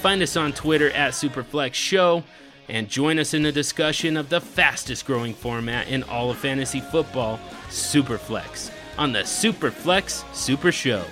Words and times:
find 0.00 0.22
us 0.22 0.34
on 0.34 0.52
Twitter 0.52 0.90
at 0.92 1.12
Superflex 1.12 1.74
Show 1.74 2.24
and 2.70 2.88
join 2.88 3.18
us 3.18 3.34
in 3.34 3.42
the 3.42 3.52
discussion 3.52 4.16
of 4.16 4.30
the 4.30 4.40
fastest 4.40 5.04
growing 5.04 5.34
format 5.34 5.88
in 5.88 6.02
all 6.04 6.30
of 6.30 6.38
fantasy 6.38 6.80
football, 6.80 7.38
Superflex, 7.68 8.70
on 8.96 9.12
the 9.12 9.20
Superflex 9.20 10.24
Super 10.34 10.72
Show. 10.72 11.04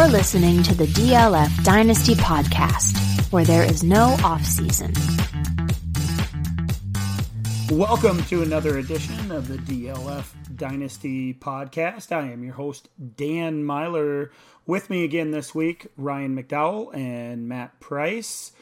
You're 0.00 0.08
listening 0.08 0.62
to 0.62 0.74
the 0.74 0.86
DLF 0.86 1.62
Dynasty 1.62 2.14
Podcast, 2.14 3.30
where 3.30 3.44
there 3.44 3.64
is 3.64 3.84
no 3.84 4.16
off 4.24 4.42
season. 4.42 4.94
Welcome 7.70 8.22
to 8.24 8.42
another 8.42 8.78
edition 8.78 9.30
of 9.30 9.46
the 9.46 9.58
DLF 9.58 10.56
Dynasty 10.56 11.34
Podcast. 11.34 12.12
I 12.12 12.30
am 12.30 12.42
your 12.42 12.54
host, 12.54 12.88
Dan 13.14 13.62
Meylor. 13.62 14.30
With 14.64 14.88
me 14.88 15.04
again 15.04 15.32
this 15.32 15.54
week, 15.54 15.88
Ryan 15.98 16.34
McDowell 16.34 16.96
and 16.96 17.46
Matt 17.46 17.78
Price. 17.78 18.52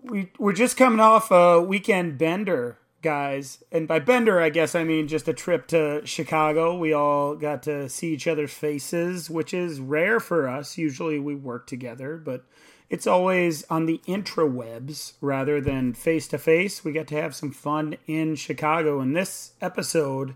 We, 0.00 0.30
we're 0.38 0.54
just 0.54 0.78
coming 0.78 1.00
off 1.00 1.30
a 1.30 1.60
weekend 1.60 2.16
bender 2.16 2.78
guys. 3.02 3.62
And 3.70 3.86
by 3.86 3.98
bender, 3.98 4.40
I 4.40 4.50
guess 4.50 4.74
I 4.74 4.84
mean 4.84 5.08
just 5.08 5.28
a 5.28 5.32
trip 5.32 5.66
to 5.68 6.02
Chicago. 6.04 6.76
We 6.76 6.92
all 6.92 7.36
got 7.36 7.62
to 7.64 7.88
see 7.88 8.12
each 8.12 8.26
other's 8.26 8.52
faces, 8.52 9.30
which 9.30 9.54
is 9.54 9.80
rare 9.80 10.20
for 10.20 10.48
us. 10.48 10.78
Usually 10.78 11.18
we 11.18 11.34
work 11.34 11.66
together, 11.66 12.16
but 12.16 12.44
it's 12.90 13.06
always 13.06 13.64
on 13.64 13.86
the 13.86 14.00
intrawebs 14.06 15.12
rather 15.20 15.60
than 15.60 15.92
face 15.92 16.26
to 16.28 16.38
face. 16.38 16.84
We 16.84 16.92
got 16.92 17.06
to 17.08 17.20
have 17.20 17.34
some 17.34 17.52
fun 17.52 17.96
in 18.06 18.34
Chicago. 18.34 19.00
And 19.00 19.14
this 19.14 19.52
episode 19.60 20.34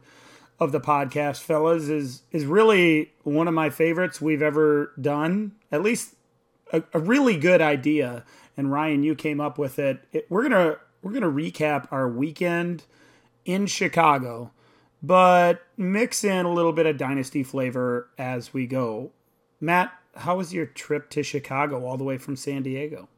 of 0.60 0.70
the 0.70 0.80
podcast, 0.80 1.40
fellas, 1.40 1.88
is 1.88 2.22
is 2.30 2.44
really 2.44 3.12
one 3.22 3.48
of 3.48 3.54
my 3.54 3.70
favorites 3.70 4.20
we've 4.20 4.42
ever 4.42 4.92
done. 5.00 5.52
At 5.72 5.82
least 5.82 6.14
a, 6.72 6.82
a 6.92 6.98
really 6.98 7.36
good 7.36 7.60
idea. 7.60 8.24
And 8.56 8.70
Ryan, 8.70 9.02
you 9.02 9.14
came 9.14 9.40
up 9.40 9.58
with 9.58 9.78
it. 9.78 10.04
it 10.12 10.26
we're 10.28 10.42
gonna 10.42 10.76
we're 11.02 11.12
going 11.12 11.22
to 11.22 11.28
recap 11.28 11.88
our 11.90 12.08
weekend 12.08 12.84
in 13.44 13.66
Chicago, 13.66 14.52
but 15.02 15.62
mix 15.76 16.24
in 16.24 16.46
a 16.46 16.52
little 16.52 16.72
bit 16.72 16.86
of 16.86 16.96
dynasty 16.96 17.42
flavor 17.42 18.08
as 18.16 18.54
we 18.54 18.66
go. 18.66 19.10
Matt, 19.60 19.92
how 20.14 20.36
was 20.36 20.54
your 20.54 20.66
trip 20.66 21.10
to 21.10 21.22
Chicago 21.22 21.84
all 21.84 21.96
the 21.96 22.04
way 22.04 22.18
from 22.18 22.36
San 22.36 22.62
Diego? 22.62 23.08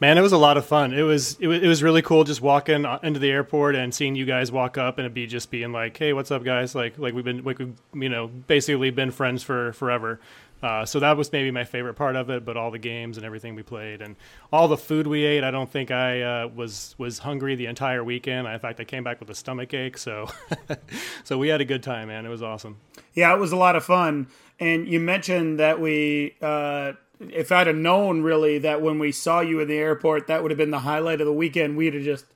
Man, 0.00 0.18
it 0.18 0.20
was 0.20 0.32
a 0.32 0.38
lot 0.38 0.56
of 0.56 0.66
fun. 0.66 0.92
It 0.92 1.02
was 1.02 1.38
it 1.38 1.46
was, 1.46 1.62
it 1.62 1.68
was 1.68 1.82
really 1.82 2.02
cool 2.02 2.24
just 2.24 2.40
walking 2.40 2.84
uh, 2.84 2.98
into 3.02 3.20
the 3.20 3.30
airport 3.30 3.76
and 3.76 3.94
seeing 3.94 4.16
you 4.16 4.24
guys 4.24 4.50
walk 4.50 4.76
up 4.76 4.98
and 4.98 5.06
it 5.06 5.14
be 5.14 5.26
just 5.26 5.50
being 5.50 5.72
like, 5.72 5.96
"Hey, 5.96 6.12
what's 6.12 6.30
up, 6.30 6.42
guys?" 6.42 6.74
Like 6.74 6.98
like 6.98 7.14
we've 7.14 7.24
been 7.24 7.44
like 7.44 7.58
we've 7.58 7.74
you 7.94 8.08
know 8.08 8.26
basically 8.26 8.90
been 8.90 9.12
friends 9.12 9.42
for 9.42 9.72
forever. 9.74 10.18
Uh, 10.62 10.84
so 10.86 11.00
that 11.00 11.16
was 11.16 11.32
maybe 11.32 11.50
my 11.50 11.64
favorite 11.64 11.94
part 11.94 12.14
of 12.14 12.30
it, 12.30 12.44
but 12.44 12.56
all 12.56 12.70
the 12.70 12.78
games 12.78 13.16
and 13.16 13.26
everything 13.26 13.54
we 13.54 13.62
played 13.62 14.00
and 14.00 14.14
all 14.52 14.68
the 14.68 14.76
food 14.76 15.06
we 15.06 15.24
ate, 15.24 15.42
I 15.42 15.50
don't 15.50 15.70
think 15.70 15.90
I 15.90 16.22
uh, 16.22 16.48
was 16.48 16.94
was 16.98 17.18
hungry 17.18 17.56
the 17.56 17.66
entire 17.66 18.04
weekend. 18.04 18.46
In 18.46 18.58
fact, 18.60 18.78
I 18.78 18.84
came 18.84 19.02
back 19.02 19.18
with 19.18 19.28
a 19.30 19.34
stomach 19.34 19.74
ache. 19.74 19.98
So, 19.98 20.28
so 21.24 21.36
we 21.38 21.48
had 21.48 21.60
a 21.60 21.64
good 21.64 21.82
time, 21.82 22.08
man. 22.08 22.24
It 22.24 22.28
was 22.28 22.42
awesome. 22.42 22.76
Yeah, 23.14 23.34
it 23.34 23.38
was 23.40 23.52
a 23.52 23.56
lot 23.56 23.74
of 23.74 23.84
fun. 23.84 24.28
And 24.60 24.86
you 24.86 25.00
mentioned 25.00 25.58
that 25.58 25.80
we, 25.80 26.36
uh, 26.40 26.92
if 27.18 27.50
I'd 27.50 27.66
have 27.66 27.76
known 27.76 28.22
really 28.22 28.58
that 28.58 28.80
when 28.80 29.00
we 29.00 29.10
saw 29.10 29.40
you 29.40 29.58
in 29.58 29.66
the 29.66 29.76
airport, 29.76 30.28
that 30.28 30.42
would 30.42 30.52
have 30.52 30.58
been 30.58 30.70
the 30.70 30.80
highlight 30.80 31.20
of 31.20 31.26
the 31.26 31.32
weekend. 31.32 31.76
We'd 31.76 31.94
have 31.94 32.04
just 32.04 32.26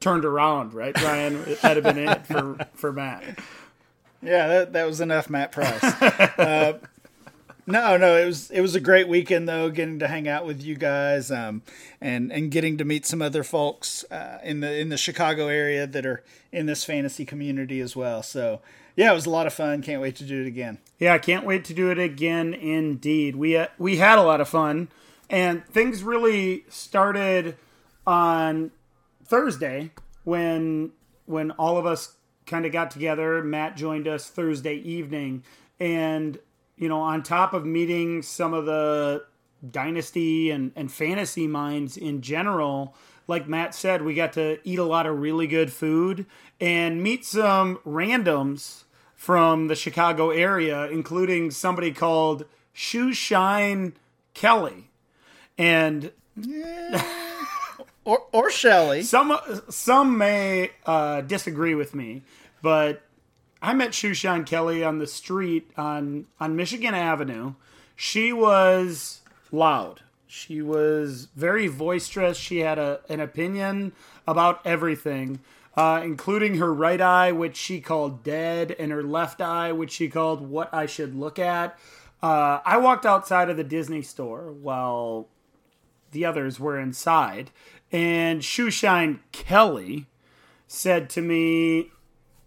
turned 0.00 0.26
around, 0.26 0.74
right, 0.74 0.94
Ryan? 1.02 1.42
That'd 1.62 1.84
have 1.84 1.94
been 1.94 2.08
it 2.08 2.26
for 2.26 2.58
for 2.74 2.92
Matt. 2.92 3.38
Yeah, 4.22 4.48
that, 4.48 4.72
that 4.74 4.86
was 4.86 5.00
enough, 5.00 5.30
Matt 5.30 5.52
Price. 5.52 5.82
Uh, 6.40 6.78
no, 7.70 7.96
no, 7.96 8.16
it 8.16 8.26
was 8.26 8.50
it 8.50 8.60
was 8.60 8.74
a 8.74 8.80
great 8.80 9.08
weekend 9.08 9.48
though, 9.48 9.70
getting 9.70 9.98
to 10.00 10.08
hang 10.08 10.28
out 10.28 10.46
with 10.46 10.62
you 10.62 10.74
guys, 10.76 11.30
um, 11.30 11.62
and 12.00 12.32
and 12.32 12.50
getting 12.50 12.76
to 12.78 12.84
meet 12.84 13.06
some 13.06 13.22
other 13.22 13.42
folks 13.42 14.04
uh, 14.10 14.38
in 14.42 14.60
the 14.60 14.78
in 14.78 14.88
the 14.88 14.96
Chicago 14.96 15.48
area 15.48 15.86
that 15.86 16.04
are 16.04 16.22
in 16.52 16.66
this 16.66 16.84
fantasy 16.84 17.24
community 17.24 17.80
as 17.80 17.96
well. 17.96 18.22
So 18.22 18.60
yeah, 18.96 19.10
it 19.10 19.14
was 19.14 19.26
a 19.26 19.30
lot 19.30 19.46
of 19.46 19.54
fun. 19.54 19.82
Can't 19.82 20.02
wait 20.02 20.16
to 20.16 20.24
do 20.24 20.42
it 20.42 20.46
again. 20.46 20.78
Yeah, 20.98 21.14
I 21.14 21.18
can't 21.18 21.46
wait 21.46 21.64
to 21.66 21.74
do 21.74 21.90
it 21.90 21.98
again. 21.98 22.52
Indeed, 22.52 23.36
we 23.36 23.56
uh, 23.56 23.68
we 23.78 23.96
had 23.96 24.18
a 24.18 24.22
lot 24.22 24.40
of 24.40 24.48
fun, 24.48 24.88
and 25.28 25.64
things 25.66 26.02
really 26.02 26.64
started 26.68 27.56
on 28.06 28.72
Thursday 29.24 29.92
when 30.24 30.92
when 31.26 31.52
all 31.52 31.78
of 31.78 31.86
us 31.86 32.16
kind 32.46 32.66
of 32.66 32.72
got 32.72 32.90
together. 32.90 33.42
Matt 33.42 33.76
joined 33.76 34.08
us 34.08 34.28
Thursday 34.28 34.74
evening, 34.74 35.44
and 35.78 36.38
you 36.80 36.88
know, 36.88 37.00
on 37.00 37.22
top 37.22 37.52
of 37.52 37.66
meeting 37.66 38.22
some 38.22 38.54
of 38.54 38.64
the 38.64 39.22
dynasty 39.70 40.50
and, 40.50 40.72
and 40.74 40.90
fantasy 40.90 41.46
minds 41.46 41.98
in 41.98 42.22
general, 42.22 42.96
like 43.28 43.46
Matt 43.46 43.74
said, 43.74 44.02
we 44.02 44.14
got 44.14 44.32
to 44.32 44.58
eat 44.64 44.78
a 44.78 44.84
lot 44.84 45.06
of 45.06 45.20
really 45.20 45.46
good 45.46 45.70
food 45.70 46.24
and 46.58 47.02
meet 47.02 47.24
some 47.26 47.76
randoms 47.86 48.84
from 49.14 49.68
the 49.68 49.76
Chicago 49.76 50.30
area, 50.30 50.86
including 50.86 51.50
somebody 51.50 51.92
called 51.92 52.46
Shoe 52.72 53.12
Shine 53.12 53.92
Kelly. 54.32 54.88
And 55.58 56.10
or 58.04 58.22
or 58.32 58.50
Shelly. 58.50 59.02
Some 59.02 59.36
some 59.68 60.16
may 60.16 60.70
uh, 60.86 61.20
disagree 61.20 61.74
with 61.74 61.94
me, 61.94 62.22
but 62.62 63.02
I 63.62 63.74
met 63.74 63.90
Shoeshine 63.90 64.46
Kelly 64.46 64.82
on 64.82 64.98
the 64.98 65.06
street 65.06 65.70
on 65.76 66.26
on 66.38 66.56
Michigan 66.56 66.94
Avenue. 66.94 67.54
She 67.94 68.32
was 68.32 69.20
loud. 69.52 70.00
She 70.26 70.62
was 70.62 71.28
very 71.34 71.68
boisterous. 71.68 72.38
She 72.38 72.58
had 72.58 72.78
a, 72.78 73.00
an 73.08 73.20
opinion 73.20 73.92
about 74.26 74.64
everything, 74.64 75.40
uh, 75.76 76.00
including 76.04 76.56
her 76.56 76.72
right 76.72 77.00
eye, 77.00 77.32
which 77.32 77.56
she 77.56 77.80
called 77.80 78.22
dead, 78.22 78.74
and 78.78 78.92
her 78.92 79.02
left 79.02 79.40
eye, 79.40 79.72
which 79.72 79.90
she 79.90 80.08
called 80.08 80.48
what 80.48 80.72
I 80.72 80.86
should 80.86 81.14
look 81.16 81.38
at. 81.38 81.76
Uh, 82.22 82.60
I 82.64 82.76
walked 82.76 83.04
outside 83.04 83.50
of 83.50 83.56
the 83.56 83.64
Disney 83.64 84.02
store 84.02 84.52
while 84.52 85.28
the 86.12 86.24
others 86.24 86.60
were 86.60 86.78
inside, 86.78 87.50
and 87.90 88.40
Shoeshine 88.40 89.18
Kelly 89.32 90.06
said 90.68 91.10
to 91.10 91.22
me, 91.22 91.90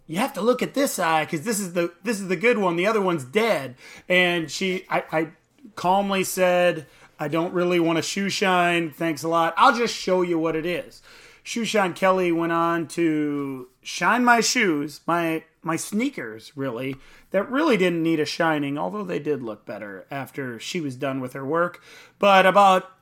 you 0.08 0.18
have 0.18 0.34
to 0.34 0.41
look 0.41 0.62
at 0.62 0.74
this 0.74 1.00
eye 1.00 1.25
because 1.25 1.44
this 1.44 1.59
is 1.59 1.74
the 1.74 1.94
this 2.03 2.19
is 2.19 2.28
the 2.28 2.36
good 2.36 2.58
one. 2.58 2.75
The 2.75 2.88
other 2.88 3.02
one's 3.02 3.24
dead. 3.24 3.75
And 4.09 4.52
she, 4.52 4.86
I, 4.90 5.03
I 5.12 5.28
calmly 5.75 6.24
said, 6.24 6.86
I 7.19 7.27
don't 7.27 7.54
really 7.54 7.80
want 7.80 7.98
to 7.98 8.01
shoe 8.01 8.30
shine. 8.30 8.92
Thanks 8.92 9.24
a 9.24 9.30
lot. 9.30 9.54
I'll 9.57 9.75
just 9.75 9.95
show 9.95 10.22
you 10.22 10.38
what 10.38 10.56
it 10.56 10.66
is. 10.66 11.01
Shoe 11.44 11.66
Shine 11.66 11.94
Kelly 11.94 12.31
went 12.31 12.54
on 12.54 12.88
to 12.89 13.68
shine 13.81 14.24
my 14.24 14.39
shoes, 14.39 15.01
my 15.06 15.44
my 15.62 15.75
sneakers, 15.75 16.56
really, 16.56 16.95
that 17.31 17.50
really 17.50 17.77
didn't 17.77 18.04
need 18.04 18.19
a 18.19 18.25
shining, 18.25 18.77
although 18.77 19.04
they 19.04 19.19
did 19.19 19.42
look 19.44 19.66
better 19.66 20.06
after 20.10 20.60
she 20.60 20.80
was 20.81 20.95
done 20.95 21.19
with 21.19 21.33
her 21.33 21.45
work. 21.45 21.81
But 22.18 22.45
about 22.45 22.93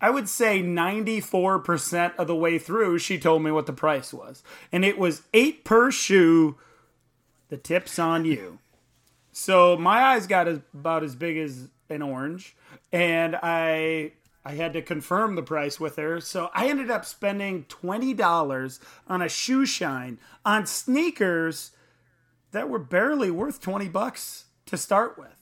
I 0.00 0.10
would 0.10 0.28
say 0.28 0.62
94% 0.62 2.16
of 2.16 2.26
the 2.26 2.34
way 2.34 2.58
through, 2.58 2.98
she 2.98 3.18
told 3.18 3.42
me 3.42 3.50
what 3.50 3.66
the 3.66 3.72
price 3.72 4.14
was. 4.14 4.42
And 4.72 4.84
it 4.84 4.98
was 4.98 5.22
eight 5.34 5.64
per 5.64 5.90
shoe. 5.90 6.56
The 7.48 7.56
tip's 7.56 7.98
on 7.98 8.24
you. 8.24 8.58
So 9.32 9.76
my 9.76 10.02
eyes 10.02 10.26
got 10.26 10.48
as, 10.48 10.60
about 10.72 11.04
as 11.04 11.14
big 11.14 11.36
as 11.36 11.68
an 11.88 12.02
orange. 12.02 12.56
And 12.92 13.36
I 13.42 14.12
I 14.44 14.52
had 14.52 14.72
to 14.72 14.82
confirm 14.82 15.34
the 15.34 15.42
price 15.42 15.78
with 15.78 15.96
her. 15.96 16.20
So 16.20 16.50
I 16.54 16.68
ended 16.68 16.90
up 16.90 17.04
spending 17.04 17.64
$20 17.64 18.80
on 19.06 19.22
a 19.22 19.28
shoe 19.28 19.66
shine 19.66 20.18
on 20.44 20.66
sneakers 20.66 21.72
that 22.52 22.68
were 22.68 22.78
barely 22.78 23.30
worth 23.30 23.60
20 23.60 23.88
bucks 23.88 24.46
to 24.66 24.76
start 24.76 25.18
with. 25.18 25.36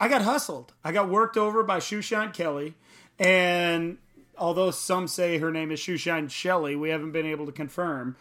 I 0.00 0.08
got 0.08 0.22
hustled. 0.22 0.72
I 0.82 0.92
got 0.92 1.10
worked 1.10 1.36
over 1.36 1.62
by 1.62 1.78
Shoe 1.78 2.00
Shine 2.00 2.32
Kelly, 2.32 2.74
and 3.20 3.98
although 4.36 4.72
some 4.72 5.06
say 5.06 5.38
her 5.38 5.52
name 5.52 5.70
is 5.70 5.78
Shoe 5.78 5.96
Shine 5.96 6.28
Shelley, 6.28 6.74
we 6.74 6.88
haven't 6.88 7.12
been 7.12 7.26
able 7.26 7.46
to 7.46 7.52
confirm. 7.52 8.16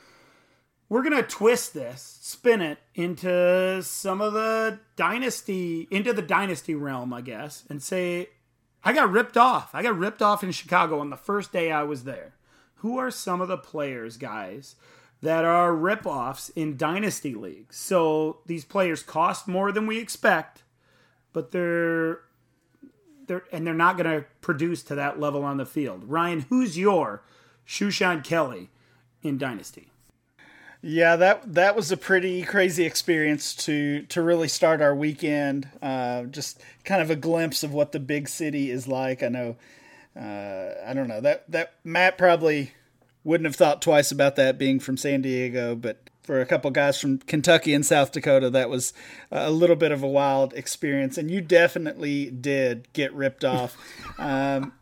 We're 0.89 1.03
gonna 1.03 1.23
twist 1.23 1.73
this, 1.73 2.19
spin 2.21 2.61
it 2.61 2.79
into 2.93 3.81
some 3.81 4.21
of 4.21 4.33
the 4.33 4.79
dynasty, 4.95 5.87
into 5.89 6.13
the 6.13 6.21
dynasty 6.21 6.75
realm, 6.75 7.13
I 7.13 7.21
guess, 7.21 7.63
and 7.69 7.81
say 7.81 8.29
I 8.83 8.93
got 8.93 9.11
ripped 9.11 9.37
off. 9.37 9.73
I 9.73 9.83
got 9.83 9.97
ripped 9.97 10.21
off 10.21 10.43
in 10.43 10.51
Chicago 10.51 10.99
on 10.99 11.09
the 11.09 11.17
first 11.17 11.51
day 11.51 11.71
I 11.71 11.83
was 11.83 12.03
there. 12.03 12.33
Who 12.75 12.97
are 12.97 13.11
some 13.11 13.41
of 13.41 13.47
the 13.49 13.57
players, 13.57 14.17
guys, 14.17 14.75
that 15.21 15.43
are 15.43 15.75
rip-offs 15.75 16.49
in 16.49 16.77
dynasty 16.77 17.35
leagues? 17.35 17.75
So 17.75 18.39
these 18.45 18.63
players 18.63 19.03
cost 19.03 19.47
more 19.47 19.71
than 19.71 19.85
we 19.85 19.99
expect, 19.99 20.63
but 21.33 21.51
they're 21.51 22.21
they're 23.29 23.43
and 23.53 23.65
they're 23.65 23.73
not 23.73 23.95
going 23.95 24.09
to 24.09 24.25
produce 24.41 24.83
to 24.83 24.95
that 24.95 25.19
level 25.19 25.45
on 25.45 25.55
the 25.55 25.65
field. 25.65 26.03
Ryan, 26.03 26.47
who's 26.49 26.77
your 26.77 27.21
Shoe 27.63 27.91
Shine 27.91 28.21
Kelly 28.21 28.69
in 29.23 29.37
dynasty? 29.37 29.87
Yeah, 30.81 31.15
that 31.17 31.53
that 31.53 31.75
was 31.75 31.91
a 31.91 31.97
pretty 31.97 32.41
crazy 32.43 32.85
experience 32.85 33.55
to 33.57 34.01
to 34.03 34.21
really 34.21 34.47
start 34.47 34.81
our 34.81 34.95
weekend. 34.95 35.69
Uh, 35.81 36.23
just 36.23 36.61
kind 36.83 37.01
of 37.01 37.09
a 37.09 37.15
glimpse 37.15 37.63
of 37.63 37.73
what 37.73 37.91
the 37.91 37.99
big 37.99 38.27
city 38.27 38.71
is 38.71 38.87
like. 38.87 39.21
I 39.21 39.27
know, 39.27 39.55
uh, 40.19 40.71
I 40.85 40.93
don't 40.93 41.07
know 41.07 41.21
that 41.21 41.49
that 41.51 41.75
Matt 41.83 42.17
probably 42.17 42.71
wouldn't 43.23 43.45
have 43.45 43.55
thought 43.55 43.81
twice 43.81 44.11
about 44.11 44.37
that 44.37 44.57
being 44.57 44.79
from 44.79 44.97
San 44.97 45.21
Diego, 45.21 45.75
but 45.75 46.08
for 46.29 46.39
a 46.39 46.45
couple 46.45 46.69
guys 46.69 47.01
from 47.01 47.17
Kentucky 47.17 47.73
and 47.73 47.83
South 47.83 48.11
Dakota, 48.11 48.51
that 48.51 48.69
was 48.69 48.93
a 49.31 49.49
little 49.49 49.75
bit 49.75 49.91
of 49.91 50.03
a 50.03 50.07
wild 50.07 50.53
experience. 50.53 51.17
And 51.17 51.31
you 51.31 51.41
definitely 51.41 52.29
did 52.29 52.87
get 52.93 53.11
ripped 53.13 53.43
off. 53.43 53.75
Um, 54.19 54.73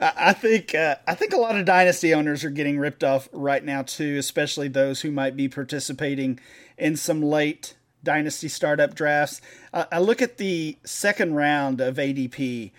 I 0.00 0.32
think 0.32 0.74
uh, 0.74 0.96
I 1.06 1.14
think 1.14 1.34
a 1.34 1.36
lot 1.36 1.56
of 1.56 1.66
dynasty 1.66 2.14
owners 2.14 2.44
are 2.44 2.50
getting 2.50 2.78
ripped 2.78 3.04
off 3.04 3.28
right 3.30 3.62
now 3.62 3.82
too, 3.82 4.16
especially 4.16 4.68
those 4.68 5.02
who 5.02 5.10
might 5.10 5.36
be 5.36 5.48
participating 5.48 6.40
in 6.78 6.96
some 6.96 7.22
late 7.22 7.74
dynasty 8.02 8.48
startup 8.48 8.94
drafts. 8.94 9.42
Uh, 9.72 9.84
I 9.92 9.98
look 9.98 10.22
at 10.22 10.38
the 10.38 10.78
second 10.84 11.34
round 11.34 11.82
of 11.82 11.96
ADP, 11.96 12.70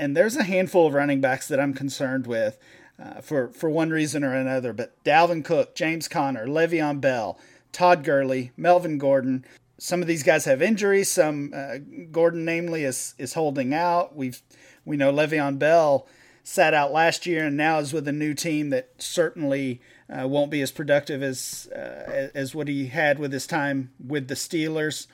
and 0.00 0.16
there's 0.16 0.34
a 0.34 0.42
handful 0.42 0.88
of 0.88 0.94
running 0.94 1.20
backs 1.20 1.46
that 1.46 1.60
I'm 1.60 1.74
concerned 1.74 2.26
with 2.26 2.58
uh, 3.02 3.20
for 3.20 3.48
for 3.48 3.70
one 3.70 3.90
reason 3.90 4.24
or 4.24 4.34
another. 4.34 4.72
But 4.72 5.02
Dalvin 5.04 5.44
Cook, 5.44 5.74
James 5.74 6.08
Conner, 6.08 6.46
Le'Veon 6.46 7.00
Bell, 7.00 7.38
Todd 7.72 8.04
Gurley, 8.04 8.52
Melvin 8.56 8.98
Gordon. 8.98 9.44
Some 9.78 10.02
of 10.02 10.08
these 10.08 10.22
guys 10.24 10.44
have 10.46 10.60
injuries. 10.60 11.08
Some 11.08 11.52
uh, 11.54 11.78
Gordon, 12.10 12.44
namely, 12.44 12.84
is 12.84 13.14
is 13.18 13.34
holding 13.34 13.72
out. 13.72 14.16
We've 14.16 14.42
we 14.84 14.96
know 14.96 15.12
Le'Veon 15.12 15.58
Bell 15.58 16.06
sat 16.42 16.72
out 16.72 16.92
last 16.92 17.26
year 17.26 17.44
and 17.44 17.56
now 17.56 17.78
is 17.78 17.92
with 17.92 18.08
a 18.08 18.12
new 18.12 18.32
team 18.32 18.70
that 18.70 18.88
certainly 18.96 19.82
uh, 20.08 20.26
won't 20.26 20.50
be 20.50 20.62
as 20.62 20.72
productive 20.72 21.22
as 21.22 21.68
uh, 21.74 22.30
as 22.34 22.54
what 22.54 22.68
he 22.68 22.86
had 22.86 23.18
with 23.18 23.32
his 23.32 23.46
time 23.46 23.90
with 24.04 24.28
the 24.28 24.34
Steelers. 24.34 25.06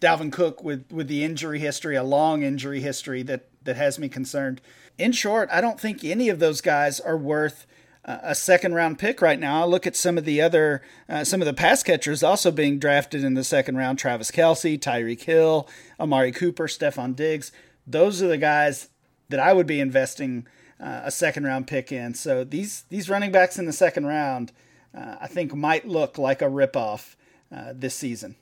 Dalvin 0.00 0.32
Cook 0.32 0.64
with 0.64 0.90
with 0.90 1.08
the 1.08 1.22
injury 1.22 1.58
history, 1.58 1.96
a 1.96 2.02
long 2.02 2.42
injury 2.42 2.80
history 2.80 3.22
that 3.24 3.48
that 3.64 3.76
has 3.76 3.98
me 3.98 4.08
concerned. 4.08 4.60
In 5.00 5.12
short, 5.12 5.48
I 5.50 5.60
don't 5.62 5.80
think 5.80 6.04
any 6.04 6.28
of 6.28 6.40
those 6.40 6.60
guys 6.60 7.00
are 7.00 7.16
worth 7.16 7.66
a 8.04 8.34
second 8.34 8.74
round 8.74 8.98
pick 8.98 9.22
right 9.22 9.38
now. 9.38 9.62
I 9.62 9.64
look 9.66 9.86
at 9.86 9.96
some 9.96 10.18
of 10.18 10.24
the 10.24 10.40
other 10.40 10.82
uh, 11.08 11.24
some 11.24 11.40
of 11.40 11.46
the 11.46 11.54
pass 11.54 11.82
catchers 11.82 12.22
also 12.22 12.50
being 12.50 12.78
drafted 12.78 13.24
in 13.24 13.34
the 13.34 13.44
second 13.44 13.76
round: 13.76 13.98
Travis 13.98 14.30
Kelce, 14.30 14.78
Tyreek 14.78 15.22
Hill, 15.22 15.68
Amari 15.98 16.32
Cooper, 16.32 16.66
Stefon 16.66 17.14
Diggs. 17.14 17.52
Those 17.86 18.22
are 18.22 18.28
the 18.28 18.38
guys 18.38 18.88
that 19.28 19.40
I 19.40 19.52
would 19.52 19.66
be 19.66 19.80
investing 19.80 20.46
uh, 20.78 21.02
a 21.04 21.10
second 21.10 21.44
round 21.44 21.66
pick 21.66 21.92
in. 21.92 22.14
So 22.14 22.44
these 22.44 22.84
these 22.88 23.08
running 23.08 23.32
backs 23.32 23.58
in 23.58 23.66
the 23.66 23.72
second 23.72 24.06
round, 24.06 24.52
uh, 24.94 25.16
I 25.20 25.26
think, 25.26 25.54
might 25.54 25.86
look 25.86 26.18
like 26.18 26.42
a 26.42 26.46
ripoff 26.46 27.16
uh, 27.54 27.72
this 27.74 27.94
season. 27.94 28.36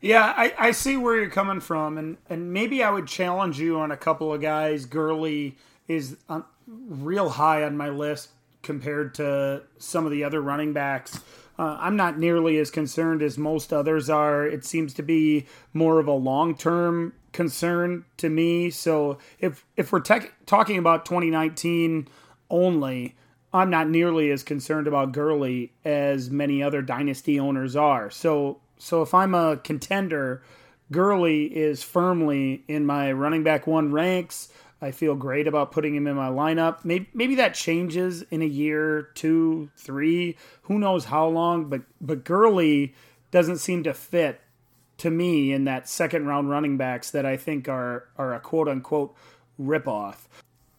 Yeah, 0.00 0.32
I, 0.34 0.54
I 0.58 0.70
see 0.70 0.96
where 0.96 1.16
you're 1.16 1.28
coming 1.28 1.60
from, 1.60 1.98
and, 1.98 2.16
and 2.30 2.54
maybe 2.54 2.82
I 2.82 2.90
would 2.90 3.06
challenge 3.06 3.60
you 3.60 3.78
on 3.78 3.90
a 3.90 3.98
couple 3.98 4.32
of 4.32 4.40
guys. 4.40 4.86
Gurley 4.86 5.58
is 5.90 6.16
on, 6.28 6.44
real 6.68 7.30
high 7.30 7.64
on 7.64 7.76
my 7.76 7.88
list 7.88 8.28
compared 8.62 9.12
to 9.14 9.62
some 9.78 10.04
of 10.04 10.12
the 10.12 10.22
other 10.22 10.40
running 10.40 10.72
backs. 10.72 11.18
Uh, 11.58 11.76
I'm 11.80 11.96
not 11.96 12.16
nearly 12.16 12.58
as 12.58 12.70
concerned 12.70 13.22
as 13.22 13.36
most 13.36 13.72
others 13.72 14.08
are. 14.08 14.46
It 14.46 14.64
seems 14.64 14.94
to 14.94 15.02
be 15.02 15.46
more 15.74 15.98
of 15.98 16.06
a 16.06 16.12
long 16.12 16.56
term 16.56 17.12
concern 17.32 18.04
to 18.18 18.28
me. 18.28 18.70
So 18.70 19.18
if 19.40 19.66
if 19.76 19.90
we're 19.90 20.00
te- 20.00 20.30
talking 20.46 20.78
about 20.78 21.04
2019 21.04 22.06
only, 22.48 23.16
I'm 23.52 23.68
not 23.68 23.88
nearly 23.88 24.30
as 24.30 24.44
concerned 24.44 24.86
about 24.86 25.12
Gurley 25.12 25.72
as 25.84 26.30
many 26.30 26.62
other 26.62 26.82
dynasty 26.82 27.38
owners 27.38 27.74
are. 27.74 28.10
So 28.10 28.60
so 28.78 29.02
if 29.02 29.12
I'm 29.12 29.34
a 29.34 29.56
contender, 29.56 30.42
Gurley 30.92 31.44
is 31.44 31.82
firmly 31.82 32.62
in 32.68 32.86
my 32.86 33.10
running 33.12 33.42
back 33.42 33.66
one 33.66 33.92
ranks. 33.92 34.50
I 34.82 34.90
feel 34.90 35.14
great 35.14 35.46
about 35.46 35.72
putting 35.72 35.94
him 35.94 36.06
in 36.06 36.16
my 36.16 36.28
lineup. 36.28 36.84
Maybe 36.84 37.08
maybe 37.12 37.34
that 37.36 37.54
changes 37.54 38.22
in 38.30 38.42
a 38.42 38.46
year, 38.46 39.10
two, 39.14 39.70
three. 39.76 40.36
Who 40.62 40.78
knows 40.78 41.06
how 41.06 41.28
long? 41.28 41.66
But 41.68 41.82
but 42.00 42.24
Gurley 42.24 42.94
doesn't 43.30 43.58
seem 43.58 43.82
to 43.84 43.94
fit 43.94 44.40
to 44.98 45.10
me 45.10 45.52
in 45.52 45.64
that 45.64 45.88
second 45.88 46.26
round 46.26 46.50
running 46.50 46.76
backs 46.76 47.10
that 47.10 47.26
I 47.26 47.36
think 47.36 47.68
are 47.68 48.08
are 48.16 48.34
a 48.34 48.40
quote 48.40 48.68
unquote 48.68 49.14
ripoff. 49.60 50.28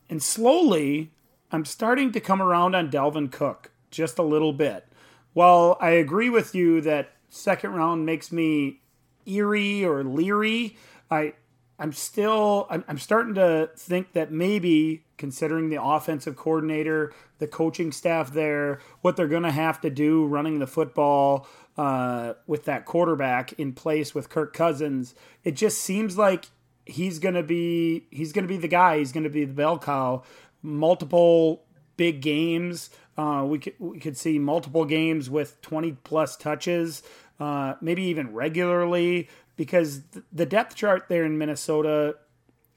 And 0.10 0.22
slowly, 0.22 1.12
I'm 1.52 1.66
starting 1.66 2.12
to 2.14 2.20
come 2.20 2.42
around 2.42 2.76
on 2.76 2.90
Dalvin 2.90 3.32
Cook 3.32 3.72
just 3.92 4.18
a 4.18 4.24
little 4.24 4.54
bit. 4.54 4.88
While 5.34 5.78
I 5.80 5.92
agree 5.92 6.30
with 6.30 6.56
you 6.56 6.82
that 6.82 7.12
second 7.30 7.74
round 7.74 8.06
makes 8.06 8.32
me 8.32 8.82
eerie 9.26 9.86
or 9.86 10.04
leery, 10.04 10.76
I 11.10 11.34
I'm 11.82 11.92
still 11.92 12.68
I'm, 12.70 12.86
I'm 12.88 12.98
starting 12.98 13.34
to 13.34 13.70
think 13.76 14.14
that 14.14 14.32
maybe 14.32 15.04
considering 15.18 15.70
the 15.70 15.84
offensive 15.84 16.38
coordinator, 16.38 17.12
the 17.40 17.48
coaching 17.48 17.92
staff 17.92 18.32
there, 18.32 18.80
what 19.02 19.18
they're 19.18 19.28
going 19.28 19.44
to 19.44 19.52
have 19.52 19.82
to 19.82 19.90
do 19.90 20.26
running 20.26 20.60
the 20.60 20.68
football, 20.68 21.48
uh, 21.78 22.34
with 22.48 22.66
that 22.66 22.86
quarterback 22.86 23.54
in 23.54 23.74
place 23.74 24.14
with 24.14 24.30
Kirk 24.30 24.54
Cousins, 24.54 25.16
it 25.44 25.56
just 25.56 25.80
seems 25.80 26.18
like 26.18 26.46
he's 26.86 27.20
gonna 27.20 27.44
be 27.44 28.08
he's 28.12 28.32
gonna 28.34 28.48
be 28.48 28.58
the 28.58 28.68
guy. 28.68 28.98
He's 28.98 29.12
gonna 29.12 29.30
be 29.30 29.46
the 29.46 29.54
bell 29.54 29.80
cow. 29.80 30.24
Multiple 30.62 31.64
big 31.98 32.22
games. 32.22 32.90
Uh, 33.18 33.46
we 33.48 33.60
could 33.60 33.74
we 33.80 34.00
could 34.00 34.18
see 34.18 34.40
multiple 34.40 34.86
games 34.86 35.30
with 35.30 35.62
twenty 35.62 35.94
plus 36.04 36.36
touches, 36.36 37.04
uh, 37.40 37.76
maybe 37.82 38.04
even 38.04 38.34
regularly. 38.34 39.30
Because 39.56 40.02
the 40.32 40.46
depth 40.46 40.76
chart 40.76 41.06
there 41.08 41.24
in 41.24 41.38
Minnesota, 41.38 42.16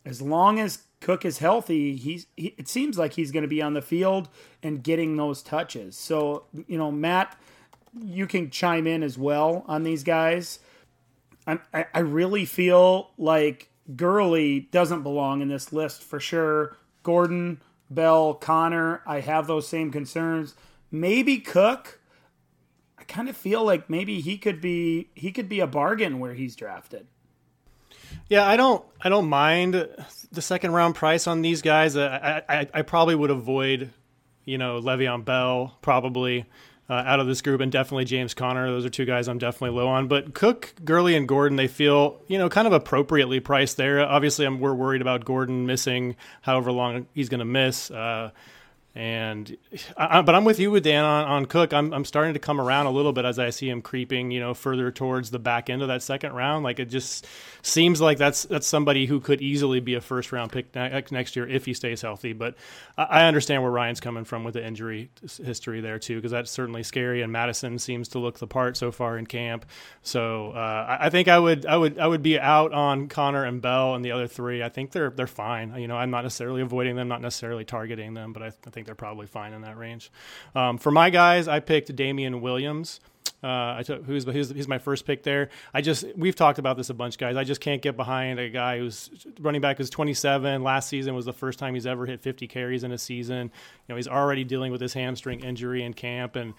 as 0.04 0.21
long 0.21 0.59
as 0.59 0.81
Cook 1.00 1.25
is 1.25 1.38
healthy, 1.38 1.97
he's 1.97 2.26
he, 2.37 2.54
it 2.59 2.69
seems 2.69 2.99
like 2.99 3.14
he's 3.14 3.31
going 3.31 3.43
to 3.43 3.49
be 3.49 3.62
on 3.62 3.75
the 3.75 3.83
field 3.83 4.28
and 4.62 4.83
getting 4.83 5.16
those 5.16 5.43
touches. 5.43 5.97
So 5.97 6.45
you 6.66 6.78
know, 6.78 6.90
Matt 6.90 7.38
you 8.02 8.26
can 8.26 8.50
chime 8.50 8.87
in 8.87 9.02
as 9.02 9.16
well 9.16 9.64
on 9.69 9.83
these 9.83 10.02
guys. 10.02 10.59
I, 11.47 11.87
I 11.93 12.00
really 12.00 12.45
feel 12.45 13.11
like 13.19 13.69
Gurley 13.95 14.61
doesn't 14.61 15.02
belong 15.02 15.43
in 15.43 15.49
this 15.49 15.73
list 15.73 16.02
for 16.02 16.19
sure. 16.19 16.76
Gordon, 17.02 17.61
Bell, 17.90 18.35
Conner, 18.35 19.02
I 19.07 19.21
have 19.21 19.47
those 19.47 19.69
same 19.69 19.93
concerns. 19.93 20.54
Maybe 20.90 21.38
Cook. 21.38 22.00
I 23.04 23.12
kind 23.12 23.28
of 23.28 23.37
feel 23.37 23.62
like 23.62 23.90
maybe 23.90 24.20
he 24.20 24.38
could 24.38 24.62
be 24.62 25.08
he 25.14 25.30
could 25.30 25.46
be 25.49 25.61
a 25.61 25.66
bargain 25.66 26.20
where 26.20 26.32
he's 26.32 26.56
drafted. 26.56 27.06
Yeah, 28.30 28.46
I 28.49 28.56
don't 28.56 28.82
I 28.99 29.11
don't 29.11 29.28
mind 29.28 29.75
the 30.32 30.42
second 30.42 30.73
round 30.73 30.94
price 30.94 31.26
on 31.26 31.42
these 31.42 31.61
guys. 31.61 31.99
I 31.99 32.42
I, 32.49 32.68
I 32.73 32.82
probably 32.82 33.14
would 33.14 33.30
avoid, 33.30 33.90
you 34.46 34.56
know, 34.56 34.80
Le'Veon 34.80 35.23
Bell 35.23 35.76
probably 35.82 36.46
uh, 36.88 36.94
out 36.94 37.20
of 37.20 37.26
this 37.26 37.42
group, 37.42 37.61
and 37.61 37.70
definitely 37.70 38.06
James 38.06 38.32
Conner. 38.32 38.66
Those 38.68 38.87
are 38.87 38.90
two 38.90 39.04
guys 39.04 39.28
I'm 39.28 39.38
definitely 39.38 39.76
low 39.76 39.88
on. 39.88 40.08
But 40.08 40.32
Cook, 40.32 40.75
Gurley, 40.82 41.14
and 41.14 41.28
Gordon, 41.28 41.56
they 41.56 41.68
feel 41.68 42.23
you 42.26 42.38
know 42.38 42.49
kind 42.49 42.66
of 42.66 42.73
appropriately 42.73 43.38
priced 43.40 43.76
there. 43.76 44.00
Obviously, 44.00 44.46
I'm, 44.46 44.61
we're 44.61 44.73
worried 44.73 45.02
about 45.02 45.26
Gordon 45.26 45.66
missing 45.66 46.16
however 46.40 46.73
long 46.73 47.06
he's 47.12 47.28
going 47.28 47.40
to 47.40 47.44
miss. 47.44 47.90
Uh, 47.90 48.30
And 48.97 49.57
I, 49.97 50.23
but 50.23 50.37
I'm 50.37 50.45
with 50.45 50.61
you 50.61 50.71
with 50.71 50.85
Dan 50.85 51.05
on, 51.05 51.25
on 51.25 51.47
Cook. 51.47 51.73
I'm 51.73 51.93
I'm 51.93 52.05
starting 52.05 52.35
to 52.35 52.39
come 52.39 52.61
around 52.61 52.87
a 52.87 52.93
little 52.93 53.13
bit 53.13 53.25
as 53.25 53.41
I 53.41 53.51
see 53.51 53.69
him 53.69 53.83
creeping, 53.83 54.31
you 54.31 54.39
know, 54.39 54.55
further 54.55 54.93
towards 54.93 55.31
the 55.33 55.41
back 55.41 55.69
end 55.69 55.83
of 55.83 55.89
that 55.89 56.01
second 56.01 56.33
round. 56.33 56.63
Like 56.63 56.79
it 56.79 56.87
just 56.87 57.27
seems 57.63 58.01
like 58.01 58.19
that's 58.19 58.45
that's 58.45 58.69
somebody 58.69 59.07
who 59.07 59.19
could 59.19 59.41
easily 59.41 59.81
be 59.81 59.95
a 59.95 60.01
first 60.01 60.31
round 60.31 60.53
pick 60.53 60.73
next 61.11 61.35
year 61.35 61.45
if 61.49 61.65
he 61.65 61.75
stays 61.75 62.03
healthy. 62.03 62.35
But 62.35 62.55
I 62.97 63.25
understand 63.25 63.65
where 63.65 63.73
Ryan's 63.73 63.99
coming 63.99 64.23
from 64.23 64.45
with 64.45 64.55
the 64.55 64.65
injury 64.65 65.11
history 65.43 65.81
there 65.81 65.99
too, 65.99 66.15
because 66.15 66.31
that's 66.31 66.53
certainly 66.53 66.85
scary. 66.85 67.23
And 67.23 67.33
Mattison 67.33 67.81
seems 67.81 68.07
to 68.11 68.21
look 68.21 68.39
the 68.39 68.47
part 68.47 68.77
so 68.77 68.93
far 68.93 69.19
in 69.19 69.27
camp. 69.27 69.67
So 70.03 70.53
uh, 70.53 70.99
I 71.01 71.11
think 71.11 71.27
I 71.27 71.41
would 71.41 71.67
I 71.67 71.77
would 71.77 71.99
I 71.99 72.07
would 72.07 72.23
be 72.23 72.39
out 72.39 72.73
on 72.73 73.09
Conner 73.09 73.45
and 73.45 73.61
Bell 73.61 73.97
and 73.97 74.05
the 74.05 74.13
other 74.13 74.29
three. 74.29 74.63
I 74.63 74.69
think 74.69 74.93
they're 74.93 75.11
they're 75.11 75.27
fine. 75.27 75.75
You 75.77 75.89
know, 75.89 75.97
I'm 75.97 76.11
not 76.11 76.23
necessarily 76.23 76.63
avoiding 76.63 76.95
them, 76.95 77.09
not 77.09 77.21
necessarily 77.21 77.65
targeting 77.65 78.15
them, 78.15 78.33
but 78.33 78.45
I, 78.45 78.47
I 78.47 78.71
think 78.71 78.84
think 78.85 78.87
they're 78.87 78.95
probably 78.95 79.26
fine 79.26 79.53
in 79.53 79.62
that 79.62 79.79
range. 79.79 80.11
Um, 80.55 80.79
for 80.79 80.91
my 80.91 81.11
guys, 81.11 81.49
I 81.49 81.61
picked 81.61 81.95
Damien 81.97 82.41
Williams. 82.41 83.00
Uh, 83.43 83.76
I 83.79 83.83
took 83.83 84.05
who's, 84.05 84.25
who's 84.25 84.50
he's 84.50 84.69
my 84.69 84.79
first 84.79 85.07
pick 85.07 85.23
there. 85.23 85.50
I 85.73 85.81
just 85.81 86.05
we've 86.17 86.35
talked 86.35 86.59
about 86.59 86.76
this 86.76 86.91
a 86.91 86.95
bunch, 86.95 87.19
guys. 87.19 87.37
I 87.37 87.45
just 87.45 87.61
can't 87.61 87.81
get 87.83 87.97
behind 87.97 88.38
a 88.38 88.49
guy 88.49 88.79
who's 88.79 89.11
running 89.38 89.61
back 89.61 89.79
who's 89.79 89.91
27. 89.91 90.62
Last 90.62 90.88
season 90.88 91.14
was 91.14 91.25
the 91.26 91.33
first 91.33 91.59
time 91.59 91.75
he's 91.75 91.87
ever 91.87 92.07
hit 92.07 92.21
50 92.21 92.47
carries 92.47 92.85
in 92.85 92.93
a 92.93 92.99
season. 92.99 93.45
You 93.45 93.50
know 93.88 93.97
he's 93.97 94.09
already 94.09 94.45
dealing 94.45 94.73
with 94.73 94.81
his 94.81 94.95
hamstring 94.95 95.41
injury 95.41 95.83
in 95.83 95.93
camp, 95.93 96.37
and 96.37 96.55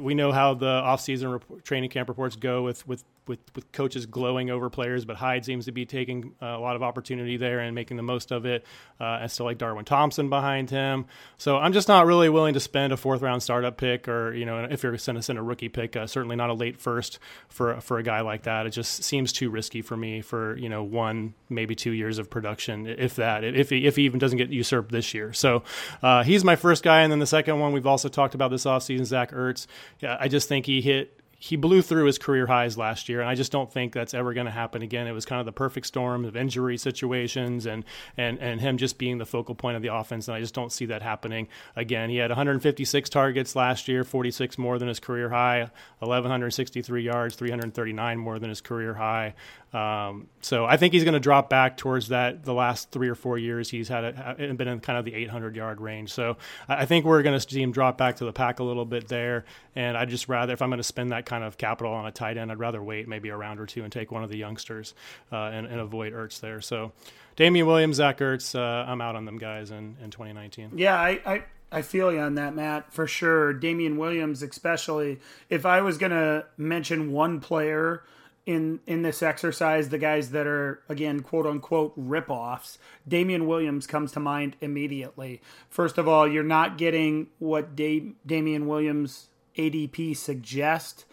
we 0.00 0.14
know 0.14 0.32
how 0.32 0.54
the 0.54 0.82
offseason 0.82 1.32
rep- 1.32 1.64
training 1.64 1.90
camp 1.90 2.08
reports 2.08 2.36
go 2.36 2.62
with 2.62 2.86
with 2.86 3.04
with, 3.26 3.40
with 3.54 3.70
coaches 3.72 4.06
glowing 4.06 4.50
over 4.50 4.70
players, 4.70 5.04
but 5.04 5.16
Hyde 5.16 5.44
seems 5.44 5.64
to 5.66 5.72
be 5.72 5.84
taking 5.86 6.34
uh, 6.40 6.46
a 6.46 6.58
lot 6.58 6.76
of 6.76 6.82
opportunity 6.82 7.36
there 7.36 7.60
and 7.60 7.74
making 7.74 7.96
the 7.96 8.02
most 8.02 8.32
of 8.32 8.46
it. 8.46 8.64
Uh, 9.00 9.18
and 9.20 9.30
still 9.30 9.44
like 9.44 9.58
Darwin 9.58 9.84
Thompson 9.84 10.30
behind 10.30 10.70
him. 10.70 11.06
So 11.36 11.58
I'm 11.58 11.72
just 11.72 11.88
not 11.88 12.06
really 12.06 12.28
willing 12.28 12.54
to 12.54 12.60
spend 12.60 12.92
a 12.92 12.96
fourth 12.96 13.20
round 13.20 13.42
startup 13.42 13.76
pick, 13.76 14.08
or 14.08 14.32
you 14.32 14.46
know, 14.46 14.64
if 14.64 14.82
you're 14.82 14.92
going 14.92 15.16
to 15.16 15.22
send 15.22 15.38
a 15.38 15.42
rookie 15.42 15.68
pick, 15.68 15.96
uh, 15.96 16.06
certainly 16.06 16.36
not 16.36 16.50
a 16.50 16.54
late 16.54 16.80
first 16.80 17.18
for 17.48 17.80
for 17.80 17.98
a 17.98 18.02
guy 18.02 18.22
like 18.22 18.44
that. 18.44 18.66
It 18.66 18.70
just 18.70 19.04
seems 19.04 19.32
too 19.32 19.50
risky 19.50 19.82
for 19.82 19.96
me 19.96 20.22
for 20.22 20.56
you 20.56 20.68
know 20.68 20.82
one 20.82 21.34
maybe 21.48 21.74
two 21.74 21.92
years 21.92 22.18
of 22.18 22.30
production, 22.30 22.86
if 22.86 23.16
that, 23.16 23.44
if 23.44 23.70
he, 23.70 23.86
if 23.86 23.96
he 23.96 24.02
even 24.02 24.18
doesn't 24.18 24.38
get 24.38 24.50
usurped 24.50 24.90
this 24.90 25.14
year. 25.14 25.32
So 25.32 25.62
uh, 26.02 26.22
he's 26.22 26.44
my 26.44 26.56
first 26.56 26.82
guy, 26.82 27.02
and 27.02 27.12
then 27.12 27.18
the 27.18 27.26
second 27.26 27.58
one 27.60 27.72
we've 27.72 27.86
also 27.86 28.08
talked 28.08 28.34
about 28.34 28.50
this 28.50 28.64
offseason, 28.64 29.04
Zach 29.04 29.32
Ertz. 29.32 29.66
Yeah, 30.00 30.16
I 30.18 30.28
just 30.28 30.48
think 30.48 30.66
he 30.66 30.80
hit 30.80 31.20
he 31.38 31.56
blew 31.56 31.82
through 31.82 32.06
his 32.06 32.18
career 32.18 32.46
highs 32.46 32.78
last 32.78 33.08
year, 33.08 33.20
and 33.20 33.28
I 33.28 33.34
just 33.34 33.52
don't 33.52 33.70
think 33.70 33.92
that's 33.92 34.14
ever 34.14 34.32
going 34.32 34.46
to 34.46 34.52
happen 34.52 34.82
again. 34.82 35.06
It 35.06 35.12
was 35.12 35.26
kind 35.26 35.38
of 35.38 35.46
the 35.46 35.52
perfect 35.52 35.86
storm 35.86 36.24
of 36.24 36.34
injury 36.36 36.78
situations 36.78 37.66
and 37.66 37.84
and 38.16 38.38
and 38.38 38.60
him 38.60 38.78
just 38.78 38.96
being 38.96 39.18
the 39.18 39.26
focal 39.26 39.54
point 39.54 39.76
of 39.76 39.82
the 39.82 39.94
offense, 39.94 40.28
and 40.28 40.34
I 40.34 40.40
just 40.40 40.54
don't 40.54 40.72
see 40.72 40.86
that 40.86 41.02
happening 41.02 41.48
again. 41.74 42.08
He 42.08 42.16
had 42.16 42.30
156 42.30 43.10
targets 43.10 43.54
last 43.54 43.86
year, 43.86 44.02
46 44.02 44.56
more 44.56 44.78
than 44.78 44.88
his 44.88 44.98
career 45.00 45.28
high, 45.28 45.70
1163 45.98 47.02
yards, 47.02 47.36
339 47.36 48.18
more 48.18 48.38
than 48.38 48.48
his 48.48 48.60
career 48.60 48.94
high. 48.94 49.34
Um, 49.76 50.28
so 50.40 50.64
I 50.64 50.78
think 50.78 50.94
he's 50.94 51.04
going 51.04 51.12
to 51.12 51.20
drop 51.20 51.50
back 51.50 51.76
towards 51.76 52.08
that. 52.08 52.44
The 52.44 52.54
last 52.54 52.90
three 52.90 53.10
or 53.10 53.14
four 53.14 53.36
years, 53.36 53.68
he's 53.68 53.88
had 53.88 54.04
a, 54.04 54.54
been 54.54 54.68
in 54.68 54.80
kind 54.80 54.98
of 54.98 55.04
the 55.04 55.12
800 55.12 55.54
yard 55.54 55.82
range. 55.82 56.14
So 56.14 56.38
I 56.66 56.86
think 56.86 57.04
we're 57.04 57.22
going 57.22 57.38
to 57.38 57.46
see 57.46 57.60
him 57.60 57.72
drop 57.72 57.98
back 57.98 58.16
to 58.16 58.24
the 58.24 58.32
pack 58.32 58.58
a 58.58 58.64
little 58.64 58.86
bit 58.86 59.08
there. 59.08 59.44
And 59.74 59.94
I'd 59.94 60.08
just 60.08 60.30
rather, 60.30 60.54
if 60.54 60.62
I'm 60.62 60.70
going 60.70 60.78
to 60.78 60.84
spend 60.84 61.12
that 61.12 61.26
kind 61.26 61.44
of 61.44 61.58
capital 61.58 61.92
on 61.92 62.06
a 62.06 62.10
tight 62.10 62.38
end, 62.38 62.50
I'd 62.50 62.58
rather 62.58 62.82
wait 62.82 63.06
maybe 63.06 63.28
a 63.28 63.36
round 63.36 63.60
or 63.60 63.66
two 63.66 63.82
and 63.82 63.92
take 63.92 64.10
one 64.10 64.24
of 64.24 64.30
the 64.30 64.38
youngsters 64.38 64.94
uh, 65.30 65.36
and, 65.36 65.66
and, 65.66 65.78
avoid 65.78 66.14
Ertz 66.14 66.40
there. 66.40 66.62
So 66.62 66.92
Damien 67.36 67.66
Williams, 67.66 67.96
Zach 67.96 68.18
Ertz, 68.18 68.58
uh, 68.58 68.90
I'm 68.90 69.02
out 69.02 69.14
on 69.14 69.26
them 69.26 69.36
guys 69.36 69.70
in, 69.70 69.98
in 70.02 70.10
2019. 70.10 70.78
Yeah, 70.78 70.98
I, 70.98 71.20
I 71.26 71.44
I 71.70 71.82
feel 71.82 72.12
you 72.12 72.20
on 72.20 72.36
that, 72.36 72.54
Matt, 72.54 72.92
for 72.92 73.06
sure. 73.08 73.52
Damien 73.52 73.98
Williams, 73.98 74.42
especially. 74.42 75.18
If 75.50 75.66
I 75.66 75.82
was 75.82 75.98
going 75.98 76.12
to 76.12 76.46
mention 76.56 77.10
one 77.10 77.40
player 77.40 78.04
in 78.46 78.78
in 78.86 79.02
this 79.02 79.22
exercise, 79.22 79.88
the 79.88 79.98
guys 79.98 80.30
that 80.30 80.46
are 80.46 80.80
again 80.88 81.20
quote 81.20 81.46
unquote 81.46 81.98
ripoffs, 81.98 82.78
Damien 83.06 83.46
Williams 83.46 83.86
comes 83.86 84.12
to 84.12 84.20
mind 84.20 84.56
immediately. 84.60 85.42
First 85.68 85.98
of 85.98 86.06
all, 86.06 86.26
you're 86.26 86.44
not 86.44 86.78
getting 86.78 87.26
what 87.40 87.74
da- 87.74 88.12
Damien 88.24 88.66
Williams 88.66 89.28
ADP 89.56 90.16
suggests. 90.16 91.04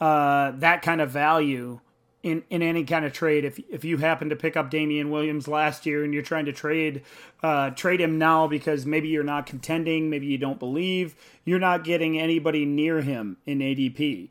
Uh, 0.00 0.50
that 0.56 0.82
kind 0.82 1.00
of 1.00 1.10
value 1.10 1.80
in, 2.24 2.42
in 2.50 2.62
any 2.62 2.84
kind 2.84 3.04
of 3.04 3.12
trade. 3.12 3.44
If 3.44 3.58
if 3.70 3.84
you 3.84 3.98
happen 3.98 4.28
to 4.28 4.36
pick 4.36 4.56
up 4.56 4.70
Damien 4.70 5.10
Williams 5.10 5.48
last 5.48 5.86
year 5.86 6.04
and 6.04 6.12
you're 6.12 6.22
trying 6.22 6.46
to 6.46 6.52
trade 6.52 7.02
uh, 7.42 7.70
trade 7.70 8.00
him 8.00 8.18
now 8.18 8.46
because 8.46 8.84
maybe 8.84 9.08
you're 9.08 9.22
not 9.22 9.46
contending, 9.46 10.10
maybe 10.10 10.26
you 10.26 10.38
don't 10.38 10.58
believe, 10.58 11.14
you're 11.46 11.58
not 11.58 11.84
getting 11.84 12.18
anybody 12.18 12.66
near 12.66 13.00
him 13.00 13.38
in 13.46 13.60
ADP. 13.60 14.28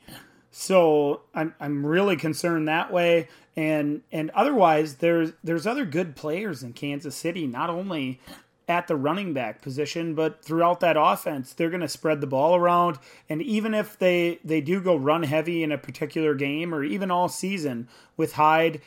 So 0.55 1.21
I'm 1.33 1.55
I'm 1.59 1.83
really 1.83 2.15
concerned 2.15 2.67
that 2.67 2.93
way. 2.93 3.27
And 3.55 4.01
and 4.11 4.29
otherwise 4.31 4.97
there's 4.97 5.31
there's 5.43 5.65
other 5.65 5.83
good 5.83 6.15
players 6.15 6.61
in 6.61 6.73
Kansas 6.73 7.15
City, 7.15 7.47
not 7.47 7.71
only 7.71 8.21
at 8.69 8.87
the 8.87 8.95
running 8.95 9.33
back 9.33 9.63
position, 9.63 10.13
but 10.13 10.45
throughout 10.45 10.79
that 10.79 10.95
offense, 10.95 11.53
they're 11.53 11.71
going 11.71 11.81
to 11.81 11.87
spread 11.87 12.21
the 12.21 12.27
ball 12.27 12.55
around. 12.55 12.99
And 13.27 13.41
even 13.41 13.73
if 13.73 13.97
they 13.97 14.39
they 14.43 14.61
do 14.61 14.79
go 14.79 14.95
run 14.95 15.23
heavy 15.23 15.63
in 15.63 15.71
a 15.71 15.77
particular 15.77 16.35
game 16.35 16.73
or 16.73 16.83
even 16.83 17.09
all 17.09 17.29
season 17.29 17.87
with 18.15 18.33
Hyde, 18.33 18.79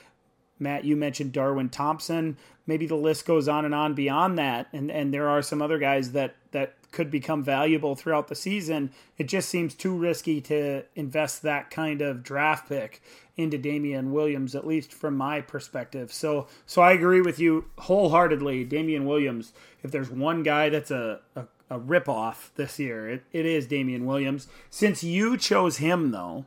Matt, 0.58 0.84
you 0.84 0.96
mentioned 0.96 1.32
Darwin 1.32 1.68
Thompson. 1.68 2.36
Maybe 2.66 2.86
the 2.86 2.96
list 2.96 3.26
goes 3.26 3.48
on 3.48 3.64
and 3.64 3.74
on 3.74 3.94
beyond 3.94 4.38
that. 4.38 4.68
And 4.72 4.90
and 4.90 5.12
there 5.12 5.28
are 5.28 5.42
some 5.42 5.62
other 5.62 5.78
guys 5.78 6.12
that 6.12 6.34
that 6.52 6.74
could 6.92 7.10
become 7.10 7.42
valuable 7.42 7.94
throughout 7.94 8.28
the 8.28 8.34
season. 8.34 8.90
It 9.18 9.24
just 9.28 9.48
seems 9.48 9.74
too 9.74 9.94
risky 9.94 10.40
to 10.42 10.84
invest 10.94 11.42
that 11.42 11.70
kind 11.70 12.00
of 12.00 12.22
draft 12.22 12.68
pick 12.68 13.02
into 13.36 13.58
Damien 13.58 14.12
Williams, 14.12 14.54
at 14.54 14.66
least 14.66 14.92
from 14.92 15.14
my 15.14 15.42
perspective. 15.42 16.10
So, 16.12 16.46
so 16.64 16.80
I 16.80 16.92
agree 16.92 17.20
with 17.20 17.38
you 17.38 17.66
wholeheartedly. 17.80 18.64
Damien 18.64 19.04
Williams, 19.04 19.52
if 19.82 19.90
there's 19.90 20.10
one 20.10 20.42
guy 20.42 20.70
that's 20.70 20.90
a, 20.90 21.20
a, 21.34 21.44
a 21.68 21.78
ripoff 21.78 22.48
this 22.54 22.78
year, 22.78 23.10
it, 23.10 23.24
it 23.30 23.44
is 23.44 23.66
Damien 23.66 24.06
Williams. 24.06 24.48
Since 24.70 25.04
you 25.04 25.36
chose 25.36 25.76
him, 25.76 26.12
though, 26.12 26.46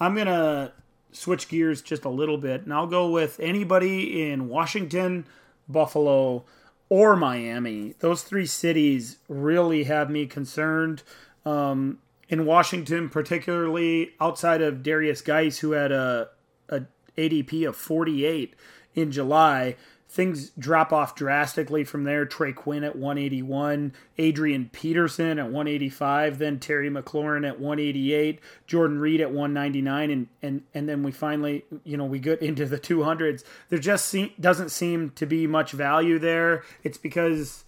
I'm 0.00 0.14
going 0.14 0.26
to 0.26 0.72
switch 1.14 1.48
gears 1.48 1.80
just 1.80 2.04
a 2.04 2.10
little 2.10 2.36
bit, 2.36 2.62
and 2.62 2.72
I'll 2.72 2.86
go 2.86 3.08
with 3.08 3.38
anybody 3.40 4.30
in 4.30 4.48
Washington, 4.48 5.26
Buffalo, 5.68 6.44
or 6.88 7.16
Miami. 7.16 7.94
Those 8.00 8.22
three 8.22 8.46
cities 8.46 9.18
really 9.28 9.84
have 9.84 10.10
me 10.10 10.26
concerned. 10.26 11.02
Um, 11.46 11.98
in 12.28 12.46
Washington, 12.46 13.08
particularly 13.08 14.12
outside 14.20 14.62
of 14.62 14.82
Darius 14.82 15.20
Guice, 15.20 15.58
who 15.58 15.72
had 15.72 15.92
a, 15.92 16.30
a 16.68 16.82
ADP 17.16 17.68
of 17.68 17.76
48 17.76 18.54
in 18.94 19.12
July, 19.12 19.76
things 20.14 20.50
drop 20.50 20.92
off 20.92 21.16
drastically 21.16 21.82
from 21.82 22.04
there. 22.04 22.24
Trey 22.24 22.52
Quinn 22.52 22.84
at 22.84 22.94
181, 22.94 23.92
Adrian 24.16 24.70
Peterson 24.72 25.40
at 25.40 25.46
185, 25.46 26.38
then 26.38 26.60
Terry 26.60 26.88
McLaurin 26.88 27.44
at 27.44 27.58
188, 27.58 28.38
Jordan 28.68 29.00
Reed 29.00 29.20
at 29.20 29.32
199, 29.32 30.10
and 30.10 30.28
and 30.40 30.62
and 30.72 30.88
then 30.88 31.02
we 31.02 31.10
finally, 31.10 31.64
you 31.82 31.96
know, 31.96 32.04
we 32.04 32.20
get 32.20 32.40
into 32.40 32.64
the 32.64 32.78
200s. 32.78 33.42
There 33.70 33.78
just 33.80 34.06
se- 34.06 34.34
doesn't 34.38 34.70
seem 34.70 35.10
to 35.16 35.26
be 35.26 35.48
much 35.48 35.72
value 35.72 36.20
there. 36.20 36.62
It's 36.84 36.98
because 36.98 37.64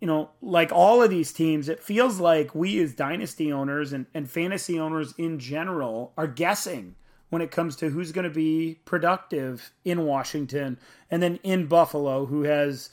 you 0.00 0.06
know, 0.06 0.30
like 0.40 0.70
all 0.70 1.02
of 1.02 1.10
these 1.10 1.32
teams, 1.32 1.68
it 1.68 1.82
feels 1.82 2.20
like 2.20 2.54
we 2.54 2.80
as 2.80 2.94
dynasty 2.94 3.52
owners 3.52 3.92
and, 3.92 4.06
and 4.14 4.30
fantasy 4.30 4.78
owners 4.78 5.14
in 5.18 5.40
general 5.40 6.12
are 6.16 6.26
guessing 6.28 6.94
when 7.34 7.42
it 7.42 7.50
comes 7.50 7.74
to 7.74 7.90
who's 7.90 8.12
going 8.12 8.22
to 8.22 8.30
be 8.30 8.78
productive 8.84 9.72
in 9.84 10.06
Washington 10.06 10.78
and 11.10 11.20
then 11.20 11.40
in 11.42 11.66
Buffalo 11.66 12.26
who 12.26 12.44
has 12.44 12.90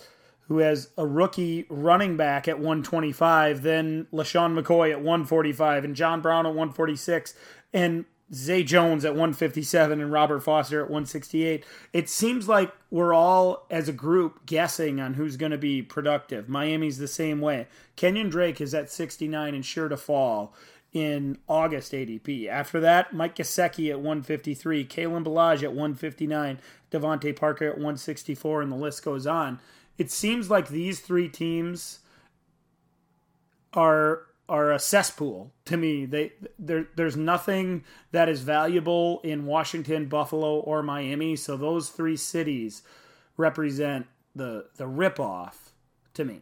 who 0.47 0.57
has 0.57 0.89
a 0.97 1.05
rookie 1.05 1.67
running 1.69 2.17
back 2.17 2.47
at 2.47 2.57
125, 2.57 3.61
then 3.61 4.07
LeSean 4.11 4.59
McCoy 4.59 4.89
at 4.91 4.97
145 4.97 5.85
and 5.85 5.95
John 5.95 6.21
Brown 6.21 6.47
at 6.47 6.49
146 6.49 7.35
and 7.71 8.03
Zay 8.33 8.63
Jones 8.63 9.05
at 9.05 9.11
157 9.11 10.01
and 10.01 10.11
Robert 10.11 10.41
Foster 10.41 10.79
at 10.81 10.89
168. 10.89 11.63
It 11.93 12.09
seems 12.09 12.49
like 12.49 12.73
we're 12.89 13.13
all, 13.13 13.67
as 13.69 13.87
a 13.87 13.93
group, 13.93 14.45
guessing 14.45 14.99
on 14.99 15.13
who's 15.13 15.37
going 15.37 15.51
to 15.51 15.57
be 15.57 15.83
productive. 15.83 16.49
Miami's 16.49 16.97
the 16.97 17.07
same 17.07 17.39
way. 17.41 17.67
Kenyon 17.95 18.29
Drake 18.29 18.59
is 18.59 18.73
at 18.73 18.89
69 18.89 19.53
and 19.53 19.65
sure 19.65 19.87
to 19.87 19.97
fall 19.97 20.53
in 20.93 21.37
August 21.47 21.93
ADP. 21.93 22.47
After 22.47 22.79
that, 22.81 23.13
Mike 23.13 23.35
Gesicki 23.35 23.89
at 23.89 23.97
153, 23.97 24.85
Kalen 24.85 25.23
Ballage 25.23 25.63
at 25.63 25.71
159, 25.71 26.59
DeVante 26.91 27.35
Parker 27.35 27.65
at 27.67 27.75
164, 27.75 28.61
and 28.61 28.71
the 28.71 28.75
list 28.75 29.03
goes 29.03 29.25
on. 29.25 29.59
It 29.97 30.11
seems 30.11 30.49
like 30.49 30.67
these 30.67 30.99
three 30.99 31.29
teams 31.29 31.99
are 33.73 34.23
are 34.49 34.73
a 34.73 34.79
cesspool 34.79 35.53
to 35.63 35.77
me. 35.77 36.05
They 36.05 36.33
there 36.59 36.87
there's 36.95 37.15
nothing 37.15 37.85
that 38.11 38.27
is 38.27 38.41
valuable 38.41 39.21
in 39.23 39.45
Washington, 39.45 40.07
Buffalo, 40.07 40.59
or 40.59 40.83
Miami. 40.83 41.37
So 41.37 41.55
those 41.55 41.89
three 41.89 42.17
cities 42.17 42.81
represent 43.37 44.07
the 44.35 44.65
the 44.75 44.85
ripoff 44.85 45.71
to 46.15 46.25
me. 46.25 46.41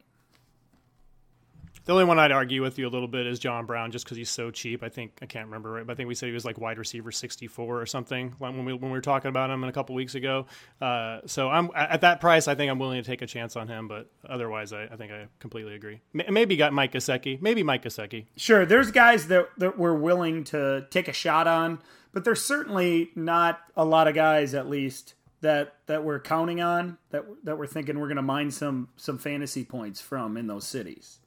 The 1.85 1.93
only 1.93 2.05
one 2.05 2.19
I'd 2.19 2.31
argue 2.31 2.61
with 2.61 2.77
you 2.77 2.87
a 2.87 2.89
little 2.89 3.07
bit 3.07 3.25
is 3.25 3.39
John 3.39 3.65
Brown, 3.65 3.91
just 3.91 4.05
because 4.05 4.17
he's 4.17 4.29
so 4.29 4.51
cheap. 4.51 4.83
I 4.83 4.89
think 4.89 5.17
I 5.21 5.25
can't 5.25 5.45
remember 5.45 5.71
right, 5.71 5.87
but 5.87 5.93
I 5.93 5.95
think 5.95 6.07
we 6.07 6.15
said 6.15 6.27
he 6.27 6.33
was 6.33 6.45
like 6.45 6.59
wide 6.59 6.77
receiver 6.77 7.11
sixty 7.11 7.47
four 7.47 7.81
or 7.81 7.85
something 7.85 8.35
when 8.37 8.65
we 8.65 8.73
when 8.73 8.91
we 8.91 8.97
were 8.97 9.01
talking 9.01 9.29
about 9.29 9.49
him 9.49 9.63
a 9.63 9.71
couple 9.71 9.95
weeks 9.95 10.15
ago. 10.15 10.45
Uh, 10.81 11.21
so 11.25 11.49
I'm 11.49 11.71
at 11.75 12.01
that 12.01 12.21
price. 12.21 12.47
I 12.47 12.55
think 12.55 12.69
I'm 12.69 12.79
willing 12.79 13.01
to 13.01 13.07
take 13.07 13.21
a 13.21 13.27
chance 13.27 13.55
on 13.55 13.67
him, 13.67 13.87
but 13.87 14.09
otherwise, 14.27 14.71
I, 14.73 14.83
I 14.83 14.95
think 14.97 15.11
I 15.11 15.27
completely 15.39 15.75
agree. 15.75 16.01
Maybe 16.13 16.55
got 16.57 16.73
Mike 16.73 16.91
Gesicki. 16.91 17.41
Maybe 17.41 17.63
Mike 17.63 17.83
Gesicki. 17.83 18.25
Sure, 18.35 18.65
there's 18.65 18.91
guys 18.91 19.27
that 19.27 19.49
that 19.57 19.77
we're 19.77 19.95
willing 19.95 20.43
to 20.45 20.85
take 20.91 21.07
a 21.07 21.13
shot 21.13 21.47
on, 21.47 21.79
but 22.13 22.23
there's 22.23 22.43
certainly 22.43 23.09
not 23.15 23.61
a 23.75 23.85
lot 23.85 24.07
of 24.07 24.13
guys, 24.13 24.53
at 24.53 24.69
least 24.69 25.15
that 25.41 25.75
that 25.87 26.03
we're 26.03 26.19
counting 26.19 26.61
on 26.61 26.97
that 27.11 27.25
that 27.45 27.57
we're 27.57 27.65
thinking 27.65 27.97
we're 27.97 28.07
going 28.07 28.17
to 28.17 28.21
mine 28.21 28.51
some 28.51 28.89
some 28.97 29.17
fantasy 29.17 29.63
points 29.63 30.01
from 30.01 30.37
in 30.37 30.47
those 30.47 30.67
cities 30.67 31.19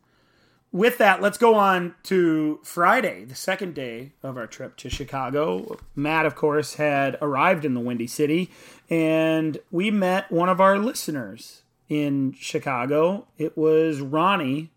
with 0.73 0.97
that, 0.99 1.21
let's 1.21 1.37
go 1.37 1.55
on 1.55 1.95
to 2.05 2.59
Friday, 2.65 3.25
the 3.25 3.35
second 3.35 3.75
day 3.75 4.13
of 4.23 4.39
our 4.39 4.47
trip 4.47 4.77
to 4.79 4.89
Chicago. 4.89 5.77
Matt, 5.95 6.25
of 6.25 6.35
course, 6.35 6.75
had 6.75 7.19
arrived 7.21 7.67
in 7.67 7.75
the 7.75 7.81
Windy 7.81 8.07
City, 8.07 8.51
and 8.89 9.59
we 9.71 9.91
met 9.91 10.33
one 10.33 10.49
of 10.49 10.61
our 10.61 10.79
listeners 10.79 11.63
in 11.91 12.33
Chicago. 12.33 13.27
It 13.37 13.57
was 13.57 14.01
Ronnie 14.01 14.71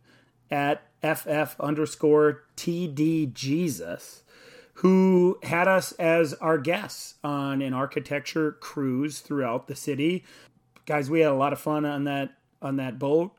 at 0.52 0.84
FF 1.02 1.60
underscore 1.62 2.44
TD 2.58 3.34
Jesus, 3.34 4.24
who 4.76 5.40
had 5.44 5.70
us 5.70 5.94
as 5.94 6.34
our 6.36 6.58
guests 6.58 7.16
on 7.24 7.62
an 7.62 7.74
architecture 7.74 8.52
cruise 8.52 9.20
throughout 9.20 9.68
the 9.68 9.76
city. 9.76 10.26
Guys, 10.86 11.10
we 11.10 11.22
had 11.22 11.32
a 11.32 11.36
lot 11.36 11.54
of 11.54 11.60
fun 11.60 11.86
on 11.86 12.04
that 12.04 12.34
on 12.62 12.76
that 12.78 13.00
boat 13.00 13.32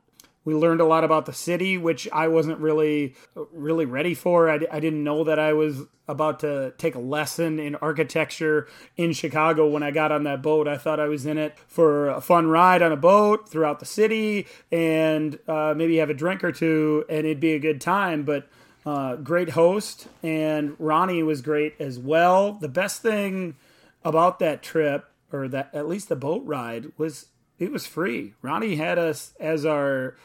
we 0.47 0.53
learned 0.55 0.79
a 0.79 0.85
lot 0.85 1.03
about 1.03 1.25
the 1.25 1.33
city, 1.33 1.77
which 1.77 2.07
I 2.13 2.29
wasn't 2.29 2.59
really 2.59 3.15
really 3.51 3.83
ready 3.83 4.13
for. 4.13 4.49
I, 4.49 4.59
I 4.71 4.79
didn't 4.79 5.03
know 5.03 5.25
that 5.25 5.37
I 5.37 5.51
was 5.51 5.81
about 6.07 6.39
to 6.39 6.73
take 6.77 6.95
a 6.95 6.99
lesson 6.99 7.59
in 7.59 7.75
architecture 7.75 8.65
in 8.95 9.11
Chicago 9.11 9.67
when 9.67 9.83
I 9.83 9.91
got 9.91 10.09
on 10.09 10.23
that 10.23 10.41
boat. 10.41 10.65
I 10.65 10.77
thought 10.77 11.01
I 11.01 11.09
was 11.09 11.25
in 11.25 11.37
it 11.37 11.59
for 11.67 12.07
a 12.07 12.21
fun 12.21 12.47
ride 12.47 12.81
on 12.81 12.93
a 12.93 12.95
boat 12.95 13.49
throughout 13.49 13.81
the 13.81 13.85
city 13.85 14.47
and 14.71 15.37
uh, 15.49 15.73
maybe 15.75 15.97
have 15.97 16.09
a 16.09 16.13
drink 16.13 16.45
or 16.45 16.53
two 16.53 17.03
and 17.09 17.25
it'd 17.25 17.41
be 17.41 17.51
a 17.51 17.59
good 17.59 17.81
time. 17.81 18.23
But 18.23 18.47
uh, 18.85 19.17
great 19.17 19.49
host, 19.49 20.07
and 20.23 20.77
Ronnie 20.79 21.23
was 21.23 21.41
great 21.41 21.75
as 21.77 21.99
well. 21.99 22.53
The 22.53 22.69
best 22.69 23.01
thing 23.01 23.57
about 24.05 24.39
that 24.39 24.63
trip, 24.63 25.11
or 25.29 25.49
that 25.49 25.75
at 25.75 25.89
least 25.89 26.07
the 26.07 26.15
boat 26.15 26.41
ride, 26.45 26.93
was 26.97 27.25
it 27.59 27.69
was 27.69 27.85
free. 27.85 28.33
Ronnie 28.41 28.77
had 28.77 28.97
us 28.97 29.33
as 29.41 29.65
our 29.65 30.15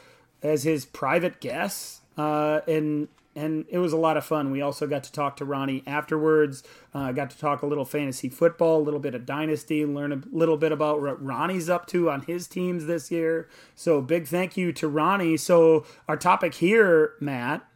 as 0.42 0.64
his 0.64 0.84
private 0.84 1.40
guests, 1.40 2.00
uh, 2.16 2.60
and 2.66 3.08
and 3.34 3.64
it 3.70 3.78
was 3.78 3.92
a 3.92 3.96
lot 3.96 4.16
of 4.16 4.24
fun. 4.24 4.50
We 4.50 4.60
also 4.60 4.86
got 4.86 5.04
to 5.04 5.12
talk 5.12 5.36
to 5.36 5.44
Ronnie 5.44 5.82
afterwards. 5.86 6.62
Uh, 6.92 7.12
got 7.12 7.30
to 7.30 7.38
talk 7.38 7.62
a 7.62 7.66
little 7.66 7.86
fantasy 7.86 8.28
football, 8.28 8.78
a 8.80 8.84
little 8.84 9.00
bit 9.00 9.14
of 9.14 9.24
dynasty, 9.24 9.86
learn 9.86 10.12
a 10.12 10.20
little 10.30 10.58
bit 10.58 10.70
about 10.70 11.00
what 11.00 11.22
Ronnie's 11.24 11.70
up 11.70 11.86
to 11.88 12.10
on 12.10 12.22
his 12.22 12.46
teams 12.46 12.84
this 12.84 13.10
year. 13.10 13.48
So 13.74 14.02
big 14.02 14.26
thank 14.26 14.56
you 14.56 14.72
to 14.74 14.86
Ronnie. 14.86 15.38
So 15.38 15.86
our 16.06 16.16
topic 16.16 16.54
here, 16.54 17.14
Matt, 17.20 17.66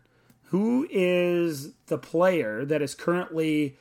who 0.51 0.87
is 0.91 1.73
the 1.87 1.99
player 1.99 2.65
that 2.67 2.83
is 2.83 2.95
currently 2.95 3.79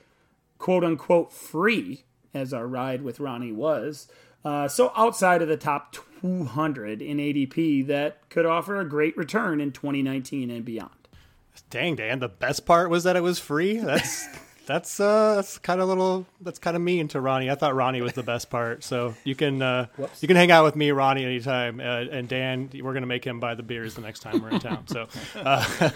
quote 0.58 0.84
unquote 0.86 1.34
free, 1.34 2.06
as 2.34 2.54
our 2.54 2.68
ride 2.68 3.02
with 3.02 3.20
Ronnie 3.20 3.52
was, 3.52 4.08
uh, 4.46 4.68
so 4.68 4.94
outside 4.96 5.42
of 5.42 5.48
the 5.48 5.58
top 5.58 5.96
200 6.26 7.02
in 7.02 7.18
ADP, 7.18 7.86
that 7.88 8.30
could 8.30 8.46
offer 8.46 8.80
a 8.80 8.88
great 8.88 9.16
return 9.16 9.62
in 9.62 9.72
2019 9.72 10.50
and 10.50 10.66
beyond. 10.66 10.90
Dang, 11.70 11.96
Dan! 11.96 12.20
The 12.20 12.30
best 12.30 12.66
part 12.66 12.90
was 12.90 13.04
that 13.04 13.16
it 13.16 13.22
was 13.22 13.40
free. 13.40 13.78
That's 13.78 14.28
that's 14.66 15.00
uh 15.00 15.36
that's 15.36 15.58
kind 15.58 15.82
of 15.82 15.88
little 15.88 16.26
that's 16.42 16.60
kind 16.60 16.76
of 16.76 16.82
mean 16.82 17.08
to 17.10 17.22
Ronnie. 17.22 17.50
I 17.50 17.56
thought 17.56 17.76
Ronnie 17.76 18.02
was 18.02 18.14
the 18.14 18.24
best 18.24 18.50
part. 18.50 18.84
So 18.84 19.16
you 19.24 19.36
can 19.36 19.62
uh, 19.62 19.88
you 20.22 20.28
can 20.28 20.38
hang 20.38 20.52
out 20.52 20.64
with 20.64 20.76
me, 20.76 20.92
Ronnie, 20.92 21.26
anytime. 21.26 21.80
Uh, 21.80 22.06
and 22.12 22.28
Dan, 22.28 22.70
we're 22.82 22.94
gonna 22.94 23.06
make 23.06 23.26
him 23.26 23.40
buy 23.40 23.56
the 23.56 23.64
beers 23.64 23.96
the 23.96 24.02
next 24.02 24.20
time 24.20 24.42
we're 24.42 24.50
in 24.50 24.60
town. 24.60 24.88
So 24.88 25.08
uh, 25.36 25.92